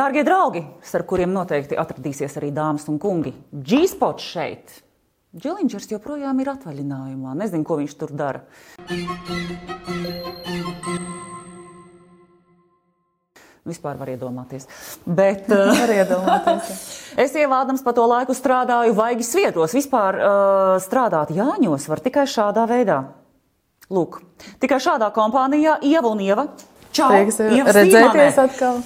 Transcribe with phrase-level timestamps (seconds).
[0.00, 4.78] Dārgie draugi, starp kuriem noteikti atradīsies arī dāmas un kungi, G-spots šeit.
[5.36, 7.34] Džiliņš joprojām ir atvaļinājumā.
[7.36, 8.40] Nezinu, ko viņš tur dara.
[13.68, 14.64] Vispār var iedomāties.
[15.04, 15.50] Bet,
[15.82, 16.80] Var iedomāties.
[17.20, 19.74] Es ievādams pa to laiku strādāju vaigi svietos.
[19.76, 23.02] Vispār uh, strādāt Jāņos var tikai šādā veidā.
[23.92, 24.22] Lūk,
[24.64, 26.46] tikai šādā kompānijā Ieva un Ieva.
[26.88, 27.10] Čau!
[27.12, 28.80] Prieks redzēties atkal.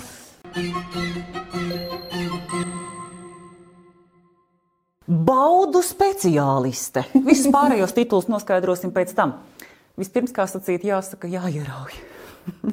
[5.05, 7.03] Baudu speciāliste.
[7.29, 9.35] Visus pārējos titulus noskaidrosim pēc tam.
[9.99, 11.99] Vispirms, kā sacīt, jāsaka, jāierauj.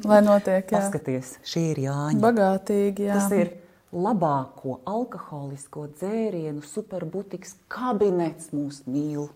[0.05, 0.77] Lai notiek, jā.
[0.77, 2.21] Paskaties, šī ir Jāņa.
[2.21, 3.17] Bagātīgi, jā.
[3.17, 3.51] Tas ir
[3.91, 9.29] labāko alkoholisko dzērienu superbutiks kabinets mūs mīl.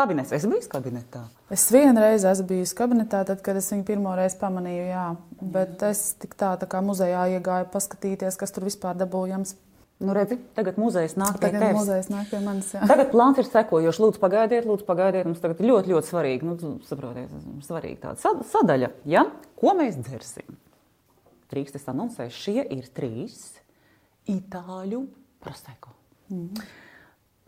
[0.00, 1.26] Kabinets, es biju kabinetā.
[1.52, 5.06] Es vienreiz esmu bijusi kabinetā, tad, kad es viņu pirmo reizi pamanīju, jā.
[5.56, 9.52] Bet es tik tā, tā kā muzejā iegāju paskatīties, kas tur vispār dabūjams.
[10.00, 11.76] Nu, redzi, tagad muzejs nāk pie Tagad tevis.
[11.82, 12.86] muzejs nāk pie manis, jā.
[12.88, 13.98] Tagad plāns ir sekojošs.
[14.00, 15.26] Lūdzu, pagaidiet, lūdzu, pagaidiet.
[15.28, 16.56] Mums tagad ļoti, ļoti svarīgi, nu,
[16.88, 17.34] saprotiet,
[17.66, 18.88] svarīga tāda sad- sadaļa.
[19.12, 19.26] Ja?
[19.60, 20.56] Ko mēs dzersim?
[21.52, 23.36] Drīkst es anoncēšu, šie ir trīs
[24.32, 25.02] itāļu
[25.44, 25.92] proseko.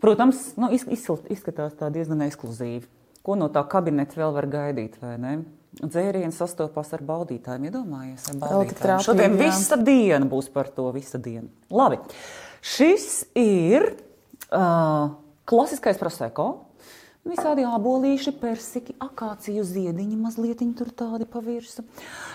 [0.03, 2.83] Protams, nu, izskatās tā diezgan ekskluzīvi.
[3.23, 4.97] Ko no tā kabineta vēl var gaidīt?
[5.79, 9.03] Dzēriens sastopās ar baudītājiem, iedomājies, ar baudītājiem.
[9.05, 11.47] Šodien visa diena būs par to, visa diena.
[11.71, 12.01] Labi,
[12.59, 13.93] šis ir
[14.51, 15.15] uh,
[15.49, 16.51] klasiskais proseko.
[17.23, 21.85] Visādi abolīši, persiki, akāciju ziediņi, mazliet tur tādi pavirsa.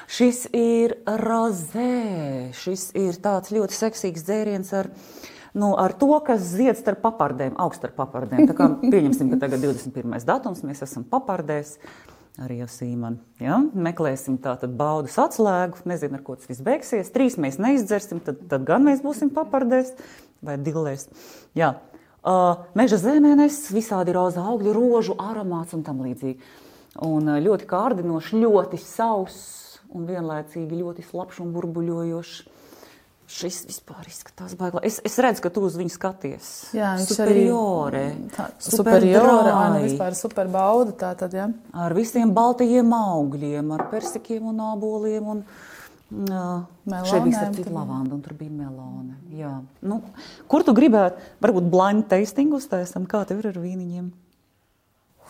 [0.09, 2.49] Šis ir rozē.
[2.57, 4.89] Šis ir tāds ļoti seksīgs dzēriens ar,
[5.55, 8.45] nu, ar to, kas zied starp papardēm, augst starp papardēm.
[8.50, 10.19] Tā kā pieņemsim, ka tagad 21.
[10.28, 11.77] datums, mēs esam papardēs.
[12.39, 13.19] Arī jau sīmani.
[13.43, 13.56] Ja?
[13.59, 15.81] Meklēsim tādu baudas atslēgu.
[15.91, 17.11] Nezinu, ar ko tas viss beigsies.
[17.11, 19.91] Trīs mēs neizdzersim, tad, tad gan mēs būsim papardēs
[20.47, 21.09] vai dilēs.
[21.59, 21.72] Jā.
[22.22, 26.39] Uh, meža zemēnes, visādi rozā augļu, rožu aromāts un tam līdzīgi.
[27.09, 29.59] Un ļoti kārdinošs, ļoti sauss
[29.95, 32.39] un vienlaicīgi ļoti slapjš un burbuļojošs.
[33.28, 34.81] Šis vispār izskatās baigā.
[34.89, 36.47] Es, es redzu, ka tu uz viņu skaties.
[36.72, 41.50] Jā, viņš superiore, arī tā, superiore, dry, vispār superbauda, tā tad, jā.
[41.77, 45.28] ar visiem baltajiem augļiem, ar persikiem un aboliem.
[45.34, 45.44] Un,
[46.33, 46.65] uh,
[47.05, 49.21] šeit bija Melonēm starp lavanda un tur bija melone.
[49.37, 49.53] Jā.
[49.84, 50.00] Nu,
[50.49, 51.21] kur tu gribētu?
[51.45, 54.09] Varbūt blind tasting uztaisam, kā tev ir ar vīniņiem?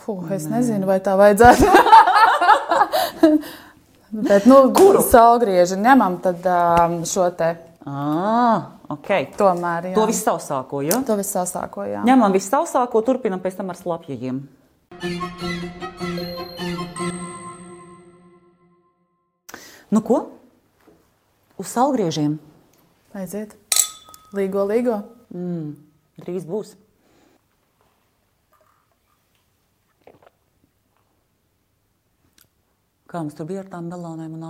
[0.05, 0.61] Fuh, es Nē.
[0.61, 1.67] nezinu, vai tā vajadzētu.
[4.29, 6.47] Bet, nu, kuru saulgrieži ņemam, tad
[7.05, 7.57] šo te
[7.87, 9.09] Ah, ok.
[9.39, 9.95] tomēr, jā.
[9.95, 10.99] To visu sausāko, ja?
[11.07, 12.03] To visu sasāko, jā.
[12.07, 14.41] Ņemam visu sausāko, turpinam pēc tam ar slapjiem.
[19.89, 20.19] Nu ko?
[21.57, 22.35] Uz salgriežiem.
[23.15, 23.55] Aiziet.
[24.35, 24.99] Līgo, līgo.
[25.33, 25.73] Mm,
[26.21, 26.75] drīz būs.
[33.09, 34.43] Kā mums tur bija ar tām melonēm un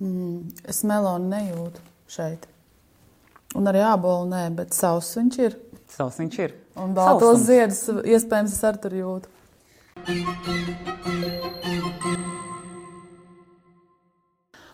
[0.00, 0.52] aboliem?
[0.64, 2.46] Es melonu nejūtu šeit.
[3.56, 5.56] Un arī ābolu nē, bet savs viņš ir.
[5.88, 6.54] Savs viņš ir.
[6.76, 9.28] Un baltos ziedus iespējams es arī tur jūtu.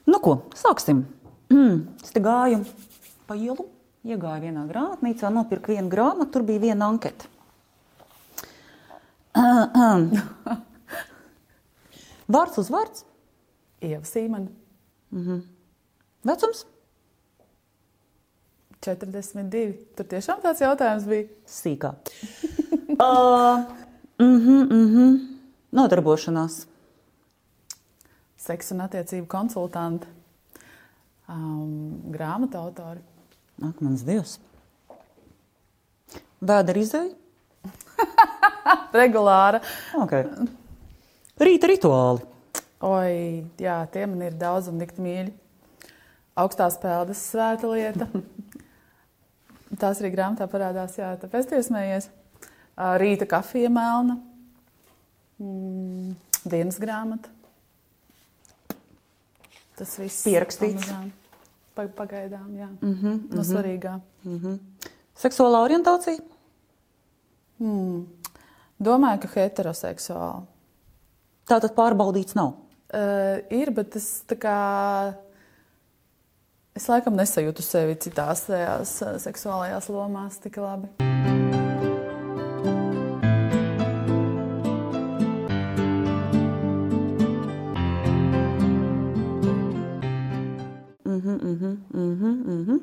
[0.02, 1.04] Nu, ko, sāksim.
[1.52, 2.64] Mm, es te gāju
[3.28, 3.68] pa ielu,
[4.02, 7.24] iegāju vienā grāmatnīcā, nopirku vienu grāmatu, tur bija viena anketa.
[12.32, 13.04] Vārds uz vārds,
[13.82, 14.06] Ieva
[15.12, 15.42] Sīmana,
[16.24, 16.64] vecums,
[18.82, 19.76] 42.
[19.96, 21.28] Tur tiešām tāds jautājums bija.
[21.46, 21.92] sīkā.
[22.98, 23.60] uh,
[24.18, 25.18] mm -hmm, mm -hmm.
[25.72, 26.66] Nodarbošanās,
[28.36, 30.06] Seksa un attiecību konsultanti,
[31.28, 33.00] um, grāmatu autori.
[33.62, 34.40] ak, mans dievs.
[36.40, 37.14] Vēda izēja.
[39.02, 39.60] Regulāra.
[39.94, 40.24] Okay.
[41.38, 42.31] Rīta rituāli.
[42.82, 45.30] Oi, jā, tie man ir daudz un dikti mīļi.
[46.42, 48.08] Augstās peldas svēta lieta.
[49.80, 52.08] Tās arī grāmatā parādās, jā, tāpēc tu iesmējies.
[52.98, 54.16] Rīta kafija melna,
[55.38, 56.16] mm,
[56.48, 57.30] dienas grāmata.
[59.78, 60.88] Tas viss Pierakstīts.
[60.88, 61.12] pamazām.
[61.76, 62.68] Pa, pagaidām, jā.
[62.80, 64.00] Mm -hmm, no svarīgā.
[65.16, 66.18] Seksuālā orientācija.
[67.58, 68.06] Hmm.
[68.82, 70.46] Domāju, ka heteroseksuāli.
[71.46, 72.54] Tā tad pārbaudīts nav.
[72.92, 74.54] Uh, ir, bet es tā kā.
[76.76, 80.90] Es laikam nesajūtu sevi citās tajās uh, seksuālajās lomās tik labi.
[91.08, 92.76] Mhm,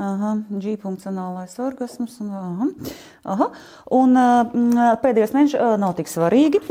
[0.00, 2.16] Aha, G-funkcionālais orgasms.
[2.24, 2.70] Un, aha,
[3.28, 3.50] aha.
[3.92, 6.64] un uh, pēdējais mēnesis nav tik svarīgi.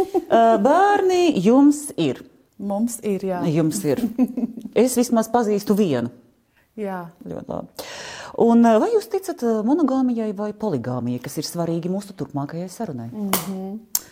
[0.66, 2.26] Bērni jums ir.
[2.62, 3.42] Mums ir, jā.
[3.50, 4.04] Jums ir.
[4.82, 6.12] Es vismaz pazīstu vienu.
[6.80, 7.04] jā.
[7.28, 7.88] Ļoti labi.
[8.40, 13.10] Un, uh, vai jūs ticat uh, monogāmijai vai poligāmijai, kas ir svarīgi mūsu turpmākajai sarunai?
[13.12, 14.06] Mm.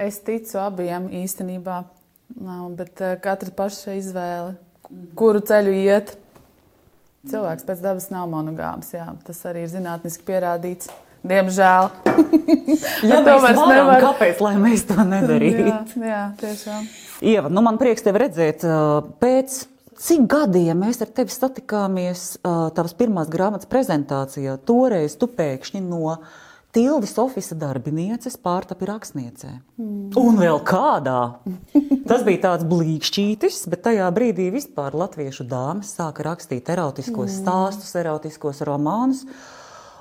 [0.00, 1.80] Es ticu abiem īstenībā,
[2.78, 4.54] bet uh, katra paša izvēle,
[5.18, 6.14] kuru ceļu iet.
[7.28, 8.94] Cilvēks pēc dabas nav monogāms.
[8.94, 9.10] Jā.
[9.26, 10.88] Tas arī ir zinātniski pierādīts.
[11.26, 11.90] Diemžēl.
[13.06, 14.02] Ja to mēs varam, nevar.
[14.02, 15.66] kāpēc lai mēs to nedarītu?
[15.68, 16.86] jā, jā, tiešām.
[17.30, 18.64] Ieva, nu man prieks tevi redzēt.
[18.66, 19.56] uh, Pēc
[20.00, 24.56] cik gadiem mēs ar tevi satikāmies uh, tavas pirmās grāmatas prezentācijā?
[24.66, 26.16] Toreiz tu pēkšņi no
[26.70, 29.48] Tildes oficiāla darbinieces pārtapi rakstniecē.
[29.80, 30.12] Mm.
[30.20, 31.40] Un vēl kādā.
[32.06, 37.40] Tas bija tāds blīkšķītis, bet tajā brīdī vispār latviešu dāmas sāka rakstīt erotiskos mm.
[37.40, 39.24] stāstus, erotiskos romānus.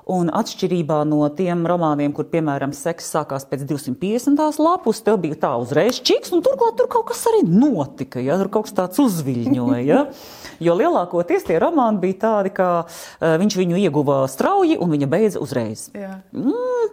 [0.09, 4.57] Un atšķirībā no tiem romāniem, kur, piemēram, seks sākās pēc 250.
[4.57, 8.49] lapus, tev bija tā uzreiz čiks, un turklāt tur kaut kas arī notika, ja tur
[8.49, 9.83] kaut kas tāds uzviļņoja.
[9.85, 10.05] Ja?
[10.59, 15.39] Jo lielākoties tie romāni bija tādi, ka uh, viņš viņu ieguva strauji un viņa beidza
[15.39, 15.85] uzreiz.
[15.95, 16.17] Jā.
[16.35, 16.89] Mm.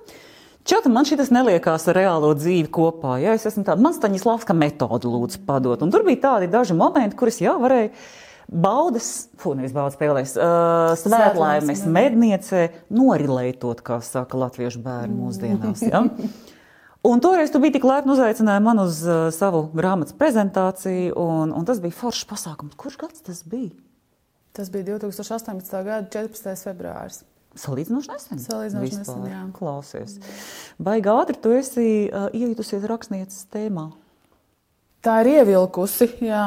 [0.67, 3.17] Čata, man šis neliekās ar reālo dzīvi kopā.
[3.23, 3.35] Ja?
[3.35, 5.83] Es esmu tāda, man Staņislavska metode lūdzu padot.
[5.83, 7.91] Un tur bija tādi daži momenti, kurus jā, varēja
[8.49, 15.83] baudas, fu, nevis baudas spēlēs, uh, svētlaimes medniecē norilētot, kā saka latviešu bērni mūsdienās.
[15.87, 16.05] Ja?
[17.07, 21.67] Un toreiz tu biji tik laipni uzaicināja man uz uh, savu grāmatas prezentāciju, un, un
[21.69, 22.75] tas bija foršs pasākums.
[22.81, 23.71] Kurš gads tas bija?
[24.57, 25.77] Tas bija 2018.
[25.87, 26.65] gada 14.
[26.67, 27.21] februāris.
[27.57, 28.41] Salīdzinoši nesen.
[28.43, 29.45] Salīdzinoši nesen, jā.
[29.57, 30.17] Klausies.
[30.83, 33.87] Baigi ātri tu esi uh, iejutusies rakstnieces tēmā.
[35.07, 36.43] Tā ir ievilkusi, jā,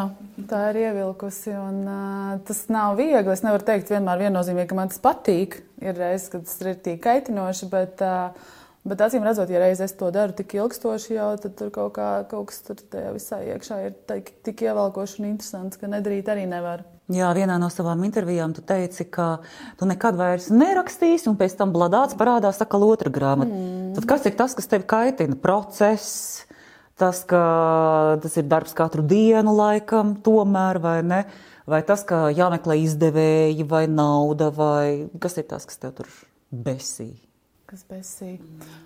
[0.50, 1.53] tā ir ievilkusi.
[1.56, 3.31] Un, uh, tas nav viegli.
[3.31, 5.61] Es nevaru teikt, vienmēr viennozīmīgi, ka man tas patīk.
[5.79, 9.95] Ir reizes, kad tas ir tik kaitinoši, bet, uh, bet acīm redzot, ja reiz es
[9.95, 12.83] to daru tik ilgstoši, jau tad tur kaut, kā, kaut kas tur
[13.15, 16.83] visā iekšā ir tik, tik ievelkoši un interesants, ka nedarīt arī nevar.
[17.15, 19.39] Jā, vienā no savām intervijām tu teici, ka
[19.79, 23.56] tu nekad vairs nerakstīsi, un pēc tam bladāts parādās atkal otra grāmata.
[23.56, 23.95] Mm.
[23.95, 25.39] Tad kas ir tas, kas tevi kaitina?
[25.39, 26.44] Process,
[27.00, 27.44] tas, ka
[28.24, 31.24] tas ir darbs katru dienu, laikam, tomēr, vai ne?
[31.69, 36.12] Vai tas, ka jāmeklē izdevēji, vai nauda, vai kas ir tas, kas tev tur
[36.50, 37.12] besī?
[37.69, 38.40] Kas besīja?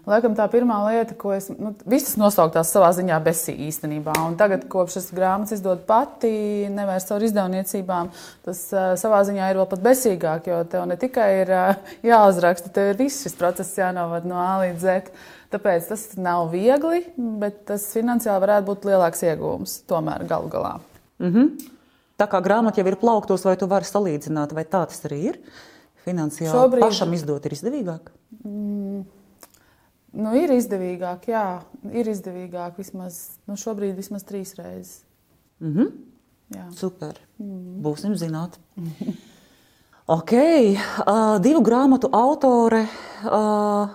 [0.03, 1.45] Laikam tā pirmā lieta, ko es.
[1.55, 4.11] Nu, visas nosauktās savā ziņā besīja īstenībā.
[4.27, 6.33] Un tagad, kopš es grāmatas izdodu pati,
[6.67, 8.11] nevis caur izdevniecībām,
[8.43, 12.73] tas uh, savā ziņā ir vēl pat besīgāk, jo tev ne tikai ir uh, jāuzraksta,
[12.75, 15.15] tev ir viss šis process jānovad no A līdz Z.
[15.53, 20.79] Tāpēc tas nav viegli, bet tas finansiāli varētu būt lielāks iegūms tomēr galu galā.
[21.21, 21.69] Mm -hmm.
[22.17, 25.39] Tā kā grāmata jau ir plauktos, vai tu vari salīdzināt, vai tā tas arī ir?
[26.05, 28.09] Finansiāli Šobrīd- pašam izdot ir izdevīgāk.
[30.13, 31.61] Nu, ir izdevīgāk, jā,
[31.91, 35.01] ir izdevīgāk vismaz nu, šobrīd vismaz trīs reizes.
[35.59, 35.91] Mm -hmm.
[36.55, 36.71] Jā.
[36.71, 37.13] Super.
[37.81, 38.57] Būsim zināt.
[40.05, 42.87] Ok, uh, divu grāmatu autore.
[43.23, 43.89] Uh,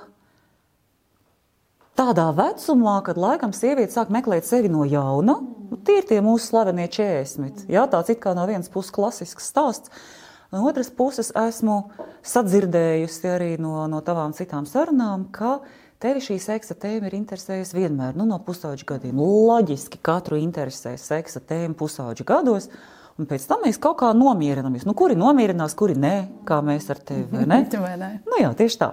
[1.98, 6.52] tādā vecumā, kad laikam sieviete sāk meklēt sevi no jauna, nu, tie ir tie mūsu
[6.52, 7.66] slavenie 40.
[7.70, 9.92] Jā, tāds it kā no vienas puses klasisks stāsts.
[10.54, 11.90] No otras puses, esmu
[12.24, 15.58] sadzirdējusi arī no, no tavām citām sarunām, ka
[16.00, 19.18] tevi šī seksa tēma ir interesējusi vienmēr, nu, no pusauģa gadiem.
[19.20, 22.70] Loģiski, katru interesē seksa tēma pusauģa gados.
[23.18, 24.86] Un pēc tam mēs kaut kā nomierinamies.
[24.86, 26.14] Nu, kuri nomierinās, kuri nē,
[26.48, 27.26] kā mēs ar tevi.
[27.32, 27.64] vai ne?
[27.84, 28.10] Vai ne?
[28.30, 28.92] Nu, jā, tieši tā.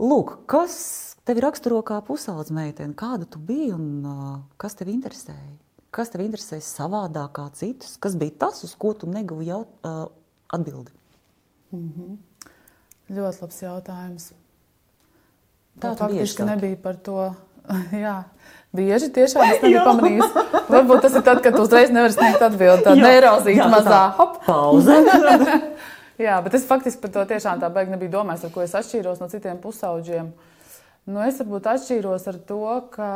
[0.00, 2.96] Lūk, kas tevi raksturo kā pusaudzes meitene?
[2.98, 5.54] Kāda tu biji un uh, kas tevi interesēja?
[5.94, 7.94] Kas tevi interesēja savādāk kā citus?
[8.02, 10.08] Kas bija tas, uz ko tu negavi jaut, uh,
[10.54, 10.92] atbildi?
[13.10, 14.26] Ļoti labs jautājums.
[15.80, 17.30] Tā faktiski nebija par to.
[18.04, 18.16] Jā,
[18.74, 20.36] bieži tiešām es nebiju pamanījis.
[20.70, 22.86] Varbūt tas ir tad, kad uzreiz nevari sniegt atbildi.
[22.86, 23.06] Tā Jā.
[23.06, 24.02] neirozīta Jā, mazā.
[24.18, 24.38] Hop.
[24.46, 24.98] Pauze.
[26.26, 29.22] Jā, bet es faktiski par to tiešām tā baigi nebiju domājis, ar ko es atšķīros
[29.22, 30.32] no citiem pusauģiem.
[31.10, 32.64] Nu, es varbūt atšķīros ar to,
[32.94, 33.06] ka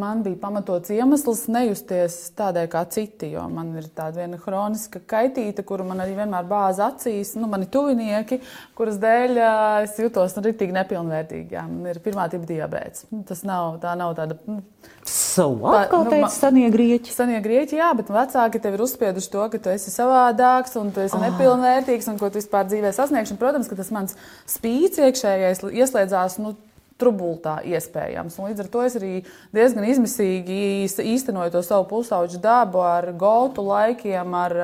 [0.00, 5.64] man bija pamatots iemesls nejusties tādai kā citi, jo man ir tāda viena kroniska kaitīte,
[5.66, 8.40] kuru man arī vienmēr bāza acīs, nu, mani tuvinieki,
[8.78, 9.40] kuras dēļ
[9.84, 11.56] es jutos nu, rītīgi nepilnvērtīgi.
[11.56, 13.08] Jā, man ir pirmā tipa diabēts.
[13.12, 14.38] Nu, Tas nav, tā nav tāda.
[14.48, 14.62] Nu,
[15.06, 17.12] so, what, kā nu, teica senie grieķi?
[17.14, 21.04] Senie grieķi, jā, bet vecāki tev ir uzspieduši to, ka tu esi savādāks un tu
[21.04, 21.22] esi oh.
[21.28, 23.36] nepilnvērtīgs un ko tu vispār dzīvē sasniegsi.
[23.36, 24.18] Un, Protams, ka tas mans
[24.50, 26.40] spīts iekšējais ieslēdzās.
[26.42, 26.56] Nu,
[27.00, 28.38] Trubultā iespējams.
[28.38, 29.12] Un līdz ar to es arī
[29.56, 34.56] diezgan izmisīgi īs- īstenoju to savu pusauģu dabu ar goltu laikiem, ar,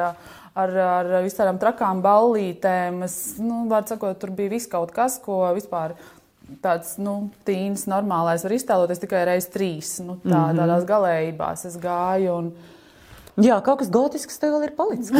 [0.55, 3.03] ar, ar visām trakām ballītēm.
[3.09, 5.97] Es, nu, sakot, tur bija viss kaut kas, ko vispār
[6.63, 9.97] tāds nu, tīns, normālais var iztēloties tikai reizes trīs.
[10.01, 10.59] Nu, tā, mm -hmm.
[10.61, 12.39] Tādās galējībās es gāju.
[12.39, 12.53] Un,
[13.45, 15.11] Jā, kaut kas gotisks tev vēl ir palicis.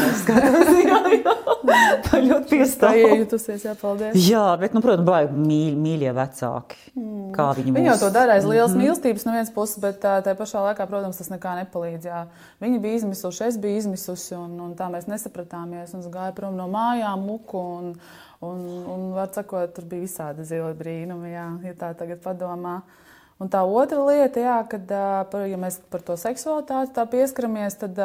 [0.89, 1.35] jā, jā.
[2.07, 2.95] Tā ļoti piestāv.
[2.95, 4.17] Tā iejutusies, jā, paldies.
[4.25, 6.79] Jā, bet, nu, protams, baigi mīļ, mīļie vecāki.
[6.97, 7.27] Mm.
[7.37, 7.77] Kā viņi mūs...
[7.77, 10.63] Viņi jau to dara aiz lielas mm mīlestības no vienas puses, bet tā, tā pašā
[10.71, 12.09] laikā, protams, tas nekā nepalīdz.
[12.09, 12.23] Jā.
[12.65, 15.93] Viņi bija izmisuši, es biju izmisusi, un, un tā mēs nesapratāmies.
[15.93, 17.65] Un es gāju prom no mājām, muku.
[17.81, 17.91] Un,
[18.47, 18.63] un,
[18.95, 22.81] un var sakot, tur bija visādi zili brīnumi, jā, ja tā tagad padomā.
[23.43, 24.93] Un tā otra lieta, jā, kad,
[25.45, 28.01] ja mēs par to seksualitāti pieskaramies, tad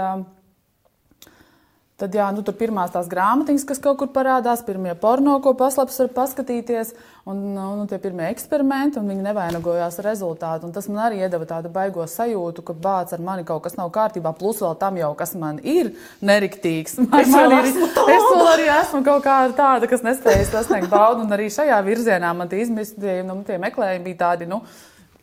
[2.01, 5.99] Tad, jā, nu, tur pirmās tās grāmatiņas, kas kaut kur parādās, pirmie porno, ko paslaps
[6.01, 6.95] var paskatīties,
[7.29, 10.65] un nu, nu tie pirmie eksperimenti, un viņi nevainagojās ar rezultātu.
[10.65, 13.93] Un tas man arī iedeva tādu baigo sajūtu, ka bāc ar mani kaut kas nav
[13.93, 15.93] kārtībā, plus vēl tam jau, kas man ir
[16.25, 16.97] neriktīgs.
[17.05, 21.27] Man, es, man ir, es vēl arī esmu kaut kā tāda, kas nespēja sasniegt baudu,
[21.27, 24.63] un arī šajā virzienā man tie izmistie, nu, tie meklējumi bija tādi, nu,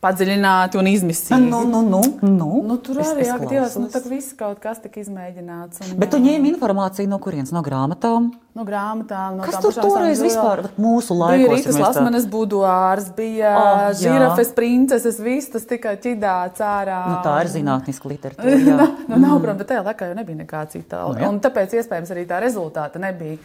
[0.02, 1.38] padziļināti un izmisīgi.
[1.48, 2.48] Nu, nu, nu, nu.
[2.66, 3.76] Nu, tur arī ir aktīvs.
[3.82, 5.82] Nu, tā viss kaut kas tika izmēģināts.
[5.82, 7.50] Un, Bet tu ņēmi informāciju no kurienes?
[7.54, 8.28] No grāmatām?
[8.58, 9.38] No grāmatām.
[9.38, 11.42] No kas tur toreiz vispār mūsu laikos?
[11.42, 17.00] Bija Rītas Lasmanes buduārs, bija oh, žirafes princeses, viss tas tika ķidāts ārā.
[17.10, 18.60] Nu, tā ir zinātniska literatūra.
[18.70, 18.78] Jā.
[18.78, 19.42] nu, nav, mm.
[19.42, 21.02] protams, bet tajā laikā jau nebija nekā cita.
[21.10, 23.38] Nu, un tāpēc iespējams arī tā rezultāta nebija.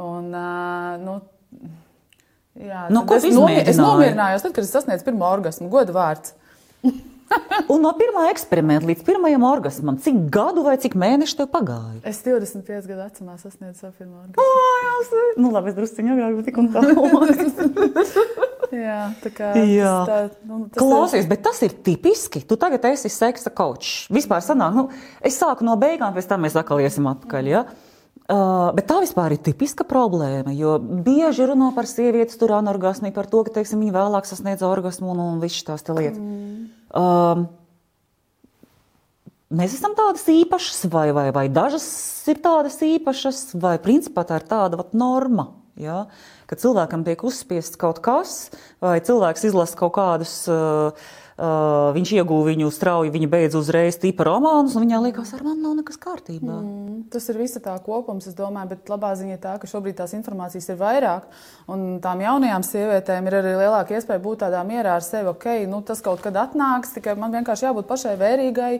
[0.00, 1.20] Un, uh, nu,
[2.60, 6.34] Jā, no, es, nomier, es nomierinājos, tad, kad es sasniedzu pirmo orgasmu, godu vārds.
[7.70, 12.00] Un no pirmā eksperimenta līdz pirmajam orgasmam, cik gadu vai cik mēneši tev pagāja?
[12.08, 14.42] Es 25 gadu vecumā sasniedzu savu pirmo orgasmu.
[14.42, 16.82] Oh, jā, nu, labi, es druskuļi agrāk, bet tik un tā.
[18.88, 19.94] jā, tā kā jā.
[20.10, 20.18] Tā,
[20.50, 21.30] nu, Klausies, ir...
[21.30, 22.42] bet tas ir tipiski.
[22.42, 24.08] Tu tagad esi seksa kočs.
[24.10, 24.88] Vispār sanāk, nu,
[25.22, 27.54] es sāku no beigām, pēc tam mēs atkal iesim atpakaļ.
[27.54, 27.62] Ja?
[27.62, 27.89] Mm.
[28.30, 33.26] Uh, bet tā vispār ir tipiska problēma, jo bieži runā par sievietes tur anorgasmu, par
[33.26, 36.20] to, ka teiksim, viņa vēlāk sasniedz orgasmu un, un visas tās lietas.
[36.22, 36.68] Mm.
[36.94, 37.42] Uh,
[39.50, 41.88] mēs esam tādas īpašas, vai, vai, vai dažas
[42.30, 45.50] ir tādas īpašas, vai principā tā ir tāda vat, norma.
[45.80, 46.04] Ja?
[46.46, 48.50] Kad cilvēkam tiek uzspiests kaut kas,
[48.82, 50.94] vai cilvēks izlasa kaut kādus uh,
[51.40, 55.62] Uh, viņš ieguva viņu strauji, viņa beidz uzreiz tipa romānus, un viņai liekas, ar mani
[55.64, 56.58] nav nekas kārtībā.
[56.58, 59.96] Mm, tas ir visa tā kopums, es domāju, bet labā ziņa ir tā, ka šobrīd
[60.02, 61.30] tās informācijas ir vairāk,
[61.72, 65.80] un tām jaunajām sievietēm ir arī lielāka iespēja būt tādā mierā ar sevi, ok, nu,
[65.80, 68.74] tas kaut kad atnāks, tikai man vienkārši jābūt pašai vērīgai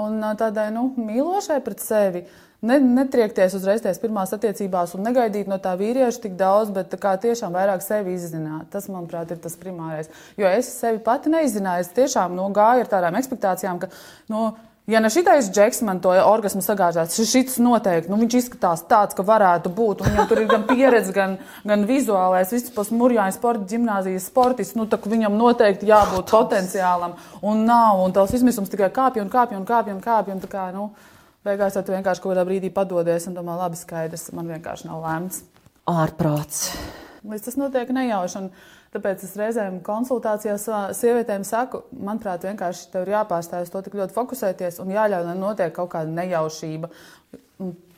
[0.00, 2.24] un tādai, nu, mīlošai pret sevi.
[2.66, 7.14] Ne, netriekties uzreiz tajās pirmās attiecībās un negaidīt no tā vīrieša tik daudz, bet kā
[7.22, 8.70] tiešām vairāk sevi izzināt.
[8.72, 10.10] Tas, manuprāt, ir tas primārais.
[10.40, 11.84] Jo es sevi pati neizzināju.
[11.84, 13.90] Es tiešām no, gāju ar tādām expectācijām, ka,
[14.32, 14.48] no,
[14.90, 19.26] ja ne šitais džeks man to orgasmu sagāžās, šis noteikti, nu, viņš izskatās tāds, ka
[19.26, 20.06] varētu būt.
[20.08, 24.78] Viņam tur ir gan pieredze, gan, gan vizuālais, vispār murjāņu sporta ģimnāzijas sportists.
[24.78, 27.18] Nu, viņam noteikti jābūt potenciālam.
[27.46, 30.34] Un nav, un tās izmisums tikai kāpj un kāpj un kāpj un kāpj.
[30.34, 30.90] Un kā, nu,
[31.46, 35.44] Beigās tu vienkārši kaut kādā brīdī padodies un domā, labi, skaidrs, man vienkārši nav lēmts.
[35.86, 36.70] Ārprāts.
[37.26, 38.48] Līdz tas notiek nejauši.
[38.96, 40.64] Tāpēc es reizēm konsultācijās
[40.96, 45.34] sievietēm saku, manuprāt, vienkārši tev ir jāpārstāj uz to tik ļoti fokusēties un jāļauj, lai
[45.38, 46.90] notiek kaut kāda nejaušība.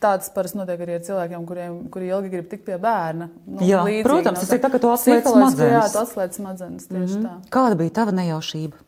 [0.02, 3.31] Tāds parasti notiek arī ar cilvēkiem, kuriem, kuri ilgi grib tikt pie bērna.
[3.47, 5.73] Nu, jā, līdzīgi, protams, tas ir tā, ka tu atslēdz smadzenes.
[5.76, 7.26] Jā, tu atslēdz smadzenes, tieši mm -hmm.
[7.26, 7.55] tā.
[7.59, 8.88] Kāda bija tava nejaušība?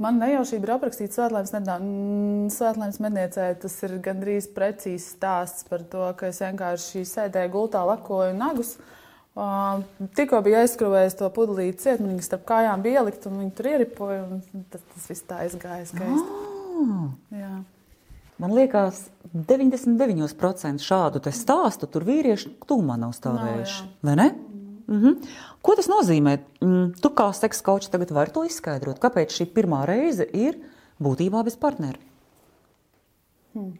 [0.00, 3.50] Man nejaušība ir aprakstīta svētlaimes, mm, svētlaimes medniecē.
[3.60, 8.78] Tas ir gandrīz precīzs stāsts par to, ka es vienkārši sēdēju gultā, lakoju nagus.
[9.36, 9.84] Uh,
[10.16, 13.68] tikko bija aizskrūvējis to pudelīti ciet, man viņa starp kājām bija ielikt, un viņi tur
[13.70, 16.40] ieripoja, un tas, tas viss tā aizgāja skaisti.
[16.80, 17.60] Oh.
[18.40, 19.04] Man liekas,
[19.36, 23.82] 99% šādu stāstu tur vīrieši tūmā nav stāvējuši.
[24.08, 24.28] Nav, ne?
[24.90, 25.16] Mm -hmm.
[25.60, 26.38] Ko tas nozīmē?
[26.64, 30.56] Mm, tu kā seksa kočs tagad vari to izskaidrot, kāpēc šī pirmā reize ir
[31.02, 32.00] būtībā bez partnera?
[33.52, 33.74] Hmm.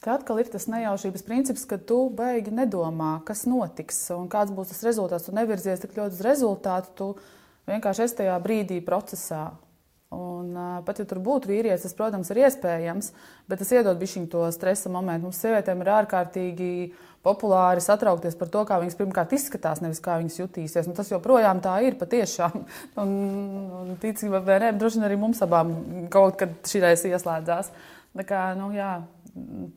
[0.00, 4.70] Tā atkal ir tas nejaušības princips, ka tu beigi nedomā, kas notiks un kāds būs
[4.72, 5.26] tas rezultāts.
[5.28, 7.08] Tu nevirzies tik ļoti uz rezultātu, tu
[7.68, 9.50] vienkārši esi tajā brīdī procesā.
[10.40, 10.56] Un,
[10.86, 13.12] pat ja tur būtu vīrietis, tas, protams, ir iespējams,
[13.50, 15.28] bet tas iedod bišķiņu to stresa momentu.
[15.28, 16.72] Mums sievietēm ir ārkārtīgi
[17.26, 20.88] populāri satraukties par to, kā viņas pirmkārt izskatās, nevis kā viņas jutīsies.
[20.88, 22.64] Un tas joprojām tā ir patiešām.
[23.00, 23.12] Un,
[23.80, 25.72] un ticība vai nē, droši vien arī mums abām
[26.12, 27.70] kaut kad šīs ieslēdzās.
[28.16, 28.98] Tā kā, nu, jā,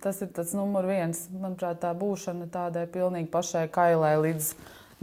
[0.03, 1.27] tas ir tas numur viens.
[1.31, 4.53] Manuprāt, tā būšana tādai pilnīgi pašai kailai līdz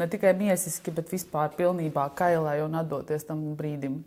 [0.01, 4.01] ne tikai miesiski, bet vispār pilnībā kailai un atdoties tam brīdim.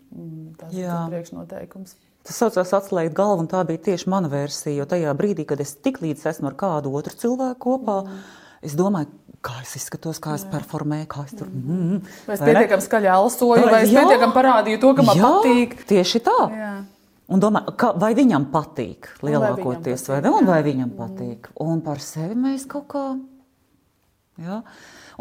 [0.60, 0.90] Tas jā.
[0.90, 1.96] ir priekšnoteikums.
[2.24, 4.78] Tas saucās atslēgt galvu, un tā bija tieši mana versija.
[4.80, 8.22] Jo tajā brīdī, kad es tik līdz esmu ar kādu otru cilvēku kopā, mm.
[8.70, 9.12] es domāju,
[9.44, 13.68] kā es izskatos, kā es performēju, kā es tur mm, vai es pietiekami skaļi alsoju,
[13.68, 15.76] vai, es pietiekami parādīju to, ka man jā, patīk.
[15.90, 16.40] Tieši tā.
[16.56, 16.74] Jā.
[17.34, 21.52] Un domā, ka, vai viņam patīk lielākoties, vai, viņam patīk, vai, ne, vai viņam patīk.
[21.66, 23.06] Un par sevi mēs kaut kā.
[24.44, 24.62] Jā.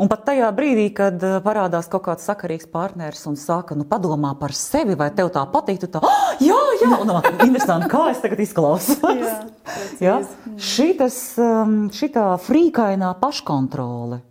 [0.01, 4.33] Un pat tajā brīdī, kad eh, parādās kaut kāds sakarīgs partneris un saka, nu, padomā
[4.41, 7.13] par sevi, vai tev tā patīk, tu tā, oh, jā, jā, un
[7.45, 9.03] interesanti, kā es tagad izklausos.
[9.03, 9.35] jā,
[10.07, 10.17] jā?
[10.57, 14.23] Šitas, um, šitā frīkainā paškontrole,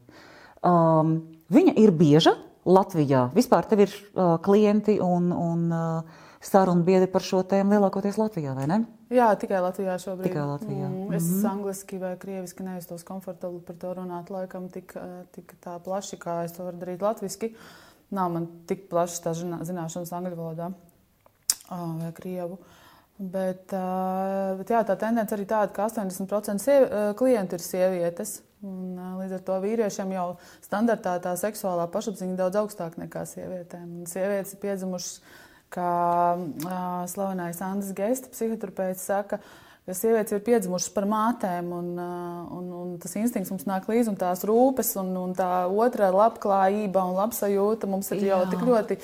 [0.66, 1.20] um,
[1.54, 3.28] viņa ir bieža Latvijā.
[3.38, 8.56] Vispār tev ir uh, klienti un, un uh, sarunu biedri par šo tēmu lielākoties Latvijā,
[8.58, 8.80] vai ne?
[9.14, 10.30] Jā, tikai Latvijā šobrīd.
[10.30, 10.88] Tikai Latvijā.
[10.88, 11.52] Mm, es mm -hmm.
[11.52, 14.94] angliski vai krieviski nejustos komfortabli par to runāt, laikam tik,
[15.32, 17.56] tik tā plaši, kā es to varu darīt latviski.
[18.10, 19.34] Nav man tik plašas tā
[19.64, 20.72] zināšanas angļu valodā
[21.70, 22.58] vai krievu.
[23.22, 23.70] Bet,
[24.58, 28.42] bet jā, tā tendence arī tāda, ka 80% sievi, klientu ir sievietes.
[28.62, 30.26] Un, līdz ar to vīriešiem jau
[30.62, 33.88] standartā tā seksuālā pašapziņa daudz augstāka nekā sievietēm.
[34.02, 35.22] Un sievietes ir piedzimušas
[35.72, 35.92] kā
[36.38, 39.40] uh, slavenais Andris Geista, psihoterapeits, saka,
[39.88, 44.12] ka sievietes ir piedzimušas par mātēm, un, uh, un, un tas instinkts mums nāk līdzi,
[44.12, 48.36] un tās rūpes, un, un tā otrā labklājība un labsajūta mums ir Jā.
[48.36, 49.00] jau tik ļoti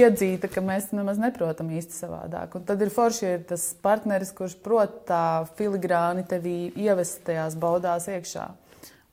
[0.00, 2.58] iedzīta, ka mēs nemaz neprotam īsti savādāk.
[2.58, 5.24] Un tad ir forši ir tas partneris, kurš prot tā
[5.60, 8.50] filigrāni tevī ievest tajās baudās iekšā.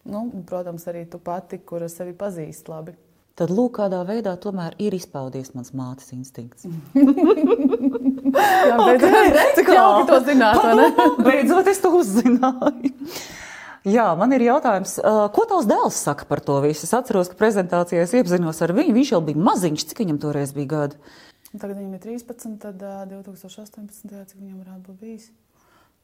[0.09, 2.97] Nu, protams, arī tu pati, kura sevi pazīst labi
[3.39, 6.67] tad lūk, kādā veidā tomēr ir izpaudies mans mātes instinkts.
[8.33, 10.89] Jā, okay, cik jauki to zināt, vai ne?
[11.27, 12.93] Beidzot, es to uzzināju.
[13.83, 14.95] Jā, man ir jautājums,
[15.35, 16.85] ko tavs dēls saka par to visu?
[16.87, 18.95] Es atceros, ka prezentācijā es iepazinos ar viņu.
[18.95, 20.95] Viņš jau bija maziņš, cik viņam toreiz bija gadi?
[21.51, 22.79] Tagad viņam ir 13, tad
[23.11, 24.07] 2018.
[24.07, 25.27] cik viņam varētu būt bijis.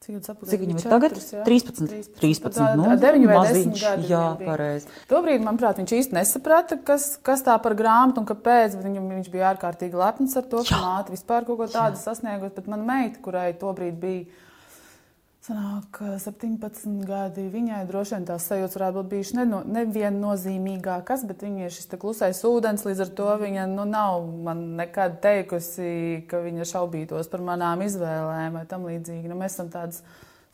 [0.00, 1.12] Cik, Cik viņam ir tagad?
[1.12, 1.42] 13.
[1.44, 2.14] 13.
[2.22, 4.06] 13 tā, nu, 9 vai 10 gadi.
[4.08, 4.88] Jā, pareizi.
[5.10, 8.78] Tobrīd, manuprāt, viņš īsti nesaprata, kas, kas tā par grāmatu un kāpēc.
[8.80, 12.56] Viņam, viņš bija ārkārtīgi lepns ar to, ka māte vispār kaut ko tādu sasniegusi.
[12.56, 14.24] Bet mana meita, kurai tobrīd bija
[15.40, 21.62] Sanāk, 17 gadi viņai droši vien tās sajūtas varētu būt bijušas neno, neviennozīmīgākas, bet viņa
[21.64, 26.66] ir šis klusais ūdens, līdz ar to viņa nu, nav man nekad teikusi, ka viņa
[26.68, 29.32] šaubītos par manām izvēlēm vai tam līdzīgi.
[29.32, 30.02] Nu, mēs esam tādas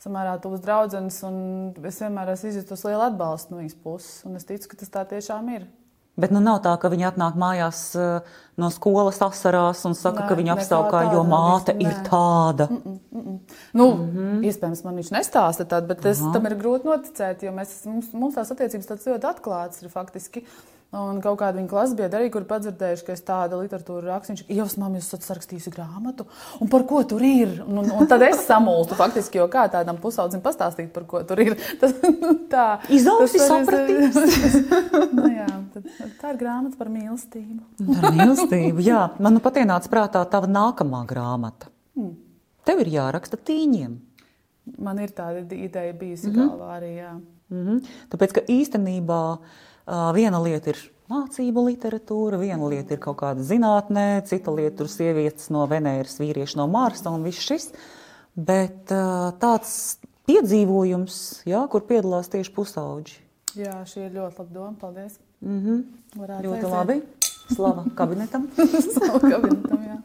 [0.05, 1.35] samērā tuvas draudzenes, un
[1.83, 5.03] es vienmēr esmu izjutusi lielu atbalstu no viņas puses, un es ticu, ka tas tā
[5.11, 5.67] tiešām ir.
[6.17, 10.29] Bet nu, nav tā, ka viņi atnāk mājās uh, no skolas asarās un saka, Nē,
[10.29, 12.65] ka viņa apskaukā, jo māte ir tāda.
[12.71, 13.59] Mm -mm, mm -mm.
[13.73, 14.45] Nu, mm -hmm.
[14.49, 18.35] Iespējams, man viņš nestāsta tādu, bet es, tam ir grūti noticēt, jo mēs, mums, mums
[18.35, 20.39] tās attiecības tāds ļoti atklātas ir faktiski.
[20.39, 24.31] Uh, Un kaut kāda viņa klases biedra arī, kur padzirdējuši, ka es tādu literatūru rakstu,
[24.31, 26.23] viņš ir, jūs, mamma, jūs esat sarakstījusi grāmatu,
[26.63, 27.57] un par ko tur ir?
[27.65, 31.43] Un, un, un tad es samulstu faktiski, jo kā tādam pusaudzim pastāstīt, par ko tur
[31.43, 31.57] ir.
[31.81, 32.79] Tas, nu, tā.
[32.87, 34.15] Izaugsmi sapratīs.
[35.17, 37.59] nu, jā, tad, tā ir grāmata par mīlestību.
[37.91, 39.03] par mīlestību, jā.
[39.19, 41.67] Man nu pat ienāca prātā tava nākamā grāmata.
[41.99, 42.15] Hmm.
[42.63, 43.99] Tev ir jāraksta tīņiem.
[44.83, 46.47] Man ir tāda ideja bijusi mm -hmm.
[46.47, 47.13] galvā arī, jā.
[47.49, 47.95] Mm -hmm.
[48.11, 49.23] Tāpēc, ka īstenībā
[49.87, 55.47] Viena lieta ir mācību literatūra, viena lieta ir kaut kāda zinātnē, cita lieta ir sievietes
[55.53, 57.69] no Venēras, vīrieši no Marsa un viss šis.
[58.35, 58.91] Bet
[59.41, 59.71] tāds
[60.27, 63.15] piedzīvojums, jā, kur piedalās tieši pusauģi.
[63.57, 64.75] Jā, šī ir ļoti laba doma.
[64.79, 65.17] Paldies.
[65.41, 65.83] Mm -hmm.
[66.19, 66.71] Varētu ļoti aiziet.
[66.71, 67.01] labi.
[67.55, 68.47] Slava kabinetam.
[68.93, 69.97] Slava kabinetam, jā.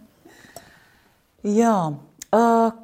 [1.43, 1.77] jā.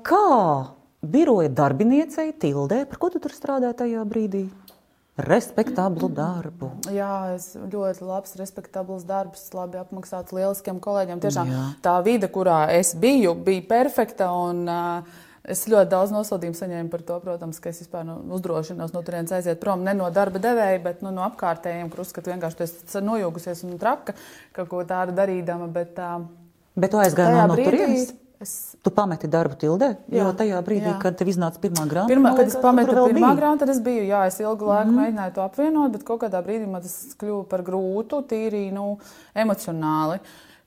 [0.02, 0.66] Kā
[1.02, 4.48] biroja darbiniecei Tildē, par ko tu tur strādāji tajā brīdī?
[5.18, 6.70] Respektablu darbu.
[6.94, 11.22] Jā, es ļoti labs, respektabls darbs, labi apmaksāts lieliskiem kolēģiem.
[11.24, 11.64] Tiešām Jā.
[11.84, 14.30] tā vide, kurā es biju, bija perfekta.
[14.48, 18.92] Un, uh, Es ļoti daudz nosodījumu saņēmu par to, protams, ka es vispār nu, uzdrošinos
[18.92, 22.66] no turienes aiziet prom ne no darba devēja, bet nu, no apkārtējiem, kur uzskatu, vienkārši
[22.66, 24.12] esmu nojūgusies un traka
[24.52, 25.70] kaut ko tādu darīdama.
[25.72, 26.26] Bet, uh,
[26.76, 28.12] bet tu aizgāji no, no turienes?
[28.38, 28.50] Es...
[28.86, 30.98] Tu pameti darbu Tildē, jā, jo tajā brīdī, jā.
[31.02, 34.20] kad tev iznāca pirmā grāmata, pirmā, kad es pametu pirmā grāmatu, tad es biju, jā,
[34.30, 35.00] es ilgu laiku mm.
[35.00, 38.92] mēģināju to apvienot, bet kaut kādā brīdī man tas kļuva par grūtu, tīri, nu,
[39.34, 40.20] emocionāli.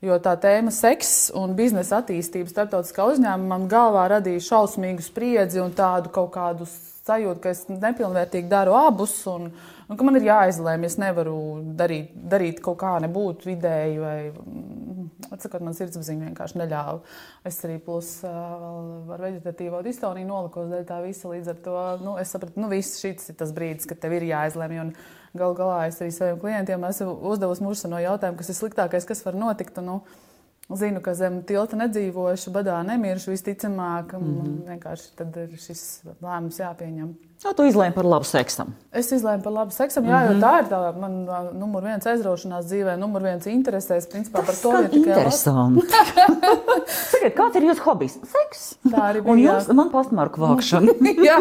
[0.03, 5.75] Jo tā tēma seks un biznesa attīstība starptautiskā uzņēmumā man galvā radīja šausmīgu spriedzi un
[5.77, 6.65] tādu kaut kādu
[7.05, 9.13] sajūtu, ka es nepilnvērtīgi daru abus.
[9.29, 9.51] Un,
[9.97, 11.35] ka man ir jāizlēma, es nevaru
[11.77, 16.99] darīt, darīt kaut kā nebūtu vidēji, vai, mm, atsakot, man sirdsapziņa vienkārši neļāva.
[17.47, 22.15] Es arī plus vēl ar veģetatīvo distoniju nolikos dēļ tā visa, līdz ar to, nu,
[22.21, 24.95] es sapratu, nu, viss šis ir tas brīdis, kad tev ir jāizlēma, un
[25.37, 29.39] gal galā es arī saviem klientiem esmu uzdevusi mūžsano jautājumu, kas ir sliktākais, kas var
[29.39, 30.29] notikt, un, nu,
[30.75, 34.13] zinu, ka zem tilta nedzīvošu, badā nemiršu visticamāk.
[34.13, 34.45] Mm Mhm.
[34.45, 34.63] -hmm.
[34.69, 37.13] Vienkārši tad ir šis lēmums jāpieņem.
[37.43, 38.75] Nu, tu izlēmi par labu seksam.
[38.93, 42.65] Es izlēmu par labu seksam, jā, jo tā ir tā man ā, numur viens aizraušanās
[42.65, 44.05] dzīvē, numur viens interesēs.
[44.11, 45.81] Principā par to vien tikai interesanti.
[47.11, 48.17] Sakiet, kāds ir jūsu hobijs?
[48.33, 48.75] Seks.
[48.91, 49.53] Tā arī Un bija.
[49.53, 50.93] jums man pastmarku vākšana.
[51.29, 51.39] Jā,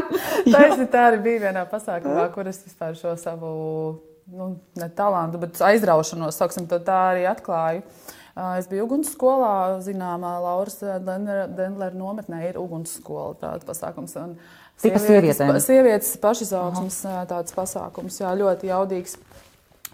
[0.53, 4.01] taisni, tā arī bija vienā pasākumā, kur es vispār šo savu
[4.33, 7.83] nu, ne talantu, bet aizraušanos, saksim, to tā arī atklāju.
[7.83, 8.20] Ā,
[8.59, 14.17] Es biju ugunsskolā, zināmā Lauras Dendlera nometnē ir ugunsskola tāds pasākums.
[14.17, 14.37] un
[14.81, 15.61] sievietes- sievietēm?
[15.61, 19.19] Sievietes pašizaugsmes ā, tāds pasākums, jā, ļoti jaudīgs.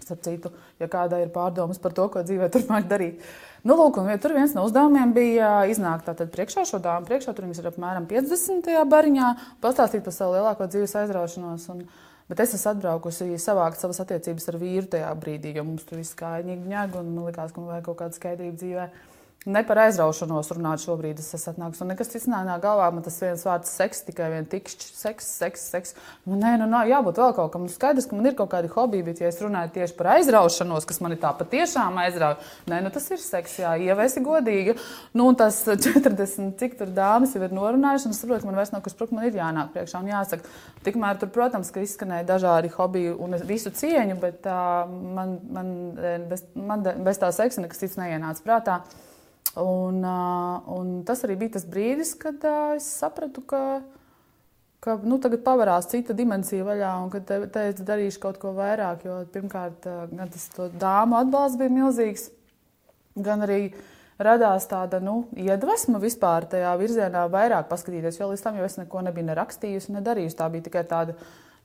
[0.07, 3.19] Starp citu, ja kādai ir pārdomas par to, ko dzīvē turpmāk darīt.
[3.67, 7.33] Nu, lūk, un, ja tur viens no uzdevumiem bija iznākt tātad priekšā šo dāmu, priekšā
[7.35, 8.85] tur viņas ir apmēram 50.
[8.87, 11.67] bariņā, pastāstīt par savu lielāko dzīves aizraušanos.
[11.73, 11.81] Un,
[12.29, 16.17] bet es esmu atbraukusi savākt savas attiecības ar vīru tajā brīdī, jo mums tur viss
[16.17, 18.89] kā ņēga, un likās, ka man vajag kaut kādu skaidrību dzīvē.
[19.47, 21.79] Ne par aizraušanos runāt šobrīd, es esmu atnākusi.
[21.85, 22.89] Un nekas cits nāk galvā.
[22.91, 25.93] Man tas viens vārds- seks, tikai viens tikšķis, seks, seks, seks.
[26.25, 27.63] Nu, nē, nu, nav jābūt vēl kaut kam.
[27.63, 30.85] Nu, skaidrs, ka man ir kaut kādi hobiji, bet, ja es runāju tieši par aizraušanos,
[30.85, 34.77] kas man ir tā patiešām aizrauja, nē, nu, tas ir seks, jā, ievēsi godīgi.
[35.13, 38.59] Nu, un tas 40, cik tur dāmas jau ir norunājuši, un es saprotu, ka man
[38.59, 40.43] vairs nav kas pruk, man ir jānāk priekšā un jāsaka.
[40.83, 46.19] Tikmēr tur, protams, ka izskanēja dažādi hobiji un visu cieņu, bet uh, man, man, eh,
[46.27, 48.81] bez, man bez tā seksa nekas cits neienāca prātā.
[49.57, 50.03] Un,
[50.69, 52.43] un tas arī bija tas brīdis, kad
[52.75, 53.61] es sapratu, ka,
[54.85, 58.53] ka nu, tagad pavērās cita dimensija vaļā, un ka te, te es darīšu kaut ko
[58.57, 59.07] vairāk.
[59.07, 62.27] Jo pirmkārt, gan tas dāmu atbalsts bija milzīgs,
[63.17, 63.71] gan arī
[64.21, 68.21] radās tāda nu, iedvesma vispār tajā virzienā vairāk paskatīties.
[68.21, 70.37] Jo līdz tam jau es neko nebiju ne rakstījusi, ne darījusi.
[70.37, 71.17] Tā bija tikai tāda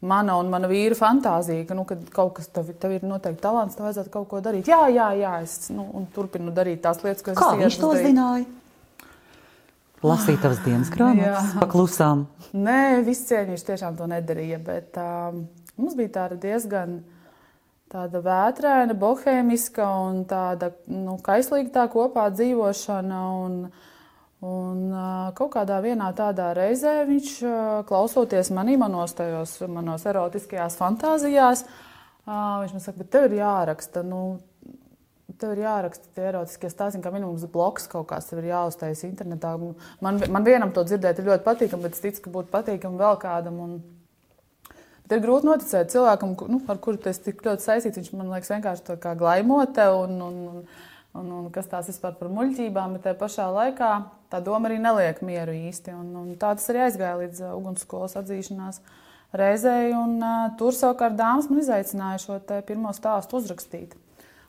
[0.02, 3.76] mana un mana vīra fantāzija, ka nu, kad kaut kas tev, tev ir noteikti talants,
[3.78, 4.70] tev vajadzētu kaut ko darīt.
[4.70, 7.92] Jā, jā, jā es nu, un turpinu darīt tās lietas, kas Kā es viņš to
[8.00, 8.48] zināja?
[10.02, 12.26] Lasīt tavas dienas grāmatas, paklusām.
[12.58, 15.44] Nē, viss cieņš tiešām to nedarīja, bet um,
[15.78, 16.98] mums bija tāda diezgan
[17.92, 23.20] tāda vētraina, bohēmiska un tāda nu, kaislīga tā kopā dzīvošana.
[23.44, 23.58] Un,
[24.42, 24.90] un
[25.38, 27.34] kaut kādā vienā tādā reizē viņš,
[27.86, 31.66] klausoties manī, manos, tajos, manos erotiskajās fantāzijās,
[32.26, 34.02] viņš man saka, bet tev ir jāraksta.
[34.06, 34.40] Nu,
[35.38, 39.54] Tev ir jāraksta tie erotiskie stāsti, kā minimums bloks kaut kāds tev ir jāuztaisa internetā.
[40.04, 43.18] Man, man vienam to dzirdēt ir ļoti patīkami, bet es ticu, ka būtu patīkami vēl
[43.22, 43.56] kādam.
[43.64, 43.72] Un...
[45.02, 47.98] Bet ir grūti noticēt cilvēkam, nu, ar kuru tas tik ļoti saistīts.
[47.98, 50.66] Viņš man liekas vienkārši tā kā glaimote un, un, un,
[51.18, 53.92] un, un kas tās vispār par muļķībām, bet tajā pašā laikā
[54.32, 55.94] tā doma arī neliek mieru īsti.
[55.94, 58.80] Un, un tā tas arī aizgāja līdz uh, ugunsskolas atzīšanās
[59.36, 59.92] reizei.
[59.96, 63.94] Un, uh, tur savukārt dāmas man izaicināja šo pirmo stāstu uzrakstīt.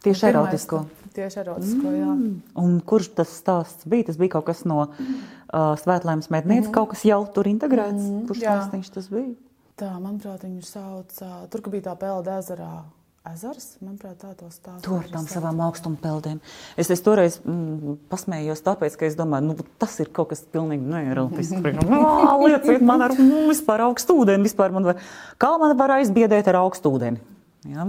[0.04, 0.82] Tieši pirmais- erotisko.
[1.16, 2.14] Tieši erotisko, jā.
[2.60, 4.10] Un kurš tas stāsts bija?
[4.10, 6.76] Tas bija kaut kas no uh, Svētlēmas mednieces, mm.
[6.76, 8.02] kaut kas jau tur integrēts.
[8.02, 8.26] Mm.
[8.28, 9.32] Kurš stāstīns tas bija?
[9.80, 12.84] Tā, manuprāt, viņu sauc, ā, tur, kur bija tā pelda ezerā.
[13.24, 14.82] Ezers, manuprāt, tā to stāsta.
[14.84, 16.42] To ar tām savām augstumpeldēm.
[16.76, 20.84] Es, es toreiz mm, pasmējos, tāpēc, ka es domāju, nu, tas ir kaut kas pilnīgi
[20.84, 21.56] neerotisks.
[21.94, 22.02] Nu,
[22.44, 24.44] Lieciet man ar nu, vispār augstu ūdeni.
[24.44, 25.00] Vispār man var,
[25.40, 27.24] kā man var aizbiedēt ar augstu ūdeni?
[27.72, 27.88] Ja?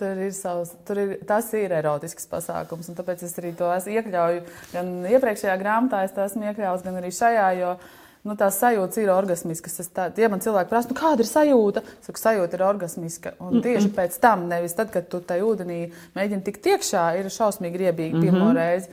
[0.00, 4.40] Tur ir savs, tur ir, tas ir erotisks pasākums, un tāpēc es arī to iekļauju.
[4.72, 7.76] Gan iepriekšējā grāmatā es to esmu iekļāvis, gan arī šajā, jo
[8.24, 9.78] nu, tās sajūtas ir orgasmiskas.
[9.84, 13.34] Es Tā, ja man cilvēki prasa, nu, kāda ir sajūta, es saku, sajūta ir orgasmiska.
[13.44, 15.80] Un tieši pēc tam, nevis tad, kad tu tajā ūdenī
[16.16, 18.90] mēģini tikt iekšā, ir šausmīgi riebīgi pirmo reizi.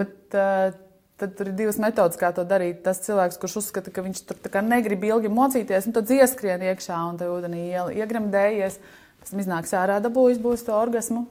[0.00, 0.80] Bet, uh,
[1.22, 2.80] Tad tur ir divas metodes, kā to darīt.
[2.82, 6.96] Tas cilvēks, kurš uzskata, ka viņš tur tā negrib ilgi mocīties, un tad ieskrien iekšā
[7.12, 7.60] un tajā ūdenī
[8.00, 8.80] iegremdējies,
[9.20, 11.28] pēc tam iznāks ārā dabūjis, būs to orgasmu.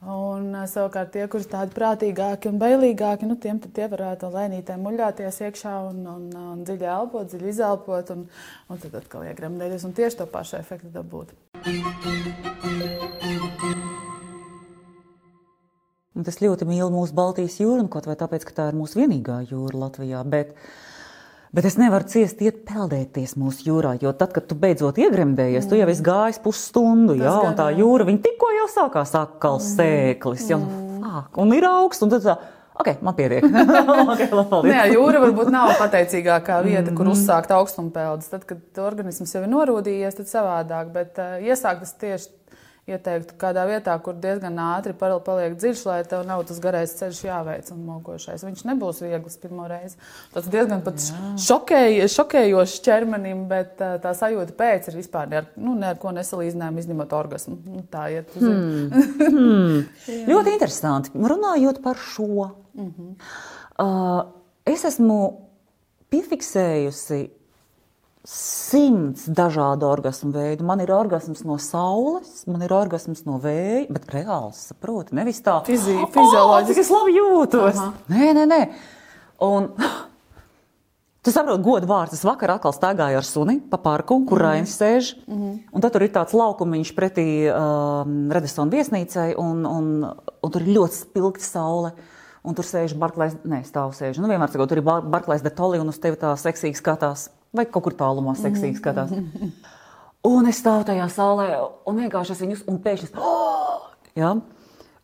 [0.00, 5.42] Un eh, savukārt tie, kuriem tādi prātīgāki un bailīgāki, nu, tiem tie varētu lēnītēm muļāties
[5.44, 8.22] iekšā un, un, un dziļi elpot, dziļi izelpot, un,
[8.72, 11.34] un tad atkal iegremdēties un tieši to pašu efektu dabūt.
[16.16, 19.02] Un tas ļoti mīl mūsu Baltijas jūru, nu, kaut vai tāpēc, ka tā ir mūsu
[19.02, 20.24] vienīgā jūra Latvijā.
[20.32, 20.56] Bet,
[21.52, 25.76] bet es nevaru ciest, iet peldēties mūsu jūrā, jo tad, kad tu beidzot iegremdējies, tu
[25.76, 30.60] jau esi gājis pusstundu, jā, un tā jūra, tikko jau sākās atkal sēklis, jau,
[31.00, 32.36] fāk, un ir augsts, un tad tā,
[32.80, 33.46] ok, man pietiek.
[34.12, 34.72] okay, labi.
[34.72, 38.30] Nē, jūra varbūt nav pateicīgākā vieta, kur uzsākt augstumpeldus.
[38.32, 40.92] Tad, kad organisms jau ir norūdījies, tad savādāk.
[40.94, 42.32] Bet uh, iesākt tas tieši
[42.94, 47.20] ieteiktu kādā vietā, kur diezgan ātri pal- paliek dziļš, lai tev nav tas garais ceļš
[47.26, 48.44] jāveic un mokošais.
[48.46, 49.98] Viņš nebūs viegls pirmo reizi.
[50.34, 51.02] Tas diezgan pat
[51.46, 56.14] šokēj, šokējošs ķermenim, bet tā sajūta pēc ir vispār ne ar, nu, ne ar ko
[56.16, 57.58] nesalīdzinājuma, izņemot orgasmu.
[57.64, 58.34] Nu, tā iet.
[58.38, 58.90] Hmm.
[59.20, 59.82] Hmm.
[60.30, 61.14] Ļoti interesanti.
[61.14, 63.12] Runājot par šo, mm -hmm.
[63.84, 64.24] uh,
[64.66, 65.20] es esmu
[66.10, 67.39] piefiksējusi
[68.26, 70.64] simts dažādu orgasmu veidu.
[70.68, 75.58] Man ir orgasms no saules, man ir orgasms no vēja, bet reāli saproti, nevis tā
[75.66, 77.76] Fizi- "Oh, fizioloģiski." cik es labi jūtos.
[77.76, 77.92] Aha.
[78.10, 78.62] Nē, nē, nē.
[79.40, 79.70] Un,
[81.22, 82.14] Tu saproti, godu vārds.
[82.16, 84.42] Es vakar atkal staigāju ar suni pa parku, kur mm.
[84.42, 85.10] Rainis sēž.
[85.28, 85.58] Mm.
[85.76, 89.90] Un tad tur ir tāds laukumiņš pretī um, Redesona viesnīcai, un, un,
[90.40, 91.92] un tur ir ļoti spilgta saule.
[92.42, 94.16] Un tur sēž Barklais, nē, stāv sēž.
[94.16, 97.28] Nu, vienmēr sakot, tur ir Bar- Barklais de Toli, un uz tevi tā seksīgi skatās.
[97.56, 99.10] Vai kaut kur tālumā seksīgi skatās.
[100.26, 101.48] Un es stāvu tajā saulē,
[101.88, 103.88] un vienkārši es viņus, un pēkšņi, oh!
[104.20, 104.34] ja?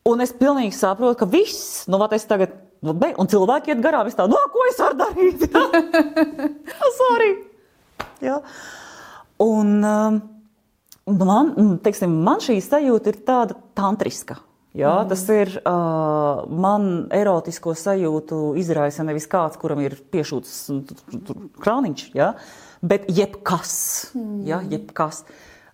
[0.07, 2.53] un es pilnīgi saprotu, ka viss, nu, vat es tagad,
[2.85, 5.47] nu, be, un cilvēki iet garām, es tā, nu, ko es varu darīt?
[7.01, 7.31] Sorry!
[8.25, 8.39] Ja?
[9.43, 10.21] Un um,
[11.25, 11.55] man,
[11.85, 14.39] teiksim, man šī sajūta ir tāda tantriska.
[14.77, 15.09] Jā, mm.
[15.09, 20.81] Tas ir uh, man erotisko sajūtu izraisa nevis kāds, kuram ir piešūts mm,
[21.25, 22.35] tur krāniņš, jā,
[22.85, 23.73] bet jebkas.
[24.19, 24.43] Mm.
[24.51, 25.23] Jā, jebkas.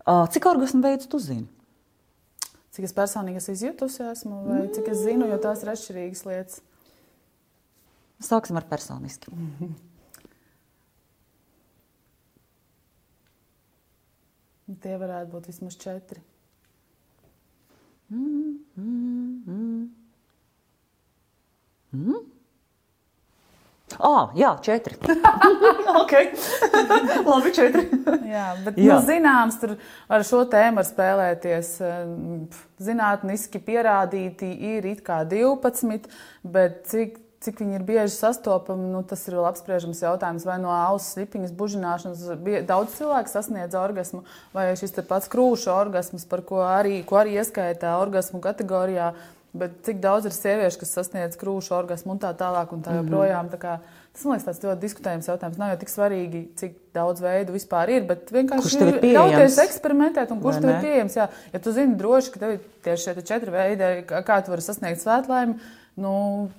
[0.03, 1.49] Uh, cik orgasmu veids tu zini?
[2.73, 6.63] Cik es personīgi esmu izjutusi, esmu, vai cik es zinu, jo tās ir atšķirīgas lietas.
[8.23, 9.29] Sāksim ar personiski.
[14.83, 16.21] Tie varētu būt vismaz četri.
[24.01, 24.97] Ah, jā, četri.
[26.03, 26.13] ok,
[27.29, 27.85] labi, četri.
[28.27, 28.97] Jā, bet Jā.
[28.97, 29.75] nu, zināms, tur
[30.13, 31.73] ar šo tēmu var spēlēties.
[31.85, 31.99] eh,
[32.49, 36.09] pf, Zinātniski pierādīti ir it kā 12,
[36.43, 40.47] bet cik, cik viņi ir bieži sastopami, nu, tas ir vēl apspriežams jautājums.
[40.49, 42.25] Vai no auss slipiņas bužināšanas
[42.69, 44.23] daudz cilvēku sasniedz orgasmu,
[44.55, 49.13] vai šis pats krūšu orgasms, par ko arī, ko arī ieskaitā orgasmu kategorijā.
[49.53, 53.51] Bet cik daudz ir sieviešu, kas sasniedz krūšu orgasmu un tā tālāk, un tā joprojām.
[53.53, 53.75] Tā kā,
[54.15, 55.59] tas man liekas tāds ļoti diskutējams jautājums.
[55.61, 60.41] Nav jau tik svarīgi, cik daudz veidu vispār ir, bet vienkārši ir ļauties eksperimentēt, un
[60.41, 61.19] kurš tev ir pieejams.
[61.21, 64.65] Jā, ja tu zini droši, ka tev ir tieši šie četri veidi, kā tu vari
[64.65, 65.61] sasniegt svētlaimi,
[66.01, 66.15] nu,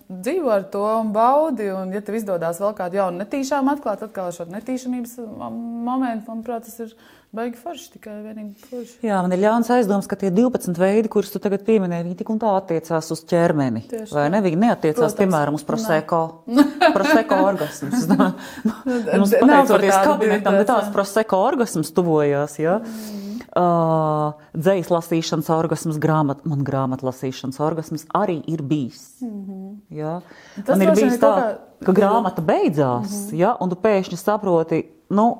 [0.10, 1.69] dzīvo ar to un baudi.
[1.74, 6.84] Un, ja tev izdodas vēl kādu jaunu netīšām atklāt, atkal šo netīšamības momentu, manuprāt, tas
[6.84, 6.93] ir
[7.34, 9.00] baigi forši, tikai vienīgi forši.
[9.08, 12.30] Jā, man ir ļauns aizdoms, ka tie 12 veidi, kurus tu tagad pieminēji, viņi tik
[12.30, 13.88] un tā attiecās uz ķermeni.
[13.89, 14.43] Tieši vai ne?
[14.46, 15.17] Viņi neatiecās, Protams.
[15.24, 16.22] piemēram, uz proseko.
[16.98, 18.06] proseko orgasmus.
[18.13, 20.93] Mums Nav par pateicoties kabinetam, bet tās jā.
[20.93, 22.60] proseko orgasmus tuvojās.
[22.62, 22.80] Ja?
[22.84, 23.22] Mm.
[23.56, 29.22] Uh, Dzējas lasīšanas orgasms, grāmat, man grāmatu lasīšanas orgasms arī ir bijis.
[29.22, 29.76] Mm -hmm.
[29.89, 30.16] ja?
[30.56, 30.63] Mhm.
[30.66, 31.86] Tas Man ir bijis tā, kā- Mhm.
[31.86, 33.36] ka grāmata beidzās, mm -hmm.
[33.38, 33.56] ja?
[33.60, 35.38] un tu pēkšņi saproti, nu,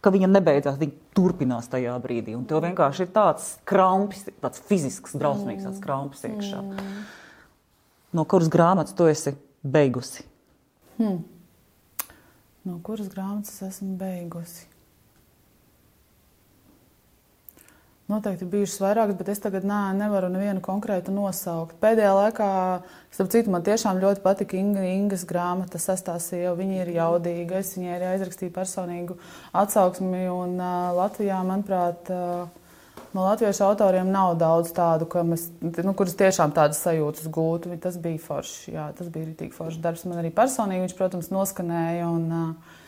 [0.00, 2.36] ka viņa nebeidzās, viņa turpinās tajā brīdī.
[2.36, 6.62] Un tev vienkārši ir tāds krampis, tāds fizisks, drausmīgs tāds krampis iekšā.
[8.12, 9.34] No kuras grāmatas tu esi
[9.66, 10.22] beigusi?
[12.64, 14.66] No kuras grāmatas esmu beigusi?
[18.04, 21.78] Noteikti bijušas vairākas, bet es tagad nā, nevaru nevienu konkrētu nosaukt.
[21.80, 22.48] Pēdējā laikā,
[23.16, 26.52] starp citu, man tiešām ļoti patika Inga, Ingas grāmata, sestā sieva.
[26.58, 29.16] Viņa ir jaudīga, es viņai arī aizrakstīju personīgu
[29.56, 30.20] atsauksmi.
[30.34, 36.52] Un, uh, Latvijā, manuprāt, uh, no latviešu autoriem nav daudz tādu, mēs, nu, kurus tiešām
[36.52, 37.72] tādas sajūtas gūtu.
[37.80, 40.04] Tas bija forši, jā, tas bija rītīgi forši darbs.
[40.10, 42.12] Man arī personīgi viņš, protams, noskanēja.
[42.12, 42.78] Un, uh,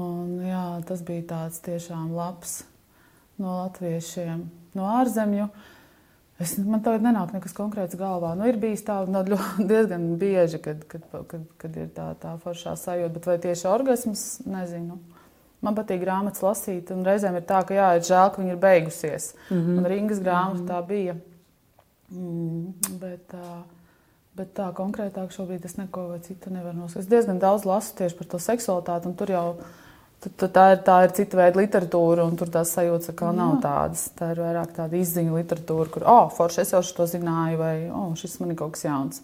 [0.00, 2.62] un, jā, tas bija tāds tiešām labs
[3.36, 5.48] no latviešiem, no ārzemju.
[6.42, 8.32] Es, man tagad nenāk nekas konkrēts galvā.
[8.38, 12.36] Nu, ir bijis tā no, ļoti- diezgan bieži, kad, kad, kad, kad ir tā, tā
[12.42, 14.98] foršā sajūta, bet vai tieši orgasms, nezinu.
[15.62, 18.62] Man patīk grāmatas lasīt, un reizēm ir tā, ka jā, ir žēl, ka viņa ir
[18.64, 19.34] beigusies.
[19.50, 19.78] Mm -hmm.
[19.78, 20.72] Un Ringas grāmata mm -hmm.
[20.72, 21.14] tā bija.
[22.10, 23.62] Mm, bet, tā,
[24.36, 27.04] bet tā konkrētāk šobrīd es neko citu nevaru nosaukt.
[27.04, 29.64] Es diezgan daudz lasu tieši par to seksualitāti, un tur jau tu-
[30.30, 34.08] tu- tā ir, tā ir cita veida literatūra, un tur tās sajūtas atkal nav tādas.
[34.18, 38.14] Tā ir vairāk tāda izziņa literatūra, kur, oh, forši es jau šo zināju, vai, oh,
[38.14, 39.22] šis man ir kaut kas jauns.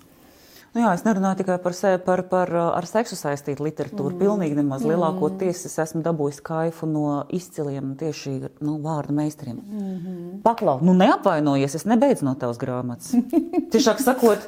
[0.75, 4.13] Nu jā, es nerunāju tikai par, se, par, par ar seksu saistītu literatūru.
[4.13, 4.19] Mm.
[4.21, 9.57] Pilnīgi nemaz lielākoties es esmu dabūjis kaifu no izciliem tieši nu, vārdu meistariem.
[9.57, 10.43] Mm -hmm.
[10.43, 13.15] Paklau, nu neapvainojies, es nebeidzu no tavas grāmatas.
[13.73, 14.39] Tiešāk sakot,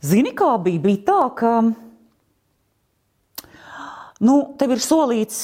[0.00, 0.80] zini, kā bija?
[0.80, 1.62] Bija tā, ka
[4.24, 5.40] nu, tev ir solīts,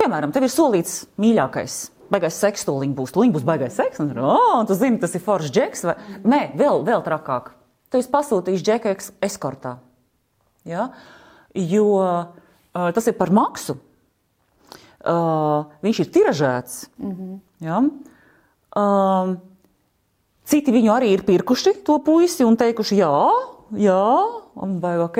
[0.00, 1.80] piemēram, tev ir solīts mīļākais
[2.12, 3.14] baigais seks, to viņa būs.
[3.16, 5.86] Viņa būs baigais seks, un oh, tu zini, tas ir foršs džeks.
[5.88, 5.96] Vai...
[6.28, 7.52] Nē, vēl, vēl trakāk.
[7.92, 8.92] Tu esi pasūtījis džeku
[9.24, 9.76] eskortā.
[10.68, 10.90] Ja?
[11.56, 13.78] Jo uh, tas ir par maksu.
[15.02, 16.76] Uh, viņš ir tiražēts.
[16.98, 17.38] Mm -hmm.
[17.66, 17.80] ja?
[18.76, 19.34] uh,
[20.44, 23.16] citi viņu arī ir pirkuši to puisi un teikuši, jā,
[23.74, 24.04] jā,
[24.54, 25.18] un vai ok.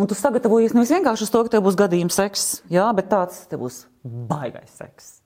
[0.00, 3.44] Un tu sagatavojies nevis vienkārši uz to, ka tev būs gadījums seks, jā, bet tāds
[3.50, 5.18] tev būs baigais seks.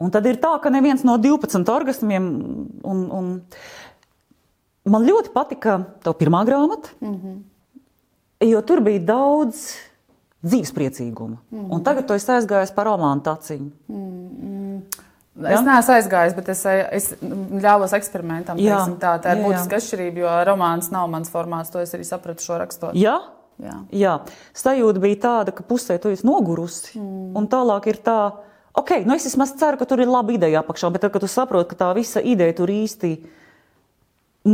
[0.00, 2.24] Un tad ir tā, ka neviens no 12 orgasmiem,
[2.84, 3.28] un, un
[4.90, 7.36] man ļoti patika tā pirmā grāmata, mm -hmm.
[8.50, 9.76] jo tur bija daudz
[10.44, 11.36] dzīvespriecīguma.
[11.50, 11.72] Mm -hmm.
[11.74, 13.70] Un tagad tu esi aizgājis par romānu taciņu.
[13.88, 15.03] Mm -hmm.
[15.34, 16.60] Es neesmu aizgājis, bet es,
[16.94, 18.58] es ļāvos eksperimentam.
[18.62, 21.72] Jā, tā, tā ir jā, būtiska atšķirība, jo romāns nav mans formāts.
[21.74, 22.94] To es arī sapratu šo rakstot.
[22.94, 23.16] Jā,
[23.58, 23.80] jā.
[23.90, 24.14] jā.
[24.54, 27.00] sajūta bija tāda, ka pusē tu esi nogurusi.
[27.00, 27.32] Mm.
[27.40, 28.18] Un tālāk ir tā,
[28.78, 31.32] ok, nu es vismaz ceru, ka tur ir laba ideja apakšā, bet tad, kad tu
[31.32, 33.16] saproti, ka tā visa ideja tur īsti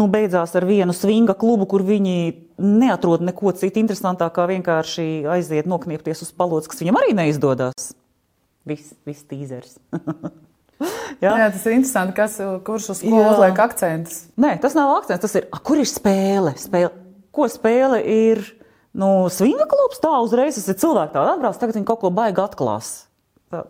[0.01, 2.19] nu, beidzās ar vienu svinga klubu, kur viņi
[2.57, 7.90] neatrod neko citu interesantāku, kā vienkārši aiziet nokniepties uz palodzes, kas viņam arī neizdodas.
[8.64, 9.77] Viss vis tīzers.
[11.21, 11.35] Jā.
[11.37, 14.23] Jā, tas ir interesanti, kas, kurš uz ko uzliek akcentus.
[14.40, 16.55] Nē, tas nav akcents, tas ir, a, kur ir spēle?
[16.61, 16.93] spēle?
[17.35, 18.40] Ko spēle ir?
[18.97, 22.43] Nu, svinga klubs tā uzreiz, tas ir cilvēki tādi atbrauc, tagad viņi kaut ko baigi
[22.43, 22.88] atklās.
[23.53, 23.62] Tā.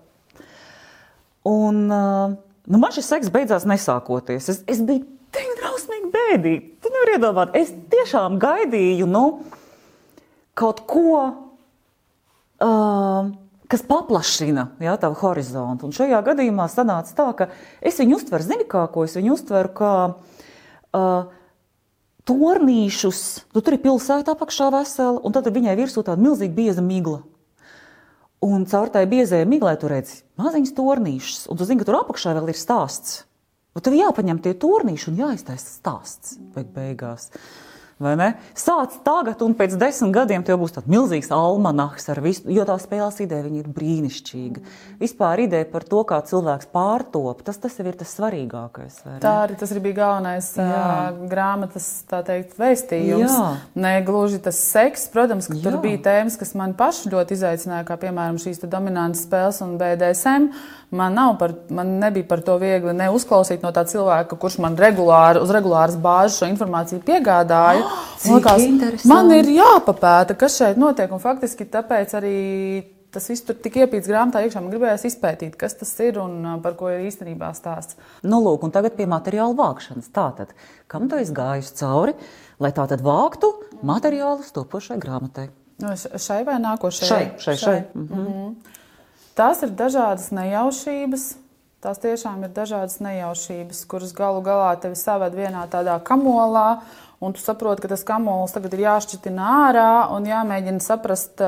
[1.51, 2.39] Un uh,
[2.71, 4.49] nu, man šis seks beidzās nesākoties.
[4.53, 6.63] Es, es biju tik drausmīgi bēdīgi.
[6.81, 9.25] Tu nevari iedomāt, es tiešām gaidīju nu,
[10.59, 11.19] kaut ko,
[12.65, 13.31] uh,
[13.71, 15.89] kas paplašina jā, tavu horizontu.
[15.89, 17.49] Un šajā gadījumā sanāca tā, ka
[17.81, 21.31] es viņu uztveru, zini, kā ko es viņu uztveru, kā uh,
[22.29, 23.23] tornīšus.
[23.55, 27.23] Nu, tur ir pilsēta apakšā vesela, un tad viņai virsū tāda milzīga bieza migla.
[28.41, 32.33] Un caur tai biezajai miglai tur redzi maziņas tornīšus, un tu zini, ka tur apakšā
[32.39, 33.25] vēl ir stāsts.
[33.77, 37.29] Un tev jāpaņem tie turnīši un jāiztaisa stāsts beig beigās.
[38.57, 42.79] Sāc tagad, un pēc desmit gadiem tev būs tāds milzīgs almanahs ar visu, jo tā
[42.81, 44.63] spēles ideja ir brīnišķīga.
[45.03, 49.03] Vispār ideja par to, kā cilvēks pārtop, tas, tas ir tas svarīgākais.
[49.21, 50.67] Tā arī tas arī bija galvenais Jā.
[50.71, 53.37] uh, grāmatas teikt, vēstījums.
[53.37, 53.53] Jā.
[53.85, 55.67] Ne gluži tas seks, protams, ka Jā.
[55.69, 60.53] tur bija tēmas, kas man paši ļoti izaicināja, kā piemēram šīs dominantas spēles un BDSM.
[60.91, 65.53] Man, par, man nebija par to viegli neuzklausīt no tā cilvēka, kurš man regulāri, uz
[65.55, 67.85] regulāras bāzes šo informāciju piegādāja.
[68.21, 71.09] Oh, likās, man ir jāpapēta, kas šeit notiek.
[71.09, 72.41] Un faktiski tāpēc arī
[73.15, 74.61] tas viss tur tik iepīts grāmatā iekšā.
[74.61, 77.97] Man gribējās izpētīt, kas tas ir un uh, par ko ir īstenībā stāsts.
[78.21, 80.11] Nu, lūk, un tagad pie materiāla vākšanas.
[80.15, 80.53] Tātad,
[80.91, 82.13] kam tu esi gājis cauri,
[82.61, 83.55] lai tā tad vāktu
[83.89, 85.49] materiālus topošai grāmatai?
[85.81, 87.09] No, nu, šai vai nākošajai?
[87.09, 87.57] Šai, šai, šai.
[87.65, 87.81] šai.
[87.95, 88.21] Mhm.
[88.21, 88.77] Mm -hmm.
[89.41, 91.23] Tās ir dažādas nejaušības.
[91.81, 96.83] Tās tiešām ir dažādas nejaušības, kuras galu galā tevi saved vienā tādā kamolā,
[97.25, 101.41] un tu saproti, ka tas kamols tagad ir jāšķitina ārā un jāmēģina saprast,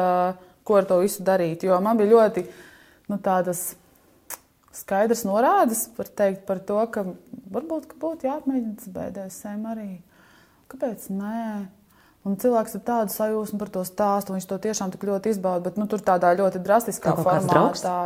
[0.64, 1.66] ko ar to visu darīt.
[1.68, 2.46] Jo man bija ļoti
[3.12, 3.74] nu, tādas
[4.72, 7.04] skaidrs norādes par, teikt, par to, ka
[7.52, 9.90] varbūt ka būtu jāapmēģina BDSM arī.
[10.72, 11.10] Kāpēc?
[11.12, 11.44] Nē.
[12.22, 15.64] Un cilvēks ir tādu sajūsmu par to stāstu, un viņš to tiešām tik ļoti izbauda.
[15.64, 17.96] Bet nu, tur tādā ļoti drastiskā tā formātā,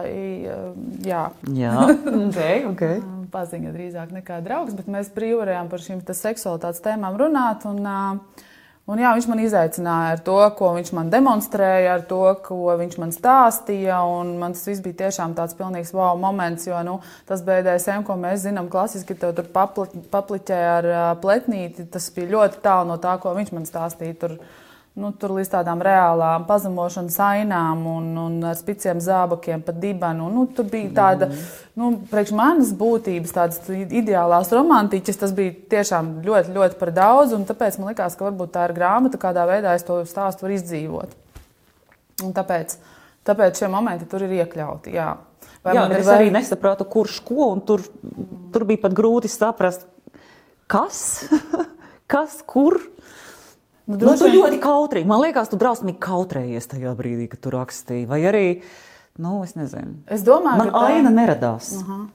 [1.04, 1.74] jā, jā.
[2.28, 3.02] okay, okay.
[3.34, 4.72] paziņa drīzāk nekā draugs.
[4.78, 7.68] Bet mēs brīvi varējām par šīm seksualitātes tēmām runāt.
[7.68, 8.45] Un, uh,
[8.86, 12.92] Un jā, viņš man izaicināja ar to, ko viņš man demonstrēja, ar to, ko viņš
[13.02, 13.96] man stāstīja.
[14.38, 18.44] Man tas viss bija tiešām tāds pilnīgs wow moments, jo nu, tas BDSM, ko mēs
[18.44, 23.66] zinām, klasiski tur papliķē ar pletnīti, tas bija ļoti tālu no tā, ko viņš man
[23.66, 24.20] stāstīja.
[24.22, 24.38] Tur,
[24.96, 30.30] nu, tur līdz tādām reālām pazemošanas ainām un, un ar spiciem zābakiem pa dibenu.
[30.32, 31.28] Nu, tur bija tāda,
[31.76, 37.44] nu, priekš manas būtības, tādas ideālās romantiķas, tas bija tiešām ļoti, ļoti par daudz, un
[37.48, 41.16] tāpēc man likās, ka varbūt tā ir grāmata, kādā veidā es to stāstu varu izdzīvot.
[42.24, 42.78] Un tāpēc,
[43.28, 45.12] tāpēc šie momenti tur ir iekļauti, jā.
[45.66, 46.16] Vai jā, es vai...
[46.22, 47.84] arī nesapratu, kurš ko, un tur,
[48.54, 49.84] tur bija pat grūti saprast,
[50.70, 51.26] kas,
[52.12, 52.78] kas, kur,
[53.86, 55.06] Nu, nu, tu ļoti kautrīgi.
[55.06, 58.08] Man liekas, tu drausmīgi kautrējies tajā brīdī, kad tu rakstīji.
[58.10, 58.46] Vai arī,
[59.22, 60.00] nu, es nezinu.
[60.10, 60.94] Es domāju, man ka tā...
[60.96, 61.70] aina neradās.
[61.78, 62.06] Uh -huh.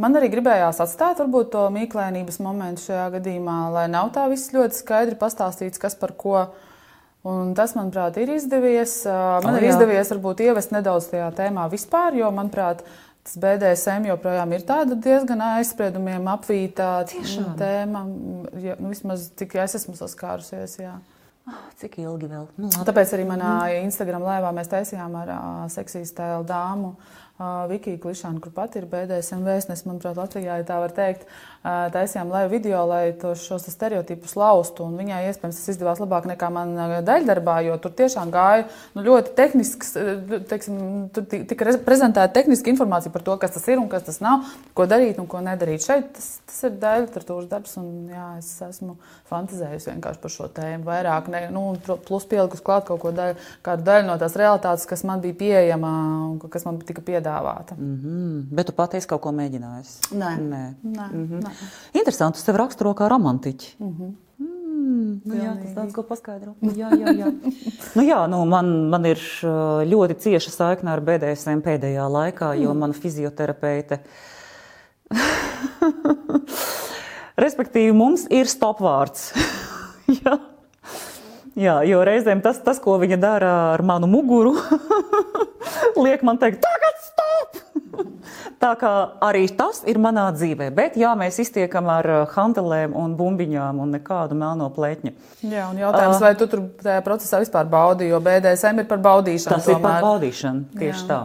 [0.00, 4.78] Man arī gribējās atstāt varbūt, to mīklainības momentu šajā gadījumā, lai nav tā viss ļoti
[4.78, 6.46] skaidri pastāstīts, kas par ko.
[7.22, 9.04] Un tas, manuprāt, ir izdevies.
[9.04, 9.74] Man oh, ir jā.
[9.74, 12.80] izdevies varbūt ievest nedaudz tajā tēmā vispār, jo, manuprāt,
[13.30, 16.88] Tas BDSM joprojām ir tāda diezgan aizspriedumiem apvītā
[17.60, 18.00] tēma,
[18.58, 20.74] ja, nu, vismaz cik es esmu saskārusies.
[20.82, 20.96] Jā.
[21.46, 22.48] Oh, Cik ilgi vēl?
[22.58, 22.88] Nu, labi.
[22.88, 23.52] Tāpēc arī manā
[23.84, 26.96] Instagram laivā mēs taisījām ar uh, seksīs tēlu dāmu.
[27.38, 31.30] Uh, Vikija Klišāna, kur pat ir BDSM vēstnes, manuprāt, Latvijā, ja tā var teikt,
[31.64, 34.86] taisījām laivu video, lai to, šos te stereotipus laustu.
[34.88, 36.72] Un viņai, iespējams, tas izdevās labāk nekā man
[37.04, 38.64] daļdarbā, jo tur tiešām gāja
[38.96, 39.92] nu, ļoti tehnisks,
[40.48, 40.78] teiksim,
[41.12, 44.20] tur ti- tika rez- prezentēta tehniska informācija par to, kas tas ir un kas tas
[44.24, 45.84] nav, ko darīt un ko nedarīt.
[45.84, 48.96] Šeit tas, tas ir daļa literatūras darbs, un jā, es esmu
[49.30, 53.84] fantazējusi vienkārši par šo tēmu vairāk, ne, nu, plus pielikus klāt kaut ko daļu, kādu
[53.86, 55.92] daļu no tās realitātes, kas man bija pieejama
[56.30, 57.76] un kas man tika piedāvāta.
[57.76, 60.14] Mm, bet tu patiesi kaut ko mēģinājusi?
[60.16, 60.32] Nē.
[60.40, 60.64] Nē.
[60.84, 61.08] Nē,
[61.44, 61.49] nē.
[61.96, 63.70] Interesanti, tu sev raksturo kā romantiķi.
[63.78, 64.10] Mm -hmm.
[64.38, 66.54] mm, nu, jā, tas daudz ko paskaidro.
[66.80, 67.32] Jā, jā, jā.
[67.94, 69.50] nu, jā nu, man, man ir uh,
[69.92, 73.98] ļoti cieša saikne ar BDSM pēdējā laikā, jo mana fizioterapeite.
[77.44, 79.32] Respektīvi, mums ir stopvārds.
[80.24, 80.38] jā.
[81.56, 84.54] jā, jo reizēm tas, tas, ko viņa dara ar manu muguru,
[86.04, 86.99] liek man teikt, tagad!
[88.62, 88.90] Tā kā
[89.24, 90.68] arī tas ir manā dzīvē.
[90.76, 95.12] Bet, jā, mēs iztiekam ar uh, hantelēm un bumbiņām un nekādu melno plētņu.
[95.40, 99.56] Jā, un jautājums, vai tu tur tajā procesā vispār baudi, jo BDSM ir par baudīšanu.
[99.56, 100.06] Tas ir par tomēr.
[100.06, 100.64] baudīšanu.
[100.76, 101.08] Tieši Jā.
[101.08, 101.20] tā.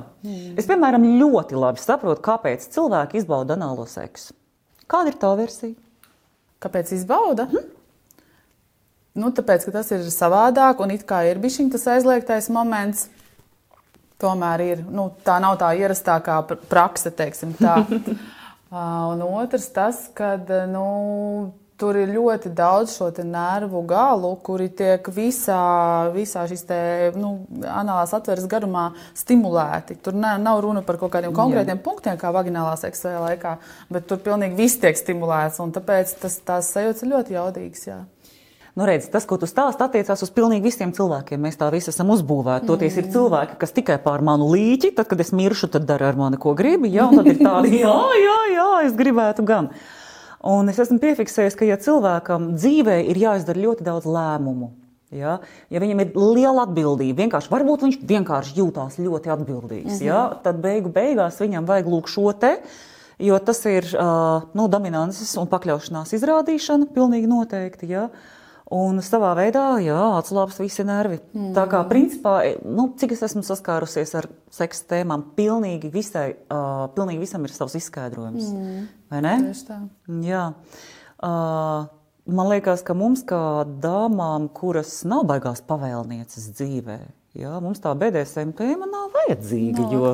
[0.56, 4.34] Es, piemēram, ļoti labi saprotu, kāpēc cilvēki izbauda anālo seksu.
[4.90, 5.76] Kāda ir tā versija?
[6.64, 7.50] Kāpēc izbauda?
[9.16, 13.10] Nu, tāpēc, ka tas ir savādāk un it kā ir bijis tas aizliegtais moments.
[14.22, 17.82] Tomēr ir, nu, tā nav tā ierastākā pr- prakse, teiksim tā.
[18.76, 20.36] Un otrs tas, ka
[20.68, 20.86] nu,
[21.80, 25.60] tur ir ļoti daudz šo te nervu galu, kuri tiek visā,
[26.16, 26.80] visā šīs te,
[27.20, 27.34] nu,
[27.68, 28.88] anālās atveres garumā
[29.18, 30.00] stimulēti.
[30.04, 33.58] Tur ne, nav runa par kaut kādiem konkrētiem punktiem, kā vaginālā seksa laikā,
[33.92, 35.62] bet tur pilnīgi viss tiek stimulēts.
[35.64, 37.88] un Tāpēc tas, tās sajūtas ir ļoti jaudīgas.
[37.92, 38.02] Jā.
[38.76, 41.40] Nu, redz, tas, ko tu stāst, attiecās uz pilnīgi visiem cilvēkiem.
[41.40, 42.68] Mēs tā visi esam uzbūvēti.
[42.68, 46.20] Toties ir cilvēki, kas tikai pār manu līķi, tad, kad es miršu, tad dara ar
[46.20, 46.92] mani, ko gribi.
[46.92, 49.72] Jā, un tad ir tādi, jā, jā, jā, es gribētu gan.
[50.44, 54.70] Un es esmu piefiksējis, ka, ja cilvēkam dzīvē ir jāizdara ļoti daudz lēmumu,
[55.16, 55.40] ja,
[55.72, 60.92] ja viņam ir liela atbildība, vienkārši, varbūt viņš vienkārši jūtās ļoti atbildīgs, ja, tad beigu
[60.94, 62.58] beigās viņam vajag lūk šo te.
[63.24, 67.88] Jo tas ir uh, nu, dominances un pakļaušanās izrādīšana, pilnīgi noteikti.
[67.94, 68.10] Ja?
[68.74, 71.20] Un savā veidā, jā, atslābst visi nervi.
[71.36, 71.52] Mm.
[71.54, 77.22] Tā kā, principā, nu, cik es esmu saskārusies ar seksa tēmām, pilnīgi, visai, uh, pilnīgi
[77.22, 78.48] visam ir savs izskaidrojums.
[78.50, 78.88] Mm.
[79.14, 79.36] Vai ne?
[79.52, 79.78] Tieši tā.
[80.26, 80.48] Jā.
[81.22, 81.86] Uh,
[82.26, 83.38] man liekas, ka mums, kā
[83.86, 87.00] dāmām, kuras nav baigās pavēlnieces dzīvē,
[87.38, 89.86] jā, mums tā BDSM tēma nav vajadzīga.
[89.86, 90.14] Nav jo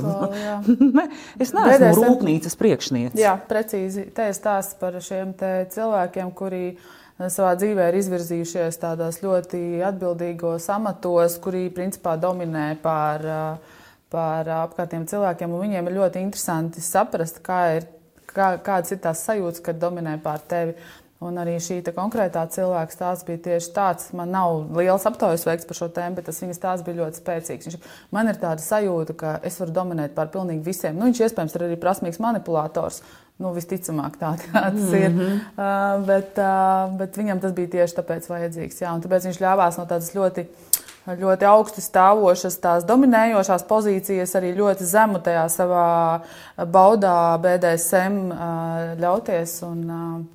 [0.99, 1.07] ne,
[1.39, 3.21] es neesmu BDSM rūpnīcas priekšniece.
[3.21, 4.09] Jā, precīzi.
[4.11, 5.31] Te ir stāsts par šiem
[5.71, 6.89] cilvēkiem, kuri eh,
[7.29, 13.77] savā dzīvē ir izvirzījušies tādos ļoti atbildīgos amatos, kuri principā dominē pār, eh,
[14.09, 15.53] pār apkārtējiem cilvēkiem.
[15.61, 17.87] Viņiem ir ļoti interesanti saprast, kā ir,
[18.25, 20.75] kā, kādas ir tās sajūtas, kad dominē pār tevi.
[21.21, 24.07] Un arī šī konkrētā cilvēka stāsts bija tieši tāds.
[24.17, 27.67] Man nav liels aptaujas veikts par šo tēmu, bet tas viņa stāsts bija ļoti spēcīgs.
[27.67, 30.97] Viņš, man ir tāda sajūta, ka es varu dominēt pār pilnīgi visiem.
[30.97, 33.03] Nu, viņš iespējams ir arī prasmīgs manipulators.
[33.41, 35.01] Nu, visticamāk, tā tas mm -hmm.
[35.01, 35.39] ir.
[35.57, 38.81] Uh, bet, uh, bet viņam tas bija tieši tāpēc vajadzīgs.
[38.81, 40.45] Jā, un tāpēc viņš ļāvās no tādas ļoti,
[41.07, 46.21] ļoti augstu stāvošas, tās dominējošās pozīcijas, arī ļoti zemu tajā savā
[46.57, 48.31] baudā BDSM
[49.01, 49.63] ļauties.
[49.63, 50.27] Un,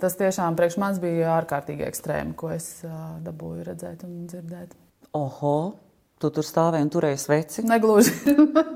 [0.00, 2.80] Tas tiešām priekš manis bija ārkārtīgi ekstrēmi, ko es
[3.20, 4.72] dabūju redzēt un dzirdēt.
[5.12, 5.74] Oho,
[6.22, 7.64] tu tur stāvēji un turēji sveci.
[7.68, 8.14] Negluži.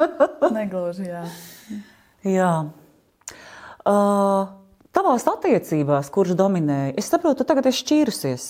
[0.58, 1.24] Negluži, jā.
[2.28, 2.50] Jā.
[3.84, 4.46] Uh,
[4.96, 8.46] tavās attiecībās, kurš dominēja, es saprotu, tu tagad esi šķīrusies.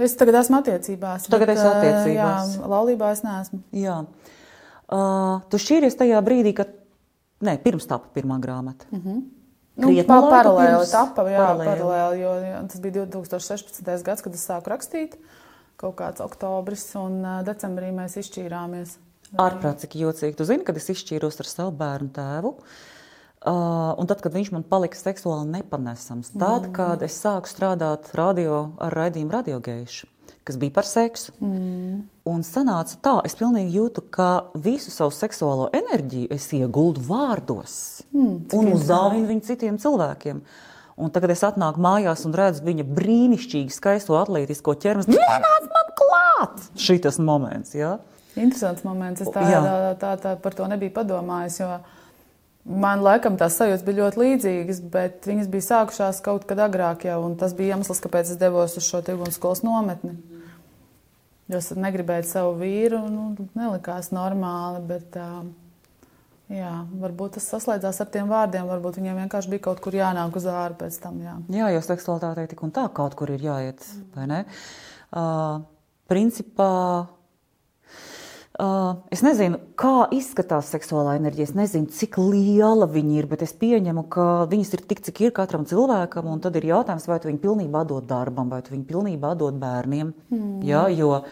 [0.00, 1.26] Es tagad esmu attiecībās.
[1.28, 2.54] Tagad bet, esi ā, attiecībās.
[2.56, 3.60] Jā, laulībā es neesmu.
[3.76, 3.98] Jā.
[4.86, 6.72] Uh, tu šķīries tajā brīdī, kad,
[7.44, 8.88] ne, pirms tapa pirmā grāmata.
[8.92, 9.24] Mm -hmm.
[9.76, 11.68] Nu, pa, paralēli tapa, jā, paralēli.
[11.68, 14.02] paralēli, jo jā, tas bija 2016.
[14.02, 15.18] gads, kad es sāku rakstīt.
[15.76, 18.96] Kaut kāds oktobris un ā, decembrī mēs izšķīrāmies.
[19.36, 20.34] Ārprāt, cik jocīgi.
[20.34, 22.48] Tu zini, kad es izšķīros ar savu bērnu tēvu.
[22.48, 22.95] Uh,
[23.46, 26.74] un tad, kad viņš man palika seksuāli nepanesams, tad, mm.
[26.74, 30.08] kad es sāku strādāt radio, ar raidījumu radiogēšu,
[30.46, 31.34] kas bija par seksu.
[31.38, 32.00] Mm.
[32.26, 37.76] Un sanāca tā, es pilnīgi jūtu, ka visu savu seksuālo enerģiju es ieguldu vārdos
[38.10, 40.42] mm, un uzdāvinu viņu citiem cilvēkiem.
[40.96, 45.14] Un tagad es atnāku mājās un redzu viņa brīnišķīgi skaisto atletisko ķermeni.
[45.14, 46.70] Nenāc man klāt!
[46.80, 47.98] Šitas moments, jā.
[48.36, 49.22] Interesants moments.
[49.22, 49.60] Es tā, Jā.
[49.62, 51.60] tā, tā, tā par to nebiju padomājis.
[51.62, 51.70] Jo
[52.66, 57.20] man laikam tās sajūtas bija ļoti līdzīgas, bet viņas bija sākušās kaut kad agrāk jau.
[57.26, 60.16] un Tas bija iemesls, kāpēc es devos uz šo tirgus skolas nometni.
[61.52, 64.82] Jo negribēt savu vīru, nu, nelikās normāli.
[64.88, 65.18] Bet,
[66.50, 68.66] jā, varbūt tas saslēdzās ar tiem vārdiem.
[68.66, 71.20] Varbūt viņiem vienkārši bija kaut kur jānāk uz ārā pēc tam.
[71.22, 73.86] Jā, jā jo seksualitātei tik un tā kaut kur ir jāiet.
[74.16, 75.62] Uh,
[76.10, 76.72] principā
[77.06, 77.15] Uh,
[79.12, 81.50] es nezinu, kā izskatās seksuālā enerģija.
[81.50, 85.34] Es nezinu, cik liela viņa ir, bet es pieņemu, ka viņas ir tik, cik ir
[85.36, 86.30] katram cilvēkam.
[86.40, 90.14] Tad ir jautājums, vai tu viņu pilnībā dod darbam, vai tu viņu pilnībā dod bērniem.
[90.32, 90.64] Mm.
[90.64, 91.28] Ja, jo uh,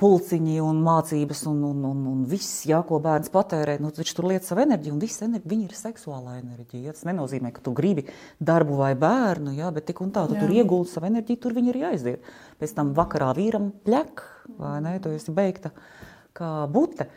[0.00, 4.32] pulciņi un mācības un, un, un, un viss, jā, ko bērns patērē, nu, viņš tur
[4.32, 6.86] liek savu enerģiju, un viss enerģija, viņa ir seksuālā enerģija.
[6.88, 6.96] Ja?
[6.96, 8.08] Tas nenozīmē, ka tu gribi
[8.40, 10.46] darbu vai bērnu, jā, bet tik un tā, tu jā.
[10.46, 12.36] tur ieguldi savu enerģiju, tur viņa ir jāiziet.
[12.62, 15.74] Pēc tam vakarā vīram pļek, vai ne, tu esi beigta.
[15.74, 16.06] Uh,
[16.36, 17.08] kā bute.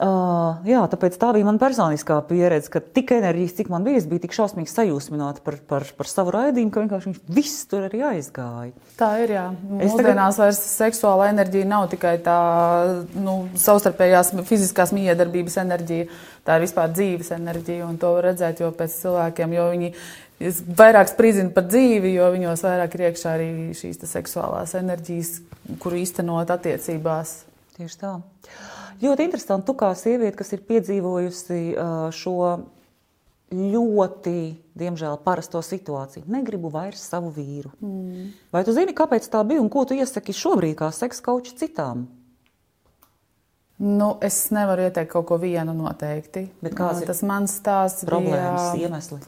[0.00, 4.06] Uh, jā, tāpēc tā bija mana personiskā pieredze, ka tik enerģijas, cik man bija, es
[4.08, 8.00] biju tik šausmīgi sajūsmināta par, par, par savu raidījumu, ka vienkārši viņš viss tur arī
[8.08, 8.72] aizgāja.
[8.98, 9.44] Tā ir, jā.
[9.60, 10.40] Mūsdienās tagad...
[10.40, 12.38] vairs seksuāla enerģija nav tikai tā
[13.12, 16.10] nu, savstarpējās fiziskās miedarbības enerģija,
[16.48, 19.94] tā ir vispār dzīves enerģija, un to var redzēt jau pēc cilvēkiem, jo viņi
[20.80, 25.36] vairāk spridzina par dzīvi, jo viņos vairāk ir iekšā arī šīs seksuālās enerģijas,
[25.78, 27.42] kuru īstenot attiecībās
[27.74, 28.12] Tieši tā.
[29.02, 31.60] Ļoti interesanti, tu kā sieviete, kas ir piedzīvojusi
[32.14, 32.36] šo
[33.54, 34.38] ļoti,
[34.78, 36.24] diemžēl, parasto situāciju.
[36.32, 37.72] Negribu vairs savu vīru.
[37.82, 38.28] Mm.
[38.54, 42.06] Vai tu zini, kāpēc tā bija un ko tu iesaki šobrīd kā seksa kauča citām?
[43.84, 46.46] Nu, es nevaru ieteikt kaut ko vienu noteikti.
[46.62, 48.06] Bet kāds ir tas mans stāsts?
[48.06, 49.18] Problēmas, bija, iemesli?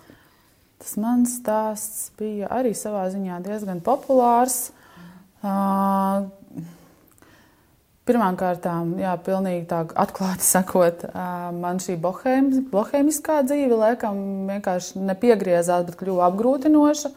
[0.82, 4.70] Tas mans stāsts bija arī savā ziņā diezgan populārs.
[5.42, 6.30] Uh,
[8.07, 8.66] Pirmkārt,
[9.00, 11.02] jā, pilnīgi tā atklāti sakot,
[11.59, 17.11] man šī bohēmiskā dzīve laikam vienkārši nepiegriezās, bet kļuva apgrūtinoša.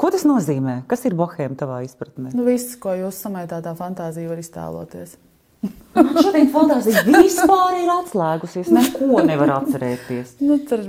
[0.00, 0.82] Ko tas nozīmē?
[0.88, 2.32] Kas ir bohēma tavā izpratnē?
[2.32, 5.16] Nu, viss, ko jūs samaitātā fantāzija var iztēloties.
[6.24, 8.70] Šodien fantāzija vispār ir atslēgusies.
[8.76, 10.38] Neko nevar atcerēties.
[10.44, 10.84] nu, tur...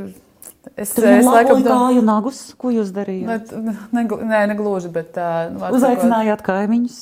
[0.78, 3.50] Es domāju, ka kāju nagus, ko jūs darījāt?
[3.58, 5.18] Ne, ne, ne, ne gluži, bet.
[5.18, 7.00] Uh, Uzaicinājāt kaimiņus?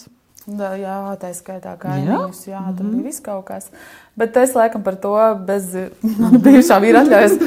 [0.50, 2.96] Da, jā, tā skaitā kaimiņus, jā, jā tur mm -hmm.
[2.96, 3.70] bija viss kaut kas.
[4.16, 5.14] Bet es laikam par to
[5.46, 5.76] bez
[6.46, 7.38] bijušā vīra atļaujas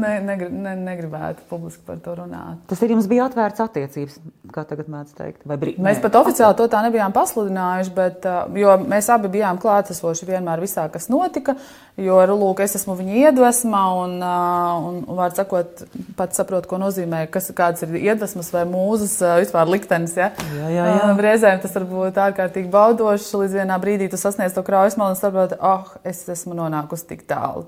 [0.00, 2.60] ne, negri, ne, negribētu publiski par to runāt.
[2.70, 4.18] Tas ir jums bija atvērts attiecības,
[4.54, 5.44] kā tagad mēdz teikt?
[5.48, 5.74] Brī...
[5.76, 6.04] Mēs Nē.
[6.06, 8.28] pat oficiāli to tā nebijām pasludinājuši, bet,
[8.58, 11.56] jo mēs abi bijām klātesoši vienmēr visā, kas notika,
[11.98, 15.84] jo, lūk, es esmu viņa iedvesma un, un, un var sakot,
[16.18, 20.30] pats saprotu, ko nozīmē, kas, kādas ir iedvesmas vai mūzes vispār liktenis, ja?
[20.56, 21.14] Jā, jā, jā.
[21.28, 25.20] Reizēm tas var būt ārkārtīgi baudošs, līdz vienā brīdī tu sasniedz to kraujas malu un
[25.20, 27.66] saproti, oh, es esmu nonākusi tik tālu.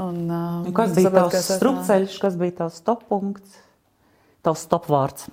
[0.00, 3.60] Un, uh, un kas bija saprot, tavs strupceļš, kas bija tavs stoppunkts,
[4.46, 5.28] tavs stopvārds?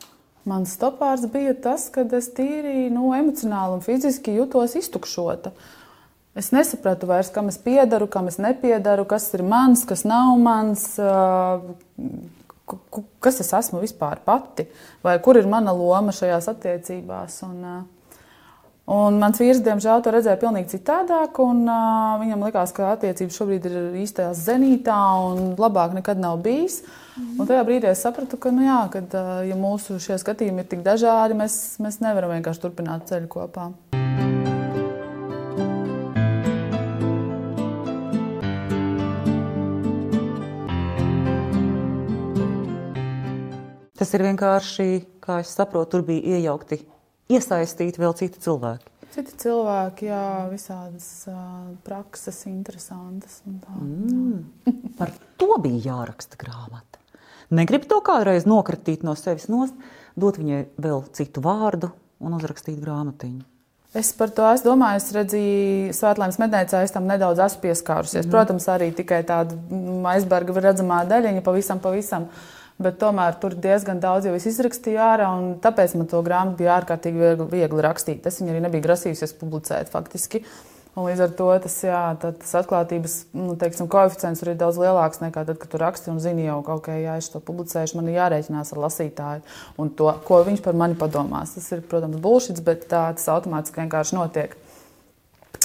[0.48, 5.52] Mans stopvārds bija tas, ka es tīri nu, emocionāli un fiziski jutos iztukšota.
[6.38, 10.86] Es nesapratu vairs, kam es piedaru, kam es nepiedaru, kas ir mans, kas nav mans,
[13.24, 14.68] kas es esmu vispār pati,
[15.04, 17.40] vai kur ir mana loma šajās attiecībās.
[17.48, 17.97] Un, uh,
[18.88, 21.42] Un mans vīrs, diemžēl, to redzēja pavisam citādāk.
[21.44, 24.96] Un, uh, viņam likās, ka attiecības šobrīd ir īstajā zenītā
[25.28, 26.86] un labāk nekad nav bijis.
[27.18, 27.34] Mm.
[27.36, 30.72] Un tajā brīdī es sapratu, ka, nu, jā, kad, uh, ja mūsu šie skatījumi ir
[30.72, 33.68] tik dažādi, mēs, mēs nevaram vienkārši turpināt ceļu kopā.
[44.00, 46.86] Tas ir vienkārši, kā es saprotu, tur bija iejaukti
[47.32, 48.94] iesaistīti vēl citi cilvēki.
[49.18, 51.40] Citi cilvēki, jā, visādas uh,
[51.86, 53.40] prakses, interesantas.
[53.48, 54.74] Tā, mm.
[55.00, 57.02] Par to bija jāraksta grāmata.
[57.56, 59.78] Negribu to kādreiz nokratīt no sevis nost,
[60.20, 63.46] dot viņai vēl citu vārdu un uzrakstīt grāmatiņu.
[63.98, 68.28] Es par to es domāju, es redzēju, Svētlēnas medniecā es tam nedaudz esmu pieskārusies.
[68.28, 68.34] Mm.
[68.36, 69.56] Protams, arī tikai tāda
[70.12, 72.28] aizberga redzamā daļiņa, pavisam, pavisam.
[72.28, 76.78] Uh, bet tomēr tur diezgan daudz jau izrakstīju ārā, un tāpēc man to grāmatu bija
[76.80, 78.26] ārkārtīgi viegli, viegli rakstīt.
[78.30, 80.44] Es viņu arī nebiju grasījusies publicēt faktiski.
[80.98, 85.44] Un līdz ar to tas, jā, tas atklātības nu, teiksim, koeficients ir daudz lielāks nekā
[85.46, 88.18] tad, kad tu raksti un zini jau, ka, okay, jā, es to publicēšu, man ir
[88.18, 89.44] jārēķinās ar lasītāju
[89.78, 91.54] un to, ko viņš par mani padomās.
[91.54, 94.58] Tas ir, protams, bullshit, bet tā, tas automātiski vienkārši notiek.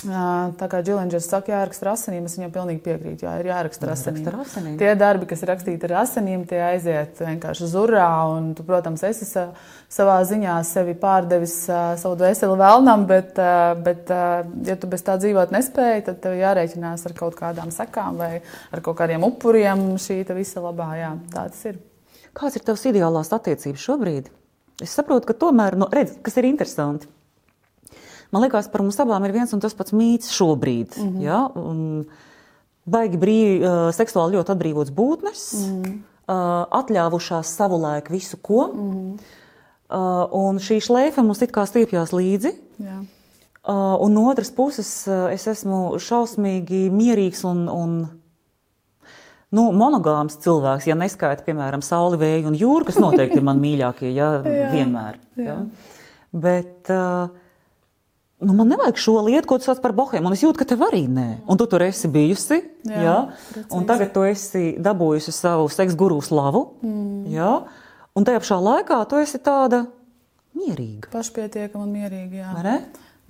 [0.02, 3.22] Tā kā Džilingers saka, jāraksta ar asinīm, es viņam pilnīgi piekrītu.
[3.22, 4.24] Jā, ir jāraksta ar asinīm.
[4.42, 4.74] Asinīm.
[4.80, 8.08] Tie darbi, kas ir rakstīti ar asinīm, tie aiziet vienkārši zurā.
[8.32, 11.54] Un, tu, protams, esi savā ziņā sevi pārdevis
[12.02, 13.38] savu dvēseli vēlnam, bet,
[13.86, 14.10] bet,
[14.66, 18.34] ja tu bez tā dzīvot nespēji, tad tev jārēķinās ar kaut kādām sekām vai
[18.74, 20.92] ar kaut kādiem upuriem šī visa labā.
[20.98, 21.78] Jā, tā tas ir.
[22.34, 24.34] Kāds ir tavs ideālās attiecības šobrīd?
[24.82, 27.06] Es saprotu, ka tomēr, nu, redz, kas ir interesanti
[28.32, 30.96] man liekas, par mums abām ir viens un tas pats mīts šobrīd.
[30.98, 31.22] Mm -hmm.
[31.22, 31.40] ja?
[31.54, 32.06] un,
[32.88, 35.98] baigi brīvi, uh, seksuāli ļoti atbrīvots būtnes, mm.
[36.26, 38.66] uh, atļāvušās savulaik visu ko.
[38.72, 39.18] Mm.
[39.92, 42.54] Uh, un šī šleifa mums it kā stiepjas līdzi.
[42.82, 43.02] Jā.
[43.62, 47.92] Uh, un no otras puses, uh, es esmu šausmīgi mierīgs un, un
[49.52, 54.08] nu, monogāms cilvēks, ja neskaita, piemēram, sauli, vēju un jūru, kas noteikti ir man mīļākie,
[54.16, 55.20] ja jā, vienmēr.
[55.36, 55.44] Jā.
[55.52, 56.00] Ja.
[56.32, 57.28] Bet uh,
[58.43, 60.82] nu, man nevajag šo lietu, ko tu sauc par bohēmu, un es jūtu, ka tev
[60.88, 61.28] arī nē.
[61.51, 63.16] Un tu tur esi bijusi, jā, jā?
[63.70, 67.30] un tagad tu esi dabūjusi savu seksu guru slavu, mm.
[67.32, 67.53] jā,
[68.18, 69.84] un tajā pašā laikā tu esi tāda
[70.59, 71.12] mierīga.
[71.14, 72.76] Pašpietiekama un mierīga, jā.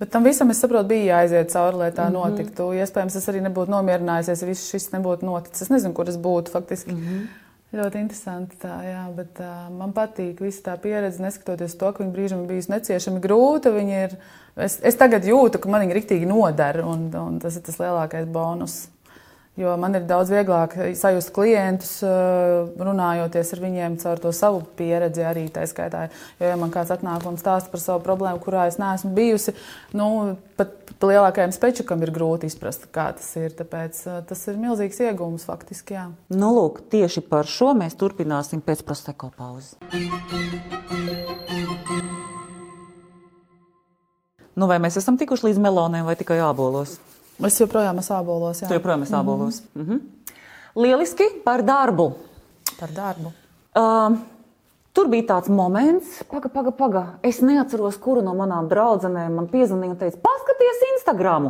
[0.01, 2.33] Bet tam visam, es saprotu, bija jāaiziet cauri, lai tā mm -hmm.
[2.33, 2.63] notiktu.
[2.73, 5.61] Iespējams, es arī nebūtu nomierinājusies, ja viss šis nebūtu noticis.
[5.61, 6.91] Es nezinu, kur es būtu faktiski.
[6.91, 7.27] Mm -hmm.
[7.73, 12.11] Ļoti interesanti tā, jā, bet uh, man patīk visa tā pieredze, neskatoties to, ka viņa
[12.11, 13.69] brīžam ir bijusi neciešami grūta.
[14.03, 14.17] Ir,
[14.55, 18.29] es, es tagad jūtu, ka man viņa riktīgi nodara, un, un tas ir tas lielākais
[18.29, 18.83] bonus.
[19.53, 25.21] Jo man ir daudz vieglāk sajust klientus, eh, runājoties ar viņiem caur to savu pieredzi
[25.29, 26.07] arī tā skaitā.
[26.39, 29.53] Jo, ja man kāds atnāk un stāsta par savu problēmu, kurā es neesmu bijusi,
[29.93, 30.73] nu, pat
[31.05, 33.53] lielākajam spečukam ir grūti izprast, kā tas ir.
[33.53, 35.99] Tāpēc eh, tas ir milzīgs iegūms faktiski.
[35.99, 36.09] Jā.
[36.33, 39.77] Nu, lūk, tieši par šo mēs turpināsim pēc proseko pauzes.
[44.55, 46.99] Nu, vai mēs esam tikuši līdz meloniem vai tikai ābolos?
[47.41, 48.61] Es joprojām esmu ābolos.
[48.61, 48.67] Jā.
[48.69, 49.61] Tu joprojām esi ābolos.
[49.61, 49.85] Mm -hmm.
[49.85, 50.81] Mm -hmm.
[50.81, 52.13] Lieliski par darbu.
[52.79, 53.33] Par darbu.
[53.75, 54.17] Uh,
[54.93, 57.01] Tur bija tāds moments, paga, paga, paga.
[57.25, 61.47] Es neatceros, kuru no manām draudzenēm man piezvanīja un teica, paskaties Instagram.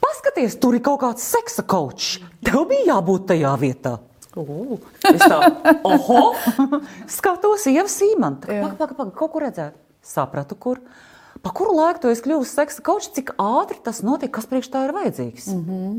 [0.00, 2.22] Paskaties, tur ir kaut kāds seksa kočs.
[2.44, 3.98] Tev bija jābūt tajā vietā.
[4.36, 4.78] Uh,
[5.12, 5.42] es tā,
[5.84, 6.22] oho,
[7.18, 8.48] skatos, Ieva Sīmanta.
[8.48, 9.76] Paga, paga, paga, kaut kur redzēt.
[10.00, 10.80] Sapratu, kur.
[11.46, 14.82] Pa kuru laiku tu esi kļuvusi seksa kočs, cik ātri tas notiek, kas priekš tā
[14.88, 15.46] ir vajadzīgs?
[15.52, 15.98] Mm -hmm.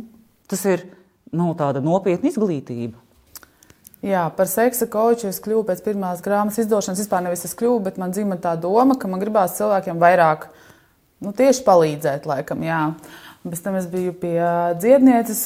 [0.52, 0.84] Tas ir
[1.32, 3.00] nu, tāda nopietna izglītība.
[4.04, 7.00] Jā, par seksa koču es kļuvu pēc pirmās grāmatas izdošanas.
[7.00, 10.50] Vispār nevis es kļuvu, bet man dzima tā doma, ka man gribās cilvēkiem vairāk
[11.20, 12.64] nu, tieši palīdzēt, laikam.
[12.64, 12.82] Jā.
[13.46, 14.38] Pēc tam es biju pie
[14.82, 15.42] dziednieces,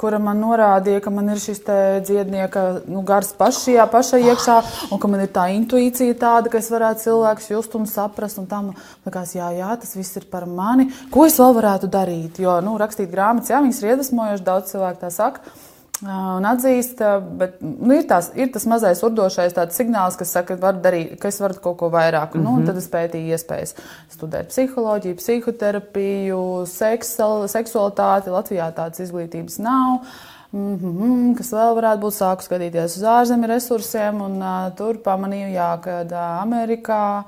[0.00, 1.60] kura man norādīja, ka man ir šis
[2.06, 4.56] dziednieka nu, gars pašajā, pašā iekšā,
[4.90, 8.40] un ka man ir tā intuīcija tāda, ka es varētu cilvēkus just un saprast.
[8.42, 8.72] Un tam
[9.06, 10.88] likās, jā, jā, tas viss ir par mani.
[11.14, 12.42] Ko es vēl varētu darīt?
[12.42, 15.54] Jo, nu, rakstīt grāmatas, jā, viņas ir iedvesmojošas, daudz cilvēku tā saka
[16.02, 16.98] un atzīst,
[17.38, 21.40] bet nu, ir, tās, ir tas mazais urdošais signāls, kas saka, var darīt, ka es
[21.40, 22.34] varu kaut ko vairāk.
[22.34, 22.58] Mm -hmm.
[22.60, 23.74] nu, tad es pētīju iespējas
[24.10, 28.30] studēt psiholoģiju, psihoterapiju, seksual, seksualitāti.
[28.30, 30.04] Latvijā tādas izglītības nav.
[30.52, 35.48] Mm -hmm, kas vēl varētu būt sāku skatīties uz ārzemju resursiem, un uh, tur pamanīju,
[35.54, 37.24] jā, ka uh, Amerikā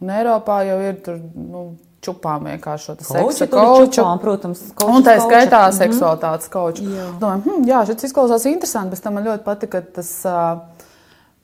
[0.00, 1.20] un Eiropā jau ir tur.
[1.34, 4.04] Nu, čupām vienkārši šo seksa kauču.
[4.22, 5.78] Protams, un tā skaitā mm -hmm.
[5.78, 6.82] seksualitātes kauču.
[6.82, 10.24] Jā, Domāju, hm, jā šis izklausās interesanti, bet tam man ļoti patika tas.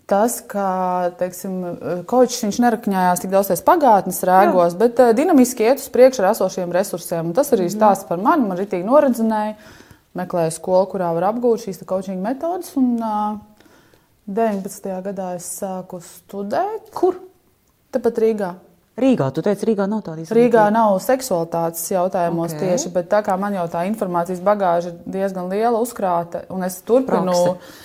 [0.07, 1.65] Tas, ka teiksim,
[2.07, 4.79] kočs viņš nerakņājās tik daudz pagātnes rēgos, Jā.
[4.79, 7.27] bet uh, dinamiski iet uz priekšu ar esošiem resursiem.
[7.27, 7.75] Un tas arī mhm.
[7.75, 8.47] stāsta par mani.
[8.47, 9.57] Man arī tīk noredzinēja,
[10.15, 12.71] meklēju skolu, kurā var apgūt šīs coaching metodas.
[12.77, 13.41] Un uh,
[14.27, 15.03] 19.
[15.03, 16.87] gadā es sāku studēt.
[16.95, 17.19] Kur?
[17.91, 18.55] Tepat Rīgā.
[18.97, 20.39] Rīgā, tu teici, Rīgā nav tādas izglītības.
[20.39, 22.71] Rīgā nav seksualitātes jautājumos okay.
[22.71, 26.79] tieši, bet tā kā man jau tā informācijas bagāža ir diezgan liela uzkrāta, un es
[26.87, 27.35] turpinu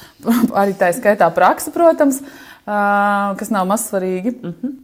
[0.61, 2.21] arī tā skaitā praksi, protams,
[2.63, 4.37] kas nav mazsvarīgi.
[4.37, 4.79] Mm -hmm.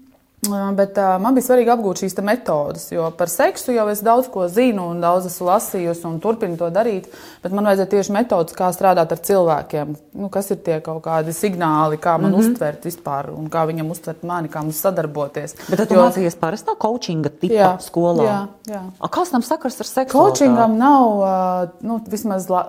[0.78, 4.48] Bet uh, man bija svarīgi apgūt šīs metodes, jo par seksu jau es daudz ko
[4.52, 7.10] zinu un daudz esmu lasījusi un turpinu to darīt.
[7.44, 9.96] Bet man vajadzēja tieši metodas, kā strādāt ar cilvēkiem.
[10.18, 12.52] Nu, kas ir tie kaut kādi signāli, kā man mm -hmm.
[12.54, 15.56] uztvert vispār un kā viņam uztvert mani, kā mums sadarboties.
[15.70, 16.02] Bet tu jo...
[16.02, 18.24] mācījies parastā coachinga tipā jā, skolā.
[18.24, 18.84] Jā, jā.
[19.00, 20.18] A, kāds tam sakars ar seksu?
[20.18, 22.50] Coachingam nav uh, nu, vismaz.
[22.50, 22.68] La...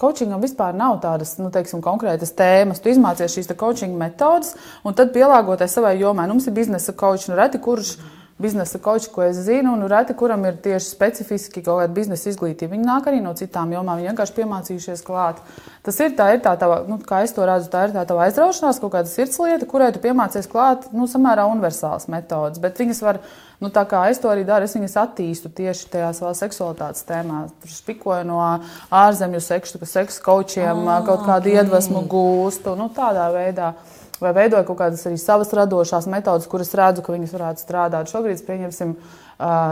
[0.00, 2.80] Coachingam vispār nav tādas nu, teiksim, konkrētas tēmas.
[2.80, 6.24] Tu izmācies šīs coaching metodas, un tad pielāgoties savai jomai.
[6.28, 7.98] Nu, mums ir biznesa coach, nu reti kurš
[8.40, 12.72] biznesa koči, ko es zinu, un reti kuram ir tieši specifiski kaut kāda biznesa izglītība.
[12.74, 15.42] Viņi nāk arī no citām jomām, viņi vienkārši piemācījušies klāt.
[15.86, 18.26] Tas ir tā, ir tā tava, nu, kā es to redzu, tā ir tā tava
[18.26, 23.20] aizraušanās, kaut kāda sirdslieta, kurai tu piemācies klāt, nu, samērā universāls metodas, bet viņas var
[23.60, 27.44] nu, tā kā es to arī daru, es viņas attīstu tieši tajā savā seksualitātes tēmā.
[27.62, 28.40] Tur spikoju no
[28.88, 31.60] ārzemju seksu, seksu kočiem ah, kaut kādu okay.
[31.60, 33.74] iedvesmu gūstu, nu, tādā veidā.
[34.20, 38.12] Vai veidoju kaut kādas arī savas radošās metodas, kuras redzu, ka viņas varētu strādāt.
[38.12, 38.94] Šobrīd, pieņemsim,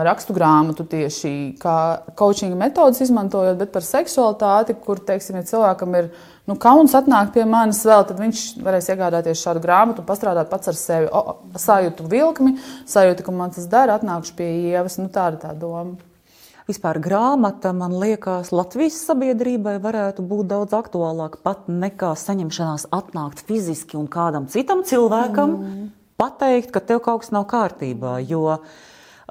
[0.09, 1.77] rakstu grāmatu tieši kā
[2.19, 6.11] coaching metodas izmantojot, bet par seksualitāti, kur, teiksim, ja cilvēkam ir
[6.49, 10.73] nu, kauns atnākt pie manis vēl, tad viņš varēs iegādāties šādu grāmatu un pastrādāt pats
[10.73, 11.13] ar sevi.
[11.13, 12.57] O, sajūtu vilkmi,
[12.89, 14.97] sajūtu, ka man tas dara, atnākšu pie ievas.
[15.03, 16.08] Nu, tā ir tā doma.
[16.69, 23.97] Vispār grāmata, man liekas, Latvijas sabiedrībai varētu būt daudz aktuālāka pat nekā saņemšanās atnākt fiziski
[23.97, 25.87] un kādam citam cilvēkam mm.
[26.21, 28.19] pateikt, ka tev kaut kas nav kārtībā.
[28.29, 28.59] Jo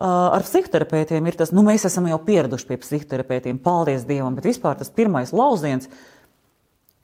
[0.01, 4.81] ar psihoterapeitiem ir tas, nu mēs esam jau pieraduši pie psihoterapeitiem, paldies Dievam, bet vispār
[4.81, 5.91] tas pirmais lauciens.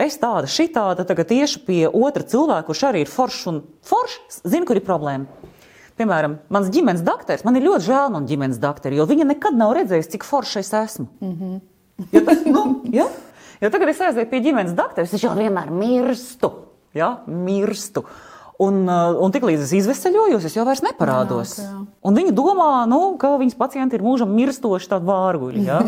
[0.01, 4.41] Es tāda, šī tāda, tagad iešu pie otra cilvēka, kurš arī ir foršs un foršs,
[4.49, 5.52] zinu, kur ir problēma.
[5.99, 9.75] Piemēram, mans ģimenes doktors, man ir ļoti žēl man ģimenes doktori, jo viņa nekad nav
[9.77, 11.07] redzējusi, cik forši es esmu.
[11.21, 11.61] Mm -hmm.
[12.15, 13.07] ja tas, nu, ja?
[13.61, 16.51] Jo tagad es aizēju pie ģimenes doktora, es jau vienmēr mirstu.
[16.93, 17.17] Ja?
[17.27, 18.03] mirstu.
[18.61, 21.57] Un, uh, un tiklīdz es izvesaļojos, es jau vairs neparādos.
[21.57, 21.85] Jā, jā.
[22.05, 25.63] Un viņi domā, nu, ka viņas pacienti ir mūžam mirstoši tādi vārguļi.
[25.65, 25.81] Ja?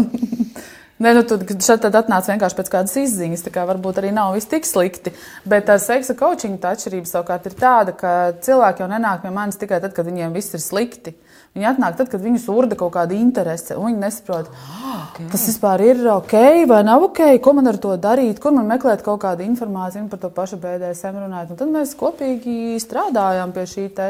[0.96, 4.48] Nē, nu, tad šeit atnāca vienkārši pēc kādas izziņas, tā kā varbūt arī nav viss
[4.48, 5.12] tik slikti.
[5.44, 8.12] Bet tā seksa coachinga atšķirība savukārt ir tāda, ka
[8.46, 11.12] cilvēki jau nenāk pie manis tikai tad, kad viņiem viss ir slikti.
[11.56, 15.30] Viņi atnāk tad, kad viņus urda kaut kāda interese, un viņi nesaprot, ah, okay.
[15.32, 16.34] tas vispār ir ok
[16.68, 20.20] vai nav ok, ko man ar to darīt, kur man meklēt kaut kādu informāciju par
[20.20, 21.54] to pašu BDSM runāt.
[21.54, 24.10] Un tad mēs kopīgi strādājam pie šī te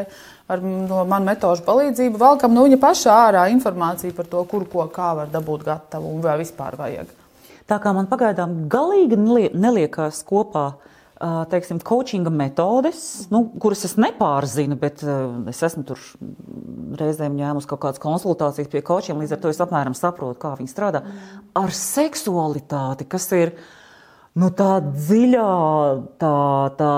[0.50, 4.88] ar no manu metožu palīdzību, velkam no viņa paša ārā informāciju par to, kur ko
[4.90, 7.14] kā var dabūt gatavu un vai vispār vajag.
[7.70, 9.22] Tā kā man pagaidām galīgi
[9.54, 10.72] neliekās kopā
[11.20, 15.00] teiksim, coachinga metodes, nu, kuras es nepārzinu, bet
[15.50, 16.02] es esmu tur
[17.00, 20.72] reizēm ņēmusi kaut kādas konsultācijas pie coachiem, līdz ar to es apmēram saprotu, kā viņi
[20.72, 21.02] strādā.
[21.56, 23.54] Ar seksualitāti, kas ir
[24.36, 25.48] nu, tā dziļā,
[26.20, 26.36] tā,
[26.76, 26.92] tā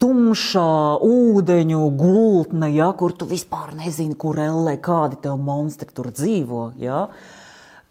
[0.00, 0.72] tumšā
[1.04, 6.70] ūdeņu gultne, ja, kur tu vispār nezini, kur ellē, kādi tev monstri tur dzīvo.
[6.80, 7.06] Ja.
[7.08, 7.33] Uh,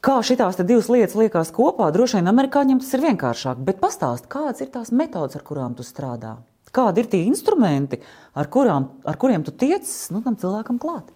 [0.04, 3.62] Kā šīs divas lietas liekas kopā, droši vien amerikāņiem tas ir vienkāršāk.
[3.64, 6.34] Bet pastāst, kādas ir tās metodas, ar kurām tu strādā?
[6.76, 8.02] Kādi ir tie instrumenti,
[8.36, 11.08] ar, kurām, ar kuriem tu tiec nu, tam cilvēkam klāt?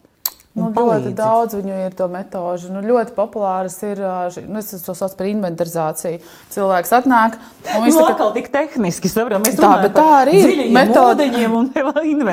[0.57, 2.71] Nu, ļoti daudz viņu ir to metožu.
[2.73, 4.01] Nu, ļoti populāras ir,
[4.49, 6.21] nu, es to saucu par inventarizāciju.
[6.53, 7.37] Cilvēks atnāk,
[7.75, 11.57] un viņš nu, tā kā tik tehniski saprot, mēs tā, bet tā arī ir metodiņiem
[11.59, 11.69] un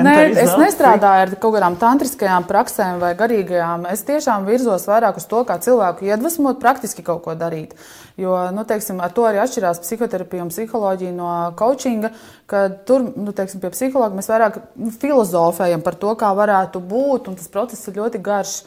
[0.07, 3.85] Nē, es nestrādāju ar kaut kādām tantriskajām praksēm vai garīgajām.
[3.93, 7.77] Es tiešām virzos vairāk uz to, kā cilvēku iedvesmot praktiski kaut ko darīt.
[8.15, 12.13] Jo, nu, teiksim, ar to arī atšķirās psihoterapija un psiholoģija no coachinga,
[12.47, 17.27] ka tur, nu, teiksim, pie psihologa mēs vairāk nu, filozofējam par to, kā varētu būt,
[17.27, 18.57] un tas process ir ļoti garš.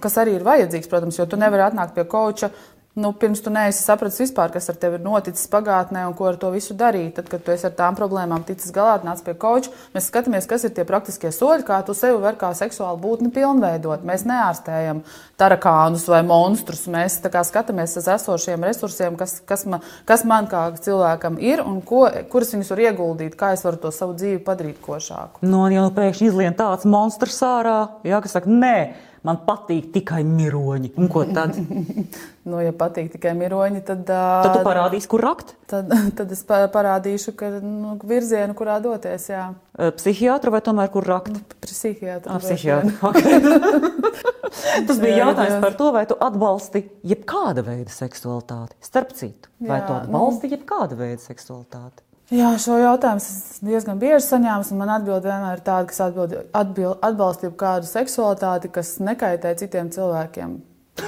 [0.00, 2.52] Kas arī ir vajadzīgs, protams, jo tu nevari atnākt pie koča
[2.98, 6.38] nu, pirms tu neesi sapratis vispār, kas ar tevi ir noticis pagātnē un ko ar
[6.40, 7.14] to visu darīt.
[7.18, 10.66] Tad, kad tu esi ar tām problēmām ticis galā, nāc pie koča, mēs skatāmies, kas
[10.66, 14.02] ir tie praktiskie soļi, kā tu sevi var kā seksuālu būtni pilnveidot.
[14.08, 15.04] Mēs neārstējam
[15.38, 21.38] tarakānus vai monstrus, mēs skatāmies uz esošiem resursiem, kas, kas, man, kas man kā cilvēkam
[21.38, 25.46] ir un ko, kuras viņus var ieguldīt, kā es varu to savu dzīvi padarīt košāku.
[25.46, 28.78] No, ja nu pēkšņi izlien tāds monstrs ārā, jā, kas saka, nē
[29.26, 30.92] man patīk tikai miroņi.
[30.98, 31.56] Un ko tad?
[32.48, 34.04] nu, ja patīk tikai miroņi, tad.
[34.08, 35.54] Tad tu parādīsi, kur rakt?
[35.70, 39.28] Tad, tad es parādīšu, ka nu, virzienu, kurā doties.
[39.32, 39.50] Jā.
[39.98, 41.32] Psihiatru vai tomēr kur rakt?
[41.34, 42.34] Nu, psihiatru.
[42.34, 42.96] Ah, psihiatru.
[43.08, 44.86] Okay.
[44.88, 48.76] Tas bija jautājums par to, vai tu atbalsti jebkāda veida seksualitāti.
[48.84, 50.56] Starp citu, vai jā, tu atbalsti nu...
[50.56, 52.02] jebkāda veida seksualitāti?
[52.28, 54.76] Jā, šo jautājumu es diezgan bieži saņēmu.
[54.76, 60.58] Man atbild vienmēr ir tāda, kas atbild, atbild, atbalsta kādu seksualitāti, kas nekaitē citiem cilvēkiem.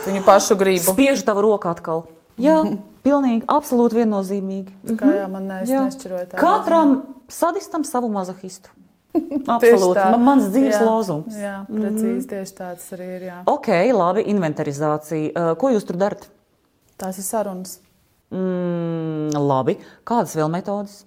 [0.07, 0.95] Viņu pašu gribu.
[0.95, 2.07] Spiež tavu roku atkal.
[2.41, 2.63] Jā,
[3.05, 4.73] pilnīgi, absolūti viennozīmīgi.
[4.89, 6.39] Tā kā jā, man nes, nešķiroja tā.
[6.41, 6.95] Katram
[7.29, 8.73] sadistam savu mazohistu.
[9.57, 10.01] Absolūti.
[10.15, 11.37] Man, mans dzīves jā, lozums.
[11.37, 12.27] Jā, precīzi mm.
[12.31, 13.25] tieši tāds arī ir.
[13.27, 13.39] Jā.
[13.51, 15.33] Ok, labi, inventarizācija.
[15.35, 16.29] Uh, ko jūs tur darat?
[17.01, 17.81] Tās ir sarunas.
[18.31, 21.01] Mm, labi, kādas vēl metodas?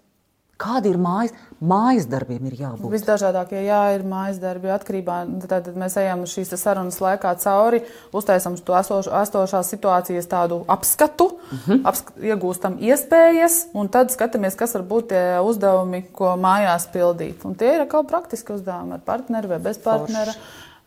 [0.63, 1.33] Kādi ir mājas?
[1.63, 2.89] Mājas darbiem ir jābūt.
[2.91, 4.67] Visdažādākie, jā, ir mājas darbi.
[4.73, 7.81] Atkarībā tad mēs ejam šīs sarunas laikā cauri,
[8.15, 11.71] uztaisām to esošo, esošās situācijas tādu apskatu, uh mhm.
[11.71, 11.81] -huh.
[11.91, 17.45] apsk iegūstam iespējas, un tad skatāmies, kas var būt tie uzdevumi, ko mājās pildīt.
[17.45, 20.33] Un tie ir atkal praktiski uzdevumi ar partneri vai bez partnera.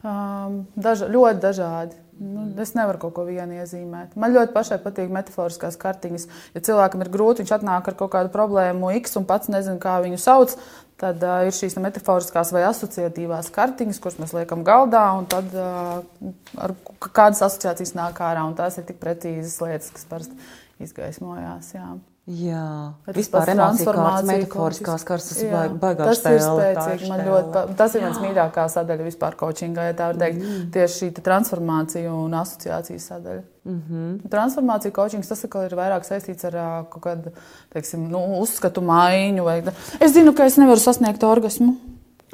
[0.04, 1.96] Um, daža, ļoti dažādi.
[2.16, 4.14] Nu, es nevaru kaut ko vienu iezīmēt.
[4.16, 6.24] Man ļoti pašai patīk metaforiskās kartiņas.
[6.56, 9.98] Ja cilvēkam ir grūti, viņš atnāk ar kaut kādu problēmu, X un pats nezina, kā
[10.00, 10.54] viņu sauc,
[10.96, 16.00] tad uh, ir šīs metaforiskās vai asociatīvās kartiņas, kuras mēs liekam galdā, un tad uh,
[16.56, 18.48] ar kādas asociācijas nāk ārā.
[18.56, 21.74] Tās ir tik precīzas lietas, kas parasti izgaismojās.
[21.76, 21.96] Jā.
[22.26, 25.08] Jā, Bet vispār pats emociju kārtas, transformācija, metaforiskās coaching.
[25.08, 27.02] kārtas, tas ir Jā, baig- baigā Tas ir štēle, tā spēcīgi.
[27.04, 30.40] ir Man ļoti, pa- tas ir mans mīļākā sadaļa vispār coachingā, ja tā var teikt.
[30.42, 30.70] Mm.
[30.74, 33.42] Tieši šī transformācija un asociācijas sadaļa.
[33.64, 33.82] Mm.
[33.90, 34.28] -hmm.
[34.30, 37.30] Transformācija coachings tas atkal ir vairāk saistīts ar kaut kādu
[37.72, 39.44] teiksim, nu, uzskatu maiņu.
[39.44, 39.62] Vai,
[40.00, 41.76] es zinu, ka es nevaru sasniegt orgasmu.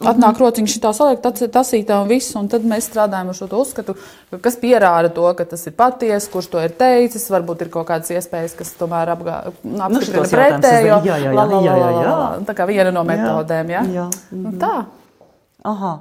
[0.00, 3.94] Atnāk rociņš šitā saliekt, tas tasītā un viss, un tad mēs strādājam ar šo uzskatu,
[4.42, 8.10] kas pierāda to, ka tas ir patiesi, kurš to ir teicis, varbūt ir kaut kādas
[8.14, 10.96] iespējas, kas tomēr apgā- apstiprina Nu, šitos jautājumus pretējo.
[11.04, 12.16] Jā, jā, jā, jā, jā, jā.
[12.48, 13.84] Tā kā viena no metodēm, jā?
[13.92, 14.08] jā.
[14.32, 14.72] Nu, tā.
[15.62, 15.92] Aha.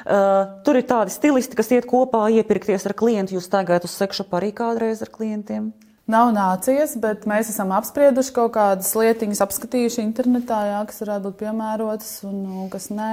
[0.00, 3.36] Uh, tur ir tādi stilisti, kas iet kopā, iepirkties ar klientu.
[3.36, 5.72] Jūs tagad uz sekšu arī kādreiz ar klientiem.
[6.10, 11.36] Nav nācies, bet mēs esam apsprieduši kaut kādas lietiņas, apskatījuši internetā, jā, kas varētu būt
[11.44, 13.10] piemērotas un nu, kas nē.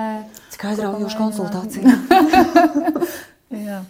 [0.55, 1.93] Cik aizraujoša konsultācija.
[3.67, 3.83] Jā.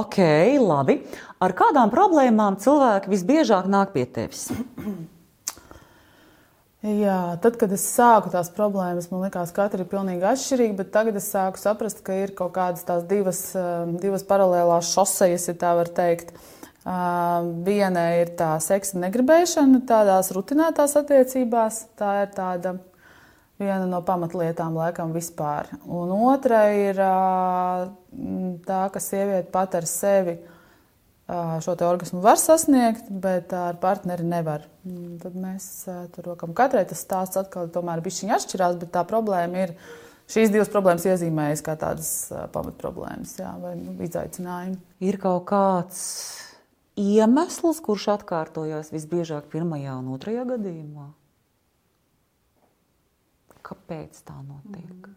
[0.00, 0.18] ok,
[0.64, 0.98] labi.
[1.44, 4.48] Ar kādām problēmām cilvēki visbiežāk nāk pie tevis?
[6.82, 10.94] Jā, tad, kad es sāku tās problēmas, man liekas, ka katra ir pilnīgi atšķirīga, bet
[10.94, 15.58] tagad es sāku saprast, ka ir kaut kādas tās divas, um, divas paralēlās šosejas, ja
[15.58, 16.34] tā var teikt.
[16.34, 16.57] Uh,
[16.88, 21.82] Viena ir tā seksa negribēšana, tādās rutinētās attiecībās.
[21.98, 22.78] Tā ir tāda
[23.60, 25.68] viena no pamatlietām, laikam, vispār.
[25.84, 27.00] Un otra ir
[28.64, 30.38] tā, ka sieviete pat ar sevi
[31.28, 34.64] šo orgasmu var sasniegt, bet ar partneri nevar.
[34.88, 35.68] Mm, Tad mēs
[36.14, 36.56] tur rokam.
[36.56, 39.76] Katrai tas stāsts atkal tomēr bišķiņ atšķirās, bet tā problēma ir.
[40.28, 42.08] Šīs divas problēmas iezīmējas kā tādas
[42.52, 44.76] pamatproblēmas jā, vai nu, izaicinājumi.
[45.08, 46.02] Ir kaut kāds
[46.98, 51.08] iemesls, kurš atkārtojas visbiežāk pirmajā un otrajā gadījumā?
[53.68, 55.08] Kāpēc tā notiek?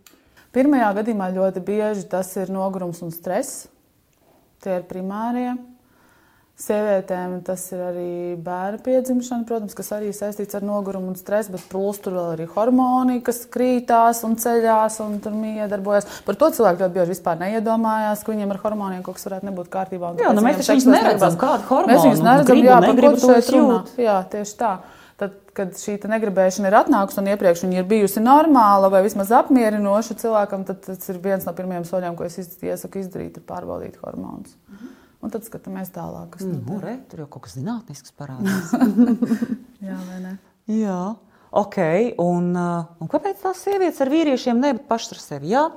[0.51, 3.69] Pirmajā gadījumā ļoti bieži tas ir nogurums un stress.
[4.61, 5.55] Tie ir primārie.
[6.61, 8.09] Sievietēm tas ir arī
[8.43, 12.45] bērnu piedzimšana, protams, kas arī saistīts ar nogurumu un stresu, bet plus tur vēl arī
[12.53, 16.21] hormoni, kas krītās un ceļās un tur miedarbojas.
[16.27, 19.73] Par to cilvēki ļoti bieži vispār neiedomājās, ka viņiem ar hormoniem kaut kas varētu nebūt
[19.73, 20.13] kārtībā.
[20.21, 23.17] Jā, nu mēs taču neredzam, kādu hormonu, Mēs viņus nu, neredzam, gribu, jā, par negribu,
[23.17, 23.81] ko to šeit runā.
[24.05, 24.71] Jā, tieši tā.
[25.21, 30.21] Tad, kad šī negribēšana ir atnākusi un iepriekš viņa ir bijusi normāla vai vismaz apmierinoša
[30.21, 34.57] cilvēkam, tad tas ir viens no pirmajiem soļiem, ko es iesaku izdarīt, ir pārbaudīt hormonus.
[35.21, 38.73] Un tad skatāmies tālāk, kas Nu, re, tur jau kaut kas zinātnisks parādās.
[39.87, 40.33] Jā, vai ne?
[40.71, 40.97] Jā,
[41.61, 41.77] ok.
[42.21, 45.53] Un, uh, un kāpēc tās sievietes ar vīriešiem nebūt pašas ar sevi?
[45.53, 45.69] Jā,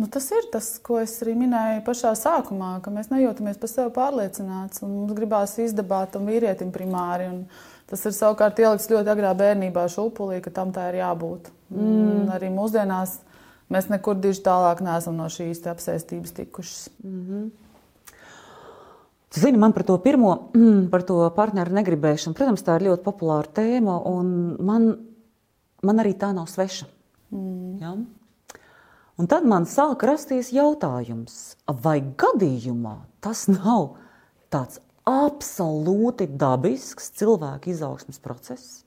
[0.00, 3.90] Nu, tas ir tas, ko es arī minēju pašā sākumā, ka mēs nejūtamies par sevi
[3.92, 4.80] pārliecināti.
[4.88, 7.26] Mums gribās izdabāt tam vīrietim primāri.
[7.28, 7.42] un
[7.90, 11.50] Tas ir savukārt ielikts ļoti agrā bērnībā, šūpulī, ka tam tā ir jābūt.
[11.74, 12.28] Mm.
[12.32, 13.16] Arī mūsdienās
[13.68, 16.84] mēs nekur diži tālāk neesam no šīs apsēstības tikušas.
[19.30, 20.32] Tu zini, man par to pirmo,
[20.90, 24.88] par to partneru negribēšanu, protams, tā ir ļoti populāra tēma, un man,
[25.86, 26.88] man arī tā nav sveša.
[27.30, 27.76] Mm.
[27.78, 27.94] Ja?
[29.20, 33.92] Un tad man sāk rasties jautājums, vai gadījumā tas nav
[34.50, 38.80] tāds absolūti dabisks cilvēka izaugsmes process?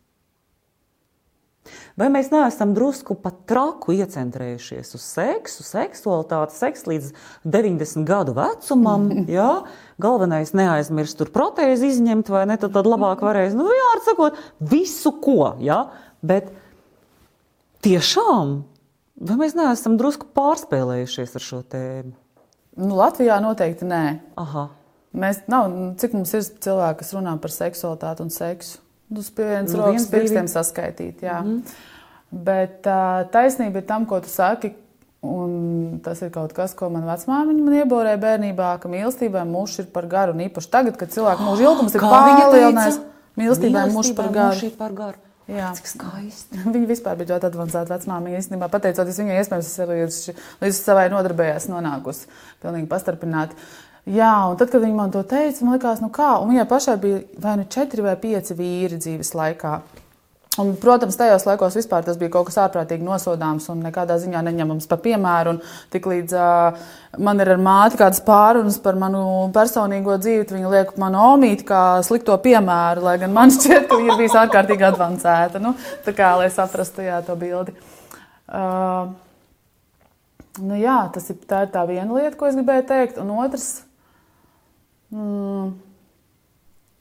[2.00, 7.12] Vai mēs neesam drusku pat traku iecentrējušies uz seksu, seksualitāti, seksu līdz
[7.48, 9.08] 90 gadu vecumam?
[9.38, 9.64] Jā,
[10.02, 12.58] galvenais neaizmirst tur protēzi izņemt, vai ne?
[12.60, 15.54] Tad, tad labāk varēs, nu, jā, ar sakot, visu ko.
[15.64, 15.86] Jā?
[16.26, 16.52] Bet
[17.86, 18.60] tiešām,
[19.24, 22.16] vai mēs neesam drusku pārspēlējušies ar šo tēmu?
[22.84, 24.06] Nu, Latvijā noteikti nē.
[24.42, 24.72] Aha.
[25.14, 25.70] Mēs, nav,
[26.02, 28.83] cik mums ir cilvēki, kas runā par seksualitāti un seksu?
[29.18, 31.22] Uz vienas Nu, rokas pirkstiem saskaitīt.
[31.22, 31.42] Jā.
[31.44, 31.92] Mm -hmm.
[32.34, 34.74] Bet uh, taisnība ir tam, ko tu saki.
[35.24, 39.86] Un tas ir kaut kas, ko man vecmāmiņa man ieborēja bērnībā, ka mīlestībai mūžs ir
[39.94, 40.34] par garu.
[40.36, 43.00] Un īpaši tagad, kad cilvēka mūža ilgums ir palielinājies,
[43.40, 44.72] mīlestībai mūžs par garu.
[44.78, 45.18] Par garu.
[45.48, 45.74] Jā.
[45.76, 46.60] Cik skaisti.
[46.76, 48.42] Viņa vispār bija ļoti avansēta vecmāmiņa.
[48.44, 49.98] Īstenībā, pateicoties viņai, iespējams, es arī
[50.64, 52.30] līdz, savai nodarbējās nonākusi
[52.64, 53.56] pilnīgi pastarpināti.
[54.04, 56.98] Jā, un tad, kad viņa man to teica, man liekas, nu kā, un viņai pašai
[57.00, 59.78] bija vai nu četri vai pieci vīri dzīves laikā.
[60.62, 64.86] Un, protams, tajos laikos vispār tas bija kaut kas ārprātīgi nosodāms un nekādā ziņā neņemams
[64.92, 65.56] par piemēru.
[65.96, 66.84] Tiklīdz uh,
[67.26, 69.24] man ir ar māti kādas pārunas par manu
[69.56, 74.14] personīgo dzīvi, viņa liek manu omīti kā slikto piemēru, lai gan man šķiet, ka viņa
[74.14, 75.64] ir bijusi ārkārtīgi avansēta.
[75.64, 75.74] Nu,
[76.06, 77.74] tā kā, lai saprastu jā, to bildi.
[78.46, 79.10] Uh,
[80.62, 83.18] nu, jā, tas ir tā, ir tā viena lieta, ko es gribēju teikt.
[83.24, 83.72] Un otrs,
[85.14, 85.70] mm,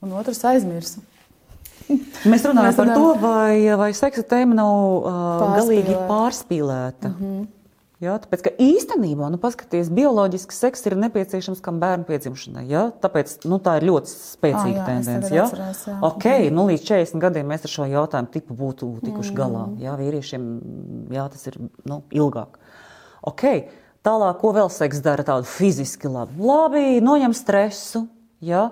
[0.05, 1.03] un otrs aizmirsu.
[2.31, 6.07] Mēs runājam par to, vai, vai seksa tēma nav uh, galīgi Pārspīlēta.
[6.13, 7.11] pārspīlēta.
[7.11, 7.51] Mm -hmm.
[8.03, 12.65] Jā, tāpēc, ka īstenībā, nu, paskatieties, bioloģisks seks ir nepieciešams kam bērnu piedzimšanai.
[12.67, 12.81] Jā?
[13.03, 15.31] Tāpēc nu, tā ir ļoti spēcīga jā, tendence.
[15.31, 15.45] Jā?
[15.45, 15.95] Atceros, jā.
[16.09, 19.37] Okay, nu, līdz 40 gadiem mēs ar šo jautājumu tipu būtu tikuši mm.
[19.37, 19.63] galā.
[19.85, 20.49] Jā, vīriešiem
[21.15, 22.59] jā, tas ir nu, ilgāk.
[23.31, 23.69] Okay.
[24.03, 26.35] Tālāk, ko vēl seks dara tādu fiziski labi?
[26.43, 28.03] Labi, noņem stresu,
[28.43, 28.63] Ja?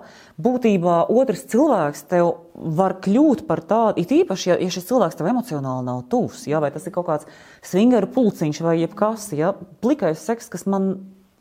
[0.42, 2.32] Būtībā otrs cilvēks tev
[2.76, 6.60] var kļūt par tādu, it īpaši, ja, ja šis cilvēks tev emocionāli nav tuvs, ja?
[6.60, 7.28] vai tas ir kaut kāds
[7.64, 9.54] swingeru pulciņš vai jebkas, ja?
[9.84, 10.92] plikais seks, kas man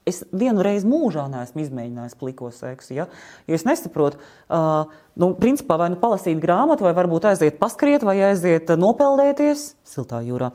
[0.01, 2.95] Es vienu reizi mūžā neesmu izmēģinājis pliko seksu.
[2.95, 3.03] Ja?
[3.45, 4.17] Jo es nesaprotu,
[4.49, 4.89] uh,
[5.21, 10.49] nu, principā, vai nu palasīt grāmatu, vai varbūt aiziet paskriet, vai aiziet nopeldēties siltā jūrā.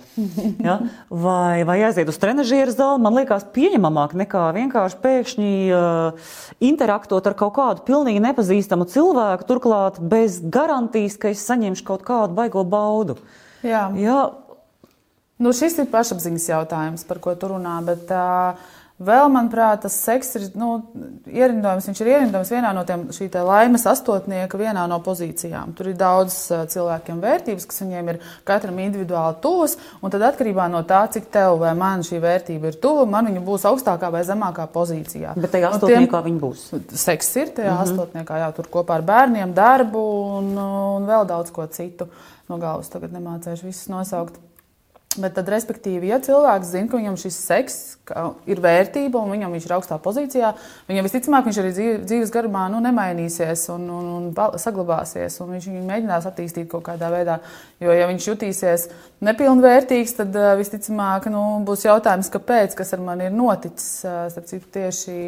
[0.65, 0.81] Ja?
[1.27, 3.03] Vai, vai aiziet uz trenižera zāli.
[3.05, 6.33] Man liekas, pieņemamāk nekā vienkārši pēkšņi uh,
[6.67, 12.35] interaktot ar kaut kādu pilnīgi nepazīstamu cilvēku, turklāt bez garantijas, ka es saņemšu kaut kādu
[12.35, 13.21] baigo baudu.
[13.63, 13.87] Jā.
[14.01, 14.19] Ja?
[15.37, 17.77] Nu, šis ir pašapziņas jautājums, par ko tu runā.
[17.85, 20.71] Bet, uh, Vēl, manuprāt, tas seks ir nu,
[21.29, 21.85] ierindojums.
[21.91, 25.75] Viņš ir ierindojums vienā no tiem šī laimes astotnieka, vienā no pozīcijām.
[25.77, 26.39] Tur ir daudz
[26.73, 29.77] cilvēkiem vērtības, kas viņiem ir katram individuāli tuvas.
[30.01, 33.45] Un tad atkarībā no tā, cik tev vai man šī vērtība ir tuva, man viņa
[33.45, 35.37] būs augstākā vai zemākā pozīcijā.
[35.37, 36.65] Bet tajā astotniekā viņa būs.
[36.97, 37.93] Seks ir tajā mm -hmm.
[37.93, 42.09] astotniekā, jā, tur kopā ar bērniem, darbu un, un vēl daudz ko citu.
[42.49, 44.41] No galvas tagad nemācēšu visus nosaukt.
[45.23, 47.77] Bet tad, respektīvi, ja cilvēks zina, ka viņam šis seks
[48.51, 50.53] ir vērtība un viņam viņš ir augstā pozīcijā,
[50.91, 51.73] viņam visticamāk viņš arī
[52.05, 55.41] dzīves garumā nu, nemainīsies un, un, un saglabāsies.
[55.43, 57.41] Un viņš viņu mēģinās attīstīt kaut kādā veidā.
[57.83, 58.89] Jo, ja viņš jutīsies
[59.27, 64.01] nepilnvērtīgs, tad visticamāk nu, būs jautājums, kāpēc, kas ar mani ir noticis.
[64.05, 65.19] Starp citu, tieši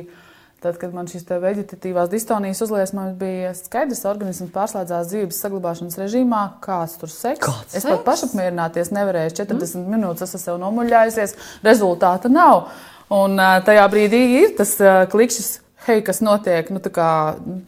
[0.59, 6.41] Tad, kad man šīs veģetatīvās distonijas uzliesmas bija skaidrs, ka organisms pārslēdzās dzīves saglabāšanas režīmā,
[6.65, 7.45] kāds tur seks.
[7.45, 9.37] Kāds es pat pašapmierināties nevarēju.
[9.39, 9.95] 40 mm.
[9.95, 12.73] minūtes esmu sev nomuļājusies, rezultāta nav.
[13.15, 14.75] Un tajā brīdī ir tas
[15.15, 15.53] klikšķis,
[15.87, 16.75] hei, kas notiek.
[16.75, 17.09] Nu, tā, kā,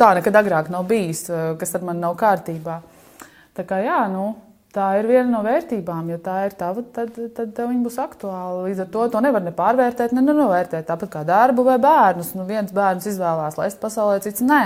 [0.00, 1.28] tā nekad agrāk nav bijis,
[1.62, 2.80] kas ar mani nav kārtībā.
[3.54, 4.32] Tā kā jā, nu,
[4.70, 6.12] Tā ir viena no vērtībām.
[6.12, 8.68] Ja tā ir tava, tad, tad viņa būs aktuāla.
[8.68, 10.86] Līdz ar to to nevar ne pārvērtēt, ne novērtēt.
[10.86, 12.36] Tāpat kā darbu vai bērnus.
[12.38, 14.60] Nu, viens bērns izvēlās laist pasaulē, cits nē.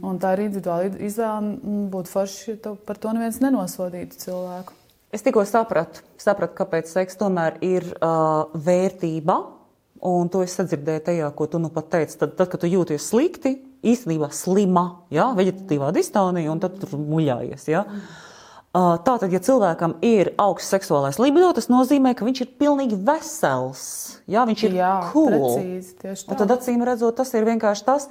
[0.00, 1.58] Un tā ir individuāla izvēle.
[1.92, 4.76] Būtu forši, ja par to neviens nenosodītu cilvēku.
[5.12, 9.36] Es tikko sapratu, sapratu kāpēc seks tomēr ir uh, vērtība.
[10.08, 12.16] Un to es sadzirdēju tajā, ko tu nu pat teici.
[12.20, 17.68] Tad, tad kad tu jūties slikti, īstenībā slima, ja, veģetatīvā distonija, un tad tur muļājies.
[17.74, 17.84] Ja.
[17.84, 18.27] Mm.
[18.76, 23.84] Tātad, ja cilvēkam ir augsts seksuālais libido, tas nozīmē, ka viņš ir pilnīgi vesels.
[24.28, 25.56] Jā, viņš ir jā, cool.
[26.28, 28.10] Tad, acīm redzot, tas ir vienkārši tas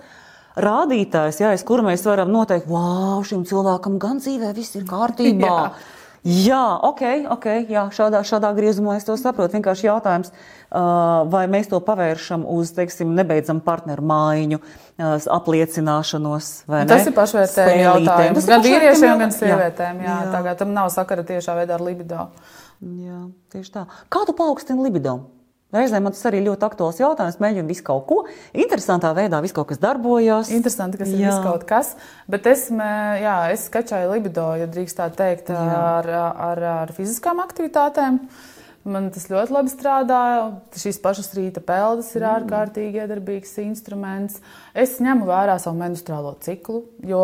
[0.58, 5.53] rādītājs, jā, kur mēs varam noteikt, wow, šim cilvēkam gan dzīvē viss ir kārtībā.
[5.53, 5.70] jā.
[6.28, 7.01] Jā, ok,
[7.38, 9.55] ok, jā, šādā, šādā griezumā es to saprotu.
[9.55, 10.34] Vienkārši jautājums,
[11.32, 14.59] vai mēs to pavēršam uz, teiksim, nebeidzamu partneru mājiņu,
[15.38, 16.51] apliecināšanos.
[16.73, 16.84] Ne?
[16.89, 18.49] Tas ir pašvērtējums jautājums.
[18.51, 20.03] Gan vīriešiem, gan sievietēm.
[20.03, 20.30] Jā, jā.
[20.36, 22.28] Tagad tam nav sakara tiešā veidā ar libido.
[22.84, 23.23] Jā,
[23.55, 23.88] tieši tā.
[24.11, 25.21] Kā tu paaugstina libido?
[25.78, 27.39] Reizēm man tas arī ļoti aktuāls jautājums.
[27.43, 28.19] Mēģinu visu kaut ko.
[28.57, 30.51] Interesantā veidā viss kaut kas darbojās.
[30.55, 31.19] Interesanti, kas jā.
[31.19, 31.93] ir viss kaut kas.
[32.30, 36.11] Bet es, jā, es skačāju libido, ja drīkst tā teikt, ar,
[36.49, 38.21] ar, ar fiziskām aktivitātēm.
[38.88, 40.43] Man tas ļoti labi strādāja.
[40.80, 42.30] Šīs pašas rīta peldas ir mm.
[42.38, 44.39] ārkārtīgi iedarbīgs instruments.
[44.78, 47.23] Es ņemu vērā savu menstruālo ciklu, jo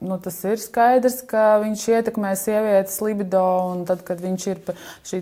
[0.00, 3.44] nu, tas ir skaidrs, ka viņš ietekmē sievietes libido.
[3.88, 4.60] Tad, kad viņš ir
[5.06, 5.20] šī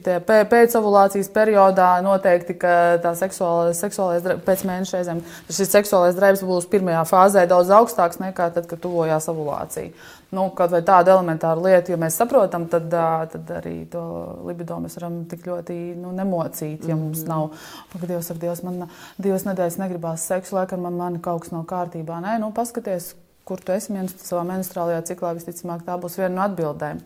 [0.51, 7.47] pēcovulācijas periodā, noteikti tā seksuālais, seksuālais pēc mēneša reizēm šis seksuālais drives būs pirmajā fāzē
[7.49, 9.93] daudz augstāks nekā tad, kad tuvojās ovulācija.
[10.35, 14.03] Nu, kaut vai tāda elementāra lieta, jo mēs saprotam, tad, tad arī to
[14.49, 16.89] libido mēs varam tik ļoti nu, nemocīt.
[16.91, 17.31] Ja mums mhm.
[17.31, 18.89] nav, ka Dievs ar Dievs, man
[19.23, 22.21] divas nedēļas negribās seksu, laikam man, man kaut kas nav kārtībā.
[22.25, 23.15] Nē, nu, paskaties,
[23.47, 23.95] kur tu esi
[24.25, 27.03] savā menstruālajā ciklā, visticamāk, tā būs viena no atbildēm.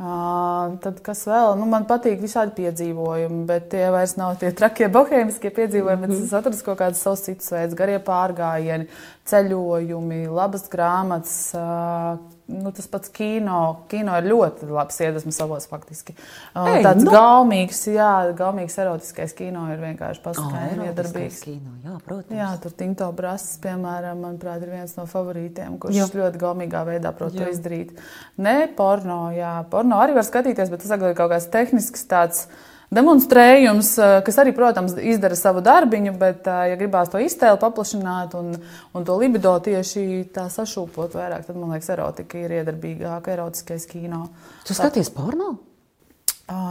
[0.00, 1.58] Uh, tad kas vēl?
[1.60, 6.06] Nu, man patīk visādi piedzīvojumi, bet tie vairs nav tie trakie bohēmiskie piedzīvojumi.
[6.06, 6.24] Mm -hmm.
[6.24, 8.88] Es atradu kaut kādus savus citus veidus, garie pārgājieni,
[9.28, 11.52] ceļojumi, labas grāmatas.
[11.52, 12.16] Uh,
[12.50, 13.60] nu, tas pats kino.
[13.90, 16.14] Kino ir ļoti labs iedvesmas avots faktiski.
[16.58, 17.12] Ei, tāds nu.
[17.14, 20.56] gaumīgs, jā, gaumīgs erotiskais kino ir vienkārši oh,
[20.88, 21.42] iedarbīgs.
[21.46, 22.38] Kino, jā, protams.
[22.40, 26.08] Jā, tur Tinto Brasas, piemēram, manuprāt, ir viens no favorītiem, kurš jā.
[26.22, 27.94] ļoti gaumīgā veidā prot to izdarīt.
[28.40, 32.48] Nē, porno, jā, porno arī var skatīties, bet tas ir kaut kāds tehnisks tāds
[32.94, 38.34] demonstrējums, eh, kas arī, protams, izdara savu darbiņu, bet, eh, ja gribās to iztēli paplašināt
[38.38, 38.52] un,
[38.94, 44.28] un to libido tieši tā sašūpot vairāk, tad, man liekas, erotika ir iedarbīgāka, erotiskais kino.
[44.66, 45.56] Tu skaties porno?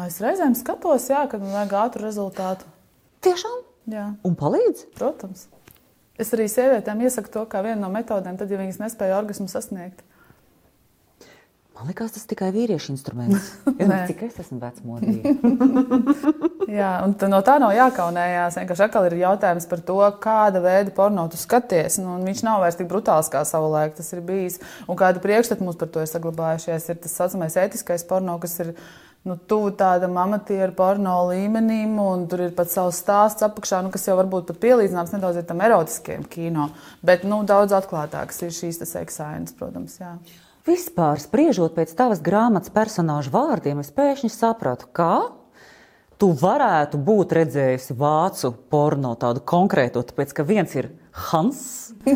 [0.06, 2.68] Es reizēm skatos, jā, kad man vajag ātru rezultātu.
[3.24, 3.62] Tiešām?
[3.90, 4.90] Jā, Un palīdz?
[4.98, 5.48] protams.
[6.20, 10.04] Es arī sievietēm iesaku to kā vienu no metodēm, tad, ja viņas nespēja orgasmu sasniegt.
[11.80, 13.54] Man liekas, tas tikai vīriešu instruments.
[13.80, 15.32] Nezinu, cik es esmu vecmodīga.
[16.80, 18.58] Jā, un no tā nav jākaunējās.
[18.60, 21.96] Vienkārši atkal ir jautājums par to, kāda veida porno tu skaties.
[22.04, 24.60] Nu, viņš nav vairs tik brutāls kā savulaik tas ir bijis.
[24.92, 28.74] Un kāda priekšstata mums par to ir saglabājušies, ir tas saucamais ētiskais porno, kas ir
[29.24, 34.04] nu, tuvu tādam amatieru porno līmenim, un tur ir pat savs stāsts apakšā, nu, kas
[34.12, 36.70] jau varbūt pat pielīdzināms nedaudz tam erotiskajam kino.
[37.08, 39.96] Bet nu, daudz atklātākas ir šīs seksainas, protams.
[40.04, 40.18] Jā.
[40.68, 45.32] Vispār spriežot pēc tavas grāmatas personāžu vārdiem, es pēkšņi sapratu, kā
[46.20, 50.92] tu varētu būt redzējusi vācu porno tādu konkrētu, tāpēc ka viens ir
[51.30, 51.62] Hans,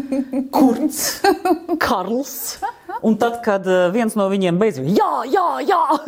[0.56, 1.24] Kurts,
[1.86, 2.36] Karls,
[3.00, 5.84] un tad, kad eh, viens no viņiem beidzot, jā, jā, jā,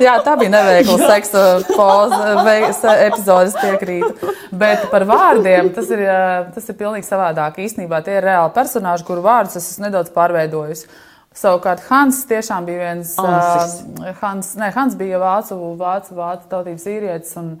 [0.00, 4.30] Jā, tā bija neveikla seksa poza, epizodes piekrītu.
[4.56, 7.58] Bet par vārdiem tas ir, eh, tas ir pilnīgi savādāk.
[7.60, 10.88] Īsnībā tie ir reāli personāži, kuru vārdus es nedaudz pārveidojusi.
[11.30, 13.12] Savukārt Hans tiešām bija viens.
[13.22, 13.76] Ansis.
[14.02, 17.36] ā, Hans, ne, Hans bija vācu, vācu, vācu tautības īrietis.
[17.38, 17.52] un,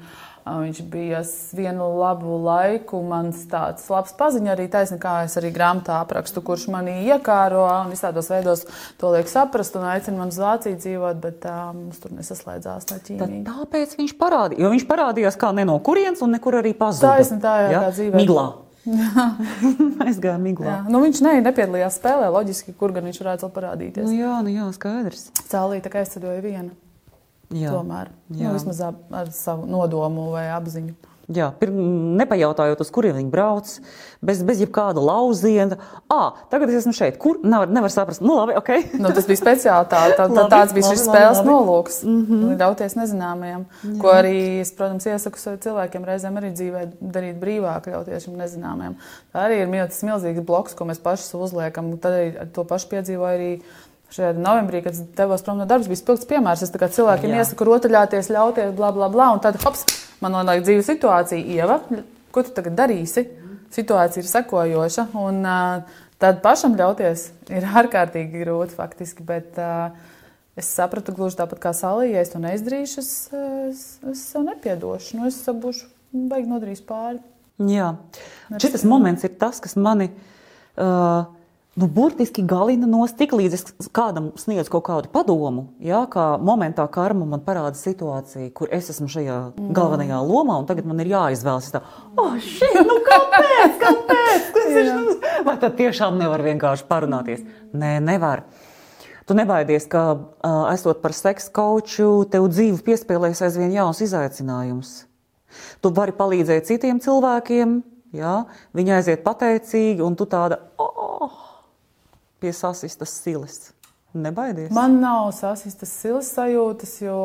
[0.42, 1.20] ā, Viņš bija
[1.54, 6.64] vienu labu laiku mans tāds labs paziņa, arī taisnība, kā es arī grāmatā aprakstu, kurš
[6.74, 8.64] manī iekāro un visādos veidos
[8.98, 12.98] to liek saprast un aicina man uz Vāciju dzīvot, bet tā mums tur nesaslēdzās no
[13.06, 13.44] ķīmijas.
[13.52, 17.14] tāpēc viņš parādījās, jo viņš parādījās kā ne no kurienes un nekur arī pazuda.
[17.20, 18.16] Taisni tā, jā, kā dzīvē.
[18.18, 18.48] Miglā.
[20.06, 20.66] Aizgāja miglā.
[20.68, 24.06] Jā, nu viņš ne, nepiedalījās spēlē, loģiski, kur gan viņš varētu parādīties.
[24.08, 25.28] Nu, jā, nu jā, skaidrs.
[25.50, 26.72] Cēlīte, aizceļoja viena.
[27.50, 27.72] Jā.
[27.74, 28.46] Tomēr Jā.
[28.46, 30.94] nu, vismaz ar savu nodomu vai apziņu.
[31.30, 31.70] Jā, pir,
[32.18, 33.68] nepajautājot, uz kuriem viņi brauc,
[34.24, 35.76] bez, bez jebkāda lauziena.
[36.10, 37.20] Ah, tagad es esmu šeit.
[37.22, 37.36] Kur?
[37.46, 38.22] Nevar, nevar saprast.
[38.24, 38.70] Nu, labi, ok.
[38.98, 41.52] Nu, tas bija speciāli tā, tā, tā, Labi, tāds bija šis labi, spēles labi, labi.
[41.52, 42.00] nolūks.
[42.02, 42.56] Mm -hmm.
[42.62, 43.62] Ļauties nezināmajam,
[44.00, 48.98] ko arī es, protams, iesaku cilvēkiem reizēm arī dzīvē darīt brīvāk, ļauties šim nezināmajam.
[49.32, 51.92] Tā arī ir mil- tas milzīgs bloks, ko mēs paši uzliekam.
[51.92, 53.60] un Tad arī to pašu piedzīvoju arī.
[54.10, 56.62] Šajā novembrī, kad devos prom no darba, bija spilgts piemērs.
[56.62, 57.36] Es cilvēkiem Jā.
[57.44, 59.32] iesaku rotaļāties, ļauties, bla, bla, bla.
[59.32, 59.84] Un tad, hops,
[60.20, 61.80] man nonāk dzīves situācija, Ieva,
[62.34, 63.26] ko tu tagad darīsi?
[63.70, 65.08] Situācija ir sekojoša.
[65.20, 65.44] Un,
[66.20, 69.26] tad pašam ļauties ir ārkārtīgi grūti faktiski.
[69.26, 69.58] Bet,
[70.58, 73.10] Es sapratu, gluži tāpat kā Salija, ja es to neizdarīšu, es,
[73.70, 75.16] es, es sev nepiedošu.
[75.16, 75.86] Nu, es būšu
[76.28, 77.20] baigi nodarījis pāri.
[77.70, 77.92] Jā,
[78.60, 80.10] šis moments ir tas, kas mani.
[80.80, 81.28] Uh,
[81.80, 83.62] Nu, burtiski galina nost, tik līdz es
[83.96, 89.06] kādam sniedzu kaut kādu padomu, jā, kā momentā karma man parāda situāciju, kur es esmu
[89.08, 91.70] šajā galvenajā lomā, un tagad man ir jāizvēlas.
[91.72, 91.80] Tā,
[92.20, 93.78] oh, šī, nu kāpēc?
[93.80, 94.50] kāpēc?
[94.58, 95.38] Kas ir tas?
[95.46, 97.46] Vai tad tiešām nevar vienkārši parunāties?
[97.72, 98.44] Nē, nevar.
[99.24, 100.04] Tu nebaidies, ka
[100.74, 104.92] esot par seksu koču, tev dzīve piespēlēs aizvien jauns izaicinājums.
[105.80, 107.78] Tu vari palīdzēt citiem cilvēkiem,
[108.20, 108.36] jā,
[108.76, 110.89] viņi aiziet pateicīgi, un tu tāda oh,
[112.40, 113.70] pie sasistas silas.
[114.12, 114.72] Nebaidies.
[114.74, 117.18] Man nav sasistas silas sajūtas, jo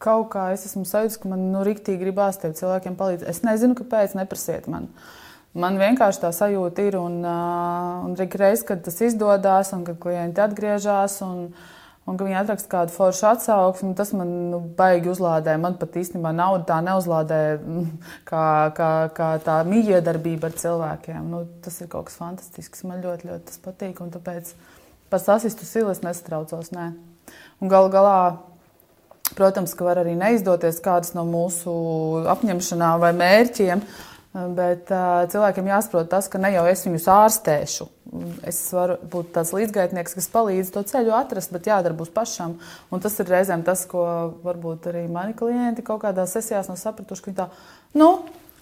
[0.00, 3.28] kaut kā es esmu sajūta, ka man nu, rīktīgi gribās tiem cilvēkiem palīdzēt.
[3.28, 4.88] Es nezinu, kāpēc, neprasiet man.
[5.52, 10.40] Man vienkārši tā sajūta ir, un, uh, un reiz, kad tas izdodas, un kad klienti
[10.40, 11.50] atgriežas, un,
[12.08, 15.56] un ka viņi atraksta kādu foršu atsauksmi, tas man nu, baigi uzlādē.
[15.60, 17.40] Man pat īstenībā nauda tā neuzlādē,
[18.30, 18.44] kā,
[18.76, 21.22] kā, kā tā mīļiedarbība ar cilvēkiem.
[21.32, 22.84] Nu, tas ir kaut kas fantastisks.
[22.88, 24.54] Man ļoti, ļoti tas patīk, un tāpēc
[25.12, 26.72] par sasistu silu es nesatraucos.
[26.76, 26.92] Nē.
[27.60, 28.20] Un galu galā
[29.36, 31.72] Protams, ka var arī neizdoties kādas no mūsu
[32.32, 33.82] apņemšanām vai mērķiem,
[34.32, 37.86] bet uh, cilvēkiem jāsaprot tas, ka ne jau es viņus ārstēšu.
[38.46, 42.56] Es varu būt tāds līdzgaitnieks, kas palīdz to ceļu atrast, bet jādara būs pašam.
[42.90, 44.04] Un tas ir reizēm tas, ko
[44.44, 47.22] varbūt arī mani klienti kaut kādā sesijās nav sapratuši.
[47.22, 47.48] ka viņi Tā,
[47.98, 48.10] nu,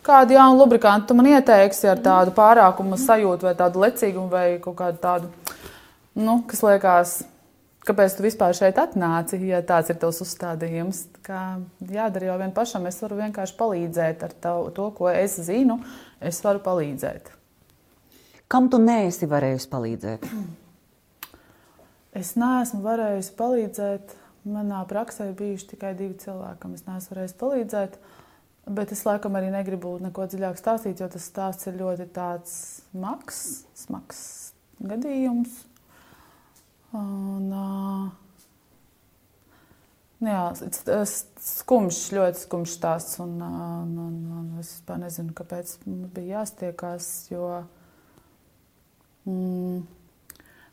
[0.05, 4.77] kādu jaunu lubrikantu tu man ieteiksi ar tādu pārākumu sajūtu vai tādu lecīgumu vai kaut
[4.81, 5.33] kādu tādu,
[6.17, 7.19] nu, kas liekas.
[7.89, 11.07] Kāpēc tu vispār šeit atnāci, ja tāds ir tavs uzstādījums?
[11.17, 11.43] Tā Kā
[11.89, 15.79] jādara jau vien pašam, es varu vienkārši palīdzēt ar tavu, to, ko es zinu.
[16.21, 17.31] Es varu palīdzēt.
[18.49, 20.27] Kam tu neesi varējusi palīdzēt?
[22.17, 24.15] Es neesmu varējusi palīdzēt.
[24.49, 27.99] Manā praksē bijuši tikai divi cilvēki, kam es neesmu varējusi palīdzēt.
[28.79, 32.53] Bet es laikam arī negribu neko dziļāk stāstīt, jo tas stāsts ir ļoti tāds
[32.91, 33.43] smags,
[33.77, 34.21] smags
[34.81, 35.68] gadījums.
[36.97, 38.09] Un, uh,
[40.25, 40.45] jā,
[41.45, 43.19] skumjš, ļoti skumjš stāsts.
[43.21, 47.11] Un, un, un, un es vispār nezinu, kāpēc mums bija jāstiekās.
[47.33, 47.51] Jo,
[49.29, 49.77] mm,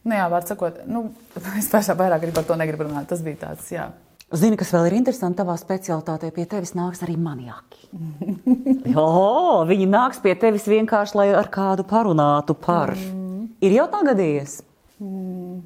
[0.07, 1.09] nu jā, var sakot, nu,
[1.59, 3.09] es pašā vairāk par to negribu runāt.
[3.11, 3.89] Tas bija tāds, jā.
[4.35, 7.91] Zini, kas vēl ir interesanti tavā specialitātē, pie tevis nāks arī maniaki.
[8.95, 9.05] jo,
[9.69, 12.95] viņi nāks pie tevis vienkārši, lai ar kādu parunātu par.
[12.95, 13.51] Mm.
[13.67, 14.57] Ir jau tā gadījies?
[15.03, 15.59] Mm.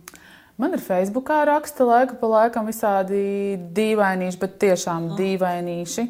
[0.59, 5.19] Man ir Facebookā raksta laika pa laikam visādi dīvainīši, bet tiešām oh.
[5.19, 6.09] dīvainīši.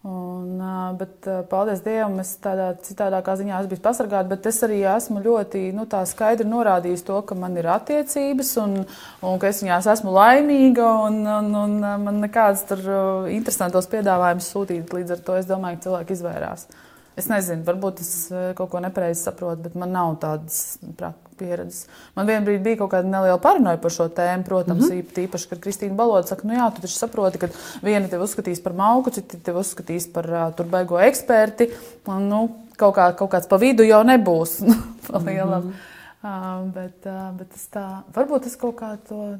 [0.00, 0.54] Un,
[0.96, 5.66] bet, paldies Dievam, es tādā citādākā ziņā esmu bijis pasargāta, bet es arī esmu ļoti
[5.76, 8.78] nu, skaidri norādījis to, ka man ir attiecības un,
[9.20, 11.76] un ka es viņās esmu laimīga un, un, un
[12.06, 12.80] man nekādas tur
[13.28, 14.88] interesantos piedāvājumus sūtīt.
[14.88, 16.64] Līdz ar to es domāju, ka cilvēki izvairās.
[17.20, 18.12] Es nezinu, varbūt es
[18.56, 20.78] kaut ko nepareizi saprotu, bet man nav tādas
[21.40, 21.84] pieredzes.
[22.16, 25.22] Man vienā brīdī bija kaut kāda neliela paranoja par šo tēmu, protams, mm -hmm.
[25.26, 27.48] īpaši, kad Kristīna Baloda saka, nu jā, tu taču saproti, ka
[27.82, 31.70] vieni tevi uzskatīs par mauku, citi tevi uzskatīs par uh, tur baigo eksperti,
[32.06, 32.42] un nu,
[32.76, 34.60] kaut, kā, kaut kāds pa vidu jau nebūs
[35.06, 35.64] pa lielam.
[35.64, 36.66] Mm -hmm.
[36.66, 39.36] uh, bet, uh, bet es tā, varbūt es kaut kā to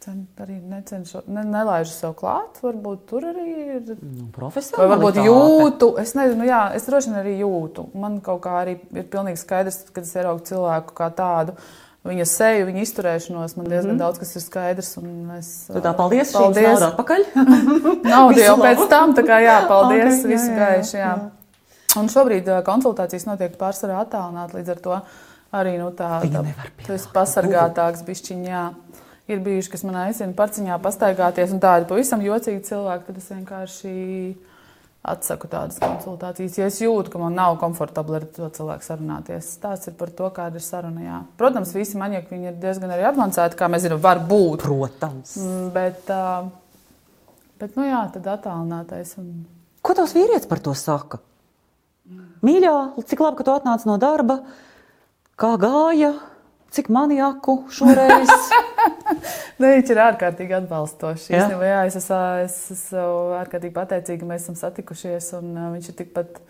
[0.00, 2.56] Cen, arī necenšos, ne, nelaižu sev klāt.
[2.64, 3.90] Varbūt tur arī ir.
[4.00, 4.80] Nu, Profesionāli.
[4.80, 5.90] Vai varbūt jūtu.
[6.00, 7.84] Es nezinu, jā, es droši vien arī jūtu.
[8.00, 11.52] Man kaut kā arī ir pilnīgi skaidrs, kad es ieraugu cilvēku kā tādu.
[12.08, 14.00] Viņa seju, viņa izturēšanos, man diezgan mm -hmm.
[14.00, 14.94] daudz kas ir skaidrs.
[15.36, 16.82] Es, tu tā paldies, paldies.
[16.88, 17.26] atpakaļ.
[18.14, 21.12] Nav jau pēc tam, tā kā jā, paldies, okay, visu jā, jā, gaiši, jā.
[21.12, 22.00] jā.
[22.00, 25.00] Un šobrīd konsultācijas notiek pārsvarā attālināt, līdz ar to
[25.52, 28.48] arī, nu tā, tā, esi pasargātāks bišķiņā.
[28.48, 28.70] Jā
[29.34, 33.94] ir bijuši, kas man aicina parciņā pastaigāties, un tādi pavisam jocīgi cilvēki, tad es vienkārši
[35.00, 36.58] atsaku tādas konsultācijas.
[36.60, 40.28] Ja es jūtu, ka man nav komfortabli ar to cilvēku sarunāties, tas ir par to,
[40.36, 41.04] kāda ir saruna.
[41.04, 41.20] Jā.
[41.40, 44.66] Protams, visi manieki ir diezgan arī avansēti, kā mēs zinām, var būt.
[44.66, 45.38] Protams.
[45.40, 46.12] Mm, bet,
[47.62, 49.16] bet nu jā, tad attālinātais.
[49.22, 49.32] Un...
[49.80, 51.22] Ko tavs vīrietis par to saka?
[52.44, 52.74] Mīļā,
[53.06, 54.40] cik labi, ka tu atnāc no darba,
[55.40, 56.14] kā gāja,
[56.74, 58.30] cik maniaku šoreiz.
[58.30, 59.16] ne,
[59.60, 61.30] nu, viņš ir ārkārtīgi atbalstošs.
[61.32, 61.48] Ja?
[61.50, 65.98] Jā, es esmu, es esmu ārkārtīgi pateicīga, ka mēs esam satikušies, un uh, viņš ir
[66.04, 66.40] tikpat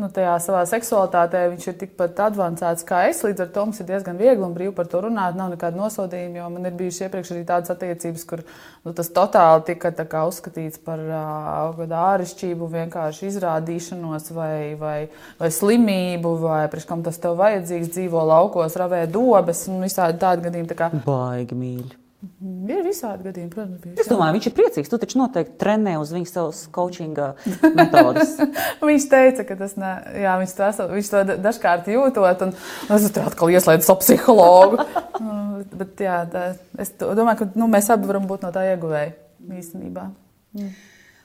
[0.00, 3.20] nu, tajā savā seksualitātē viņš ir tikpat avansēts kā es.
[3.26, 5.36] Līdz ar to mums ir diezgan viegli un brīvi par to runāt.
[5.36, 9.66] Nav nekāda nosodījuma, jo man ir bijušas iepriekš arī tādas attiecības, kur nu, tas totāli
[9.68, 14.98] tika kā, uzskatīts par uh, āršķirību, vienkārši izrādīšanos vai, vai,
[15.40, 20.48] vai slimību, vai priekš kam tas tev vajadzīgs, dzīvo laukos, ravē dobes un visādi tādi
[20.48, 20.72] gadījumi.
[20.72, 20.94] Tā kā...
[21.04, 22.01] Baigi mīļi.
[22.22, 23.80] Ir visādi gadījumi, protams.
[23.82, 23.96] Bija.
[23.98, 24.90] Es domāju, viņš ir priecīgs.
[24.92, 27.32] Tu taču noteikti trenē uz viņa savas coachinga
[27.74, 28.36] metodas.
[28.90, 29.90] viņš teica, ka tas ne,
[30.22, 32.54] jā, viņš, to, esot, viņš to dažkārt jūtot, un
[32.94, 34.86] es tur atkal ieslēdzu savu psihologu.
[35.82, 36.46] Bet jā, tā,
[36.82, 39.16] es domāju, ka nu, mēs abi varam būt no tā ieguvēji
[39.58, 40.06] īstenībā.
[40.54, 40.72] Mm.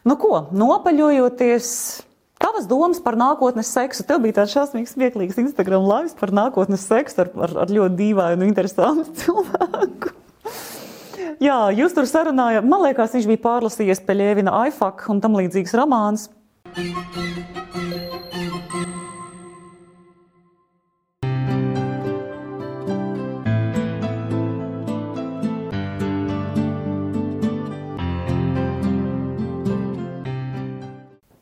[0.08, 1.72] Nu ko, nopaļojoties.
[2.38, 4.06] Tavas domas par nākotnes seksu.
[4.06, 8.46] Tev bija tāds šausmīgs, smieklīgs Instagram laivs par nākotnes seksu ar, ar, ar ļoti dīvainu,
[8.46, 10.14] interesantu cilvēku.
[11.44, 12.68] Jā, jūs tur sarunājāt.
[12.68, 16.30] Man liekas, viņš bija pārlasījies Peļēvina Aifak un tam līdzīgs romāns.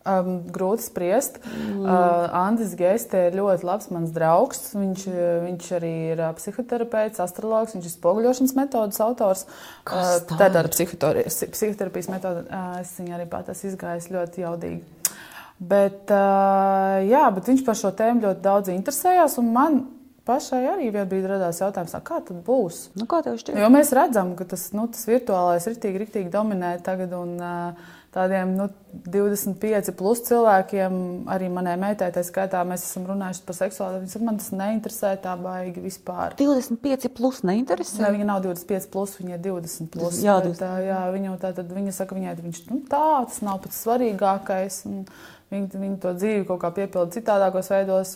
[0.05, 1.39] Um, grūti spriest.
[1.49, 1.79] Mm.
[1.81, 4.59] Uh, Andris Geste ir ļoti labs mans draugs.
[4.77, 5.05] Viņš,
[5.47, 9.47] viņš arī ir uh, psihoterapeits, astrologs, viņš ir spoguļošanas metodas autors.
[9.81, 12.45] Uh, tā ir tāda psihoterapijas metode.
[12.45, 15.09] Uh, es viņu arī pat esmu izgājis ļoti jaudīgi.
[15.73, 19.41] Bet, uh, jā, bet viņš par šo tēmu ļoti daudz interesējās.
[19.41, 19.87] Man
[20.29, 22.91] pašai arī vienā brīdī radās jautājums, kā tad būs?
[22.93, 23.23] Nu, kā?
[23.25, 27.17] Jo mēs redzam, ka tas, nu, tas virtuālais ir tik rīktīgi dominē tagad.
[27.17, 28.69] Un, uh, tādiem nu,
[29.11, 30.93] 25 plus cilvēkiem,
[31.31, 34.05] arī manai meitai, tā skaitā, mēs esam runājuši par seksuālitāti.
[34.05, 36.37] Viņa saka, man tas neinteresē tā baigi vispār.
[36.39, 37.99] 25 plus neinteresē?
[38.05, 40.23] Ne, viņa nav 25 plus, viņa ir 20 plus.
[40.23, 43.59] Jā, bet, tā, jā viņa, tā, tad, viņa saka, viņai viņš, nu, tā, tas nav
[43.65, 44.81] pats svarīgākais.
[45.51, 48.15] Viņa, viņa to dzīvi kaut kā piepilda citādākos veidos.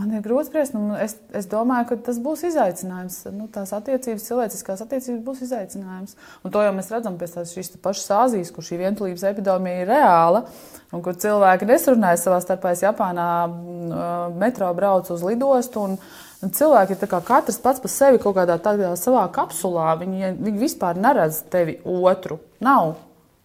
[0.00, 0.72] Man ir grūti spriest.
[0.72, 3.18] Nu, es, es domāju, ka tas būs izaicinājums.
[3.36, 6.16] Nu, tās attiecības, cilvēciskās attiecības būs izaicinājums.
[6.40, 9.92] Un to jau mēs redzam pēc tās šīs pašas Āzijas, kur šī vientulības epidēmija ir
[9.92, 10.46] reāla.
[10.96, 12.72] Un kur cilvēki nesarunājas savā starpā.
[12.72, 13.28] Es Japānā
[14.40, 15.84] metro braucu uz lidostu.
[15.84, 16.00] Un,
[16.40, 19.92] un cilvēki ir katrs pats par sevi kaut kādā tādā savā kapsulā.
[20.00, 22.40] Viņi, viņi vispār neredz tevi otru.
[22.64, 22.96] Nav.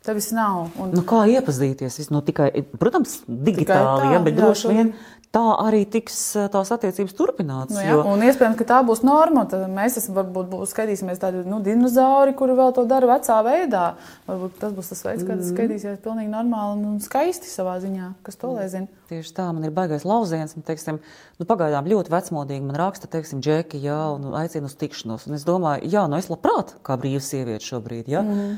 [0.06, 0.68] Tevis nav.
[0.78, 0.92] Un...
[0.94, 1.98] Nu, kā iepazīties?
[2.14, 4.92] Nu, tikai, protams, digitāli, tikai tā, ja, bet jā, droši vien
[5.36, 7.76] tā arī tiks eh, tās attiecības turpinātas.
[7.76, 8.04] Nu, jā, jo...
[8.14, 9.46] Un iespējams, ka tā būs norma.
[9.52, 13.86] Tad mēs esam, varbūt būs, skatīsimies tādu nu, dinozauri, kuri vēl to dara vecā veidā.
[14.30, 15.54] Varbūt tas būs tas veids, kā tas mm.
[15.54, 18.14] skatīsies pilnīgi normāli un skaisti savā ziņā.
[18.26, 18.88] Kas to lai zina?
[19.12, 20.56] Tieši tā, man ir baigais lauciens.
[20.66, 21.02] Teiksim,
[21.40, 25.28] nu, pagaidām ļoti vecmodīgi man raksta, teiksim, džeki, jā, un aicina uz tikšanos.
[25.30, 28.10] Un es domāju, jā, nu es labprāt, kā brīva sieviete šobrīd.
[28.16, 28.24] Jā.
[28.26, 28.56] Mm.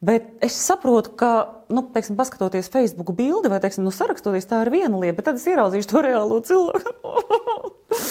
[0.00, 1.30] Bet es saprotu, ka,
[1.68, 5.40] nu, teiksim, paskatoties Facebook bildi vai, teiksim, nu, sarakstoties, tā ir viena lieta, bet tad
[5.40, 7.10] es ieraudzīšu to reālo cilvēku.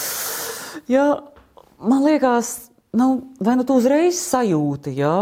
[0.94, 1.06] jā,
[1.82, 3.08] man liekas, nu,
[3.42, 5.16] vai nu tu uzreiz sajūti, jā,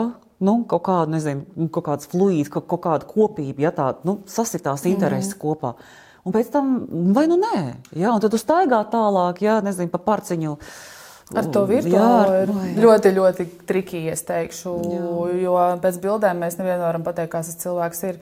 [0.44, 4.84] nu, kaut kādu, nezinu, kaut kāds fluīds, kaut, kaut kāda kopība, ja tā, nu, sasitās
[4.92, 5.40] intereses mm.
[5.40, 5.72] kopā.
[6.28, 6.76] Un pēc tam,
[7.16, 7.64] vai nu nē,
[7.96, 10.52] jā, un tad tu staigā tālāk, jā, nezinu, pa parciņu.
[10.58, 10.97] Uh,
[11.36, 15.00] Ar to virtuāli ir ļoti, ļoti trikīgi, es teikšu, jā.
[15.42, 18.20] jo pēc bildēm mēs nevienam varam pateikt, kas tas cilvēks ir.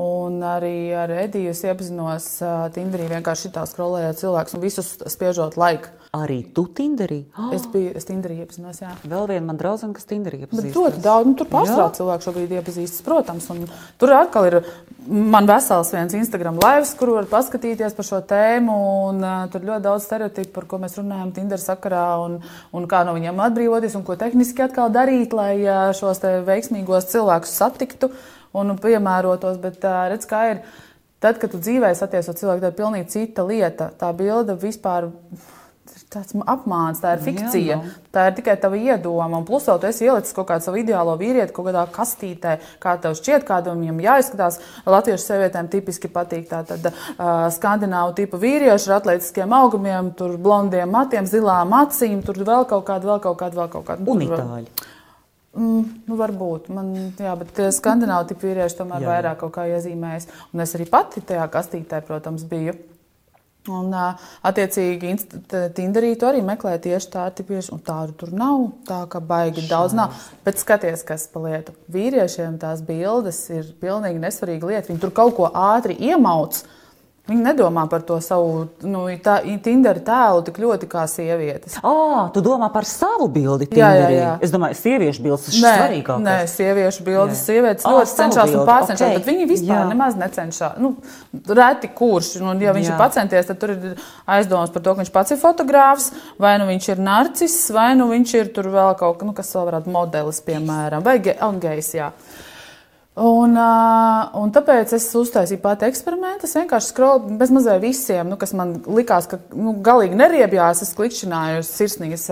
[0.00, 5.90] Un arī ar Ediju iepazinos uh, Tinderī vienkārši tā skrolējot cilvēkus un visus spiežot laiku.
[6.16, 7.18] Arī tu Tinderī?
[7.36, 7.50] Oh.
[7.52, 8.94] Es biju, es Tinderī iepazinos, jā.
[9.04, 10.72] Vēl viena man draudzene, kas Tinderī iepazīstas.
[10.78, 13.50] Ļoti daudz, nu tur pārstrādā cilvēku šobrīd iepazīstas, protams.
[13.52, 13.62] Un
[14.00, 14.58] tur atkal ir
[15.12, 18.80] man vesels viens Instagram lives, kur var paskatīties par šo tēmu.
[19.12, 22.40] Un uh, tur ļoti daudz stereotipu, par ko mēs runājam Tinder sakarā un,
[22.72, 27.60] un kā no viņiem atbrīvoties un ko tehniski atkal darīt, lai uh, šos veiksmīgos cilvēkus
[27.60, 28.14] satiktu
[28.52, 29.60] un piemērotos.
[29.62, 30.64] Bet redz, kā ir.
[31.22, 33.92] Tad, kad tu dzīvē satiesi ar cilvēku, tā ir pilnīgi cita lieta.
[33.94, 35.44] Tā bilde vispār ir
[36.12, 37.76] tāds apmāns, tā ir fikcija.
[37.76, 37.92] Jā, no.
[38.14, 39.40] Tā ir tikai tava iedoma.
[39.40, 42.94] Un plus, vēl tu esi ielicis kaut kādu savu ideālo vīrieti kaut kādā kastītē, kā
[43.02, 44.60] tev šķiet, kādam viņam jāizskatās.
[44.88, 51.28] Latviešu sievietēm tipiski patīk tātad uh, skandināvu tipu vīrieši ar atletiskiem augumiem, tur blondiem matiem,
[51.28, 54.10] zilām acīm, tur vēl kaut kādu, vēl kaut kādu, vēl kaut kādu.
[54.12, 54.90] Un itāļi.
[55.52, 56.70] Mm, nu, varbūt.
[56.72, 59.10] Man, jā, bet skandināvu tipu vīrieši tomēr jā.
[59.10, 60.30] vairāk kaut kā iezīmējas.
[60.54, 62.78] Un es arī pati tajā kastītē, protams, biju.
[63.70, 63.92] Un,
[64.42, 65.12] attiecīgi,
[65.76, 68.64] Tinderī tu arī meklē tieši tādu tipiešu, un tādu tur nav.
[68.88, 69.68] Tā kā baigi Šā.
[69.76, 70.16] daudz nav.
[70.42, 71.76] Bet skaties, kas pa lietu.
[71.92, 74.88] Vīriešiem tās bildes ir pilnīgi nesvarīga lieta.
[74.90, 76.58] Viņi tur kaut ko ātri iemauc.
[76.58, 76.78] Uh,
[77.30, 81.76] Viņi nedomā par to savu nu, tā, Tinder tēlu tik ļoti kā sievietes.
[81.86, 83.68] Ah, tu domā par savu bildi?
[83.70, 83.78] Tinderī.
[83.78, 84.32] Jā, jā, jā.
[84.42, 86.24] Es domāju, sieviešu bildes ir svarīgākās.
[86.26, 87.46] Nē, sieviešu bildes, jā.
[87.46, 88.58] sievietes oh, ļoti cenšas bildi.
[88.58, 89.20] un pārcenšas, okay.
[89.20, 89.86] bet viņi vispār jā.
[89.92, 90.82] nemaz necenšas.
[90.82, 90.92] Nu,
[91.62, 92.98] reti kurš, un ja viņš jā.
[92.98, 96.12] ir pacenties, tad tur ir aizdomas par to, ka viņš pats ir fotogrāfs,
[96.42, 99.54] vai nu viņš ir narcis, vai nu viņš ir tur vēl kaut kas, nu, kas
[99.54, 102.10] vēl varētu modelis, piemēram, vai ge un gejs, jā.
[103.12, 103.58] Un,
[104.40, 106.48] un tāpēc es uztaisīju pati eksperimentu.
[106.48, 110.80] Es vienkārši skroju bez mazliet visiem, nu, kas man likās, ka nu, galīgi neriebjās.
[110.86, 112.24] Es klikšķināju sirsnīgas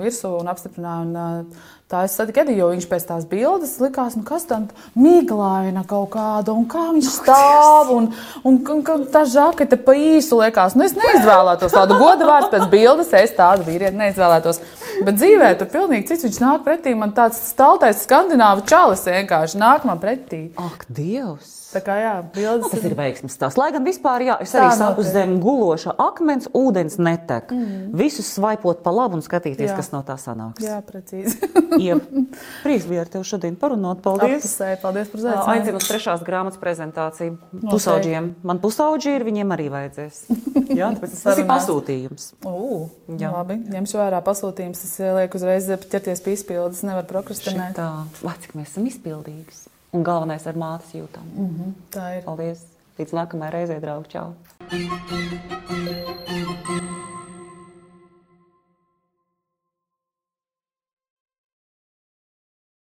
[0.00, 1.06] virsū un apstiprināju.
[1.06, 1.46] Un,
[1.84, 4.62] Tā es satiku Ediju, jo viņš pēc tās bildes likās, nu kas tam
[4.96, 8.06] miglaina kaut kāda, un kā viņš stāv, un,
[8.40, 10.78] un, un, un tā žakete pa īsu liekas.
[10.78, 14.62] Nu, es neizvēlētos tādu godu vārdu pēc bildes, es tādu vīrieti neizvēlētos.
[15.04, 16.24] Bet dzīvē tur pilnīgi cits.
[16.24, 20.46] Viņš nāk pretī man tāds staltais skandināvu čalis vienkārši nāk man pretī.
[20.56, 21.63] Ak, Dievs!
[21.74, 22.70] Tā kā jā, bildes.
[22.70, 23.58] Tas ir veiksmīgs stāsts.
[23.58, 27.50] Lai gan vispār, jā, es arī saku zem guloša akmens, ūdens netek.
[27.50, 27.88] Mm.
[27.98, 29.78] Visus svaipot pa labu un skatīties, jā.
[29.78, 30.62] kas no tā sanāks.
[30.62, 31.50] Jā, precīzi.
[31.86, 31.98] ja,
[32.62, 34.04] prieks bija ar tevi šodien parunot.
[34.04, 34.44] Paldies.
[34.44, 35.42] Apusē, paldies par zēnu.
[35.54, 37.36] Aicinu uz trešās grāmatas prezentāciju.
[37.66, 38.30] Pusauģiem.
[38.46, 40.22] Man pusauģi ir, viņiem arī vajadzēs.
[40.78, 42.30] Jā, tāpēc tas ir pasūtījums.
[42.48, 42.80] Ū,
[43.20, 43.30] jā.
[43.34, 44.82] Labi, ņemšu vērā pasūtījums.
[44.86, 47.78] Es lieku uzreiz ķerties pie izpildes, nevar prokrastinēt.
[47.78, 47.90] Tā,
[48.26, 49.73] lai cik mēs esam izpildīgi.
[49.94, 51.26] Un galvenais ar mātes jūtam.
[51.34, 52.24] Mm -hmm, tā ir.
[52.24, 52.66] Paldies!
[52.98, 54.08] Līdz nākamajai reizei, draugi!
[54.08, 54.34] Čau!